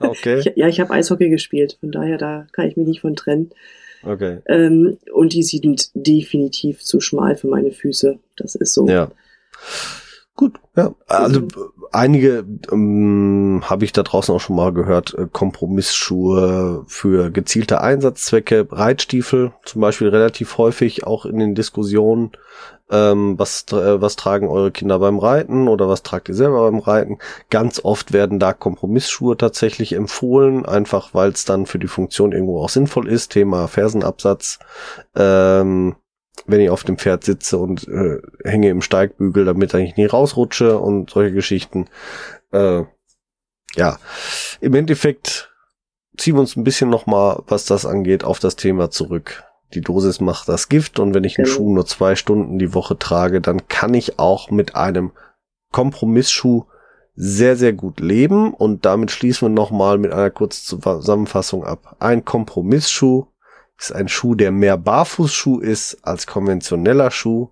okay. 0.00 0.40
Ich, 0.40 0.52
ja, 0.56 0.68
ich 0.68 0.80
habe 0.80 0.92
Eishockey 0.92 1.30
gespielt, 1.30 1.78
von 1.80 1.92
daher 1.92 2.18
da 2.18 2.46
kann 2.52 2.66
ich 2.68 2.76
mich 2.76 2.86
nicht 2.86 3.00
von 3.00 3.16
trennen. 3.16 3.50
Okay. 4.02 4.38
Ähm, 4.46 4.98
und 5.12 5.32
die 5.32 5.42
sind 5.42 5.90
definitiv 5.94 6.82
zu 6.82 7.00
schmal 7.00 7.36
für 7.36 7.48
meine 7.48 7.72
Füße. 7.72 8.18
Das 8.36 8.54
ist 8.54 8.72
so. 8.74 8.88
Ja. 8.88 9.10
Gut, 10.38 10.60
ja. 10.76 10.94
Also 11.08 11.48
einige 11.90 12.46
ähm, 12.70 13.60
habe 13.64 13.84
ich 13.84 13.92
da 13.92 14.04
draußen 14.04 14.32
auch 14.32 14.38
schon 14.38 14.54
mal 14.54 14.72
gehört, 14.72 15.12
äh, 15.14 15.26
Kompromissschuhe 15.26 16.84
für 16.86 17.32
gezielte 17.32 17.80
Einsatzzwecke, 17.80 18.68
Reitstiefel 18.70 19.50
zum 19.64 19.80
Beispiel 19.80 20.10
relativ 20.10 20.56
häufig 20.56 21.04
auch 21.04 21.26
in 21.26 21.40
den 21.40 21.56
Diskussionen, 21.56 22.30
ähm, 22.88 23.36
was, 23.36 23.64
äh, 23.72 24.00
was 24.00 24.14
tragen 24.14 24.46
eure 24.46 24.70
Kinder 24.70 25.00
beim 25.00 25.18
Reiten 25.18 25.66
oder 25.66 25.88
was 25.88 26.04
tragt 26.04 26.28
ihr 26.28 26.36
selber 26.36 26.70
beim 26.70 26.78
Reiten. 26.78 27.18
Ganz 27.50 27.84
oft 27.84 28.12
werden 28.12 28.38
da 28.38 28.52
Kompromissschuhe 28.52 29.36
tatsächlich 29.36 29.92
empfohlen, 29.94 30.64
einfach 30.66 31.14
weil 31.14 31.30
es 31.30 31.46
dann 31.46 31.66
für 31.66 31.80
die 31.80 31.88
Funktion 31.88 32.30
irgendwo 32.30 32.62
auch 32.62 32.68
sinnvoll 32.68 33.08
ist. 33.08 33.32
Thema 33.32 33.66
Fersenabsatz. 33.66 34.60
Ähm, 35.16 35.96
wenn 36.46 36.60
ich 36.60 36.70
auf 36.70 36.84
dem 36.84 36.98
Pferd 36.98 37.24
sitze 37.24 37.58
und 37.58 37.86
äh, 37.88 38.18
hänge 38.44 38.70
im 38.70 38.82
Steigbügel, 38.82 39.44
damit 39.44 39.74
ich 39.74 39.96
nie 39.96 40.06
rausrutsche 40.06 40.78
und 40.78 41.10
solche 41.10 41.34
Geschichten. 41.34 41.86
Äh, 42.52 42.82
ja, 43.74 43.98
im 44.60 44.74
Endeffekt 44.74 45.52
ziehen 46.16 46.34
wir 46.34 46.40
uns 46.40 46.56
ein 46.56 46.64
bisschen 46.64 46.90
nochmal, 46.90 47.42
was 47.46 47.64
das 47.64 47.86
angeht, 47.86 48.24
auf 48.24 48.38
das 48.38 48.56
Thema 48.56 48.90
zurück. 48.90 49.44
Die 49.74 49.80
Dosis 49.80 50.20
macht 50.20 50.48
das 50.48 50.68
Gift 50.68 50.98
und 50.98 51.14
wenn 51.14 51.24
ich 51.24 51.38
einen 51.38 51.44
genau. 51.44 51.56
Schuh 51.56 51.74
nur 51.74 51.86
zwei 51.86 52.16
Stunden 52.16 52.58
die 52.58 52.74
Woche 52.74 52.98
trage, 52.98 53.40
dann 53.40 53.68
kann 53.68 53.94
ich 53.94 54.18
auch 54.18 54.50
mit 54.50 54.74
einem 54.74 55.12
Kompromissschuh 55.72 56.64
sehr, 57.14 57.56
sehr 57.56 57.72
gut 57.72 58.00
leben 58.00 58.54
und 58.54 58.86
damit 58.86 59.10
schließen 59.10 59.48
wir 59.48 59.54
nochmal 59.54 59.98
mit 59.98 60.12
einer 60.12 60.30
kurzen 60.30 60.80
Zusammenfassung 60.80 61.64
ab. 61.64 61.96
Ein 61.98 62.24
Kompromissschuh 62.24 63.26
ist 63.78 63.92
ein 63.92 64.08
Schuh, 64.08 64.34
der 64.34 64.50
mehr 64.50 64.76
Barfußschuh 64.76 65.60
ist 65.60 65.98
als 66.02 66.26
konventioneller 66.26 67.10
Schuh, 67.10 67.50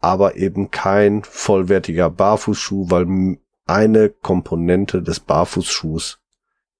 aber 0.00 0.36
eben 0.36 0.70
kein 0.70 1.24
vollwertiger 1.24 2.10
Barfußschuh, 2.10 2.90
weil 2.90 3.38
eine 3.66 4.08
Komponente 4.08 5.02
des 5.02 5.20
Barfußschuhs 5.20 6.20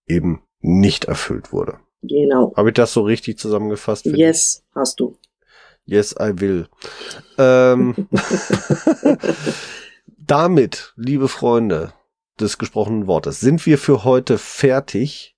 eben 0.07 0.43
nicht 0.61 1.05
erfüllt 1.05 1.53
wurde. 1.53 1.79
Genau. 2.03 2.55
Habe 2.57 2.71
ich 2.71 2.75
das 2.75 2.93
so 2.93 3.03
richtig 3.03 3.39
zusammengefasst? 3.39 4.07
Yes, 4.07 4.59
dich? 4.59 4.75
hast 4.75 5.01
du. 5.01 5.19
Yes, 5.85 6.15
I 6.19 6.41
will. 6.41 6.69
ähm, 7.39 7.95
damit, 10.19 10.93
liebe 10.97 11.29
Freunde 11.29 11.93
des 12.39 12.59
gesprochenen 12.59 13.07
Wortes, 13.07 13.41
sind 13.41 13.67
wir 13.67 13.79
für 13.79 14.05
heute 14.05 14.39
fertig. 14.39 15.37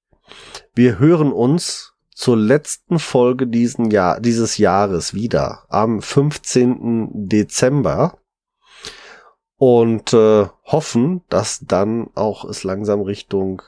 Wir 0.74 0.98
hören 0.98 1.32
uns 1.32 1.89
zur 2.20 2.36
letzten 2.36 2.98
Folge 2.98 3.46
diesen 3.46 3.90
Jahr, 3.90 4.20
dieses 4.20 4.58
Jahres 4.58 5.14
wieder 5.14 5.64
am 5.70 6.02
15. 6.02 7.28
Dezember 7.28 8.18
und 9.56 10.12
äh, 10.12 10.46
hoffen, 10.64 11.22
dass 11.30 11.60
dann 11.60 12.10
auch 12.14 12.44
es 12.44 12.62
langsam 12.62 13.00
Richtung 13.00 13.62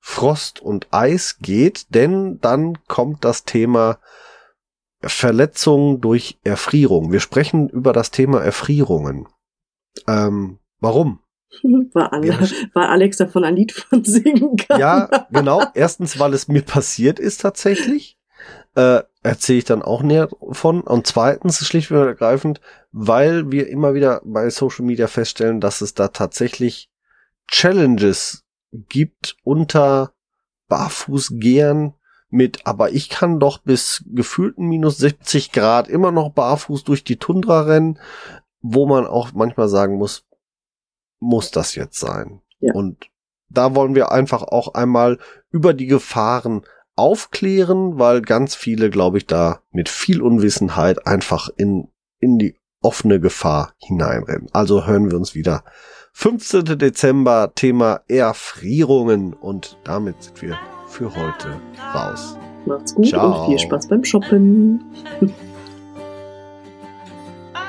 Frost 0.00 0.60
und 0.60 0.88
Eis 0.90 1.38
geht, 1.38 1.94
denn 1.94 2.40
dann 2.40 2.84
kommt 2.88 3.24
das 3.24 3.44
Thema 3.44 4.00
Verletzungen 5.00 6.00
durch 6.00 6.40
Erfrierung. 6.42 7.12
Wir 7.12 7.20
sprechen 7.20 7.68
über 7.68 7.92
das 7.92 8.10
Thema 8.10 8.42
Erfrierungen. 8.42 9.28
Ähm, 10.08 10.58
warum? 10.80 11.20
Weil, 11.92 12.86
Alex 12.86 13.18
davon 13.18 13.44
ein 13.44 13.56
Lied 13.56 13.72
von 13.72 14.04
singen 14.04 14.56
kann. 14.56 14.80
Ja, 14.80 15.26
genau. 15.30 15.62
Erstens, 15.74 16.18
weil 16.18 16.34
es 16.34 16.48
mir 16.48 16.62
passiert 16.62 17.18
ist 17.18 17.40
tatsächlich. 17.40 18.18
Äh, 18.74 19.02
erzähle 19.22 19.58
ich 19.58 19.64
dann 19.64 19.82
auch 19.82 20.02
näher 20.02 20.28
von. 20.50 20.80
Und 20.80 21.06
zweitens, 21.06 21.64
schlicht 21.66 21.90
und 21.90 21.98
ergreifend, 21.98 22.60
weil 22.92 23.50
wir 23.50 23.68
immer 23.68 23.94
wieder 23.94 24.20
bei 24.24 24.50
Social 24.50 24.84
Media 24.84 25.06
feststellen, 25.06 25.60
dass 25.60 25.80
es 25.80 25.94
da 25.94 26.08
tatsächlich 26.08 26.90
Challenges 27.48 28.44
gibt 28.72 29.36
unter 29.44 30.12
Barfußgehern 30.68 31.94
mit, 32.30 32.66
aber 32.66 32.90
ich 32.90 33.08
kann 33.08 33.38
doch 33.38 33.58
bis 33.58 34.04
gefühlten 34.08 34.66
minus 34.66 34.98
70 34.98 35.52
Grad 35.52 35.88
immer 35.88 36.10
noch 36.10 36.30
barfuß 36.30 36.82
durch 36.82 37.04
die 37.04 37.18
Tundra 37.18 37.62
rennen, 37.62 37.98
wo 38.60 38.86
man 38.86 39.06
auch 39.06 39.32
manchmal 39.32 39.68
sagen 39.68 39.96
muss, 39.96 40.24
muss 41.24 41.50
das 41.50 41.74
jetzt 41.74 41.98
sein? 41.98 42.40
Ja. 42.60 42.74
Und 42.74 43.08
da 43.48 43.74
wollen 43.74 43.94
wir 43.94 44.12
einfach 44.12 44.42
auch 44.42 44.74
einmal 44.74 45.18
über 45.50 45.74
die 45.74 45.86
Gefahren 45.86 46.62
aufklären, 46.96 47.98
weil 47.98 48.22
ganz 48.22 48.54
viele, 48.54 48.90
glaube 48.90 49.18
ich, 49.18 49.26
da 49.26 49.60
mit 49.70 49.88
viel 49.88 50.22
Unwissenheit 50.22 51.06
einfach 51.06 51.48
in, 51.56 51.88
in 52.20 52.38
die 52.38 52.56
offene 52.80 53.18
Gefahr 53.18 53.72
hineinrennen. 53.78 54.48
Also 54.52 54.86
hören 54.86 55.10
wir 55.10 55.16
uns 55.16 55.34
wieder. 55.34 55.64
15. 56.12 56.78
Dezember, 56.78 57.52
Thema 57.54 58.02
Erfrierungen 58.06 59.32
und 59.32 59.78
damit 59.82 60.22
sind 60.22 60.42
wir 60.42 60.58
für 60.88 61.14
heute 61.16 61.60
raus. 61.92 62.36
Macht's 62.66 62.94
gut 62.94 63.08
Ciao. 63.08 63.42
und 63.42 63.48
viel 63.48 63.58
Spaß 63.58 63.88
beim 63.88 64.04
Shoppen. 64.04 64.84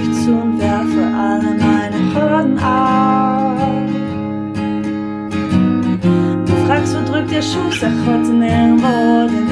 Dich 0.00 0.24
zu 0.24 0.32
und 0.32 0.58
werfe 0.58 1.02
alle 1.16 1.54
meine 1.58 1.98
Hürden 2.14 2.58
ab. 2.58 3.56
Du 6.46 6.52
fragst, 6.66 6.96
wo 6.96 7.12
drückt 7.12 7.30
der 7.30 7.42
Schuh? 7.42 7.70
Sag 7.70 7.92
heute 8.06 8.32
nirgendwo, 8.32 9.28
denn 9.28 9.49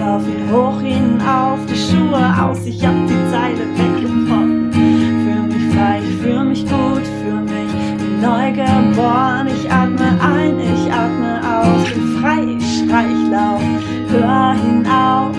ich 0.00 0.06
lauf 0.06 0.22
ihn 0.26 0.50
hoch 0.50 0.80
hinauf. 0.80 1.58
Die 1.66 1.76
Schuhe 1.76 2.22
aus, 2.42 2.64
ich 2.64 2.84
hab 2.84 2.94
die 3.06 3.30
Zeile 3.30 3.64
weggebrochen. 3.76 4.72
Fühl 4.72 5.42
mich 5.42 5.74
frei, 5.74 6.00
ich 6.02 6.16
fühl 6.22 6.44
mich 6.44 6.62
gut, 6.64 7.04
fühl 7.20 7.42
mich 7.42 7.72
neu 8.22 8.50
geboren. 8.52 9.48
Ich 9.48 9.70
atme 9.70 10.18
ein, 10.20 10.58
ich 10.58 10.92
atme 10.92 11.40
aus. 11.44 11.92
Bin 11.92 12.18
frei, 12.20 12.56
ich 12.58 12.78
schrei, 12.78 13.06
ich 13.06 13.30
lauf, 13.30 13.62
hör 14.08 14.54
hinauf. 14.54 15.36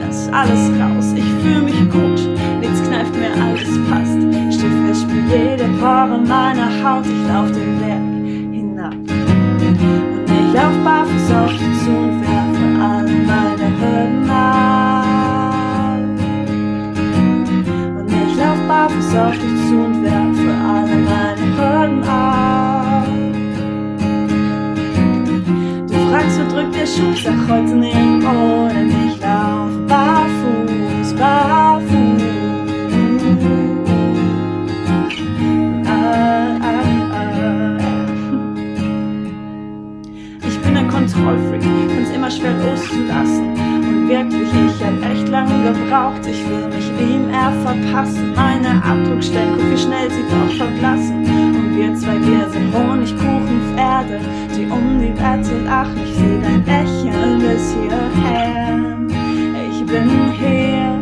Lass 0.00 0.28
alles 0.32 0.70
raus, 0.80 1.12
ich 1.14 1.30
fühl 1.42 1.62
mich 1.62 1.80
gut. 1.90 2.20
Nichts 2.60 2.82
kneift 2.88 3.14
mir, 3.14 3.32
alles 3.42 3.70
passt. 3.90 4.18
Steh 4.54 4.70
fest, 4.86 5.02
spür 5.02 5.24
jede 5.28 5.64
Pore 5.78 6.18
meiner 6.26 6.70
Haut. 6.82 7.04
Ich 7.04 7.28
lauf 7.28 7.50
den 7.52 7.79
barfuß 19.10 19.16
auf 19.16 19.32
dich 19.32 19.68
zu 19.68 19.76
und 19.76 20.02
werfe 20.02 20.50
alle 20.68 20.96
meine 20.96 21.46
Hürden 21.56 22.04
ab. 22.04 23.06
Du 25.88 25.94
fragst, 26.10 26.40
wo 26.40 26.54
drückt 26.54 26.74
der 26.74 26.86
Schuh? 26.86 27.14
Sag 27.22 27.48
heute 27.48 27.74
nirgendwo, 27.74 28.68
denn 28.68 28.90
ich 29.06 29.20
lauf 29.20 29.70
barfuß, 29.88 31.14
barfuß. 31.14 32.20
Kontrollfreak, 40.90 41.62
find's 41.62 42.10
immer 42.10 42.30
schwer 42.30 42.52
loszulassen. 42.52 43.69
Wirklich, 44.10 44.48
ich 44.52 44.84
hab 44.84 45.08
echt 45.08 45.28
lange 45.28 45.72
gebraucht, 45.72 46.26
ich 46.28 46.44
will 46.48 46.66
mich 46.66 46.90
ihm 47.00 47.30
eher 47.30 47.52
verpassen. 47.62 48.34
Meine 48.34 48.82
Abdruckstellen, 48.82 49.54
guck 49.56 49.70
wie 49.70 49.78
schnell 49.78 50.10
sie 50.10 50.24
doch 50.28 50.52
verblassen. 50.56 51.18
Und 51.20 51.76
wir 51.76 51.94
zwei, 51.94 52.18
wir 52.18 52.50
sind 52.50 52.74
Honigkuchenpferde, 52.74 54.18
die 54.56 54.66
um 54.66 54.98
die 54.98 55.14
Wette 55.14 55.62
lachen. 55.64 55.96
Ich 56.04 56.12
seh 56.16 56.40
dein 56.42 56.64
Lächeln 56.66 57.38
bis 57.38 57.72
hierher. 57.72 58.98
Ich 59.70 59.86
bin 59.86 60.32
hier, 60.32 60.98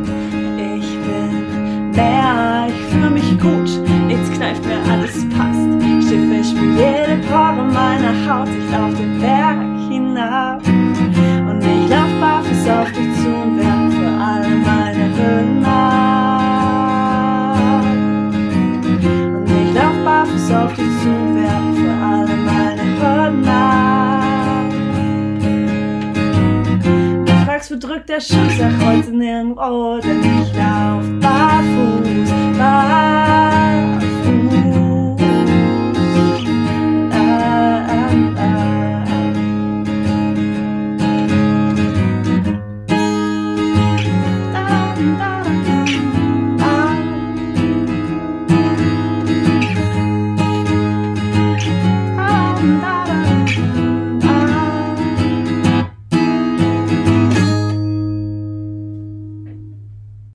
ich 0.76 0.90
bin 1.00 1.90
mehr, 1.92 2.66
ich 2.68 2.92
fühle 2.92 3.09
mich 3.09 3.40
gut, 3.40 3.70
nichts 4.06 4.30
kneift 4.32 4.62
mir, 4.66 4.80
alles 4.92 5.26
passt. 5.30 5.66
Schiffe 6.06 6.44
spiel 6.44 6.72
jede 6.76 7.22
Pore 7.26 7.64
meiner 7.72 8.12
Haut, 8.28 8.48
ich 8.48 8.70
lauf 8.70 8.94
den 8.98 9.18
Berg 9.18 9.56
hinab. 9.88 10.67
Auf 12.70 12.92
dich 12.92 13.14
zu 13.22 13.28
und 13.28 13.56
werfe 13.56 14.06
alle 14.20 14.48
meine 14.56 15.04
Hürden 15.16 15.64
ab. 15.64 16.84
Und 19.36 19.50
ich 19.50 19.74
lauf 19.74 19.96
barfuß 20.04 20.50
auf 20.52 20.72
dich 20.74 20.92
zu 21.02 21.08
und 21.08 21.34
werfe 21.36 21.88
alle 22.04 22.36
meine 22.36 22.82
Hürden 22.98 23.48
ab. 23.48 24.64
Du 27.26 27.32
fragst, 27.44 27.70
wo 27.70 27.76
drückt 27.76 28.08
der 28.08 28.20
Schuh, 28.20 28.50
sag 28.58 28.72
heute 28.84 29.10
nirgendwo, 29.10 29.98
denn 29.98 30.20
ich 30.20 30.52
lauf 30.54 31.04
barfuß. 31.20 31.57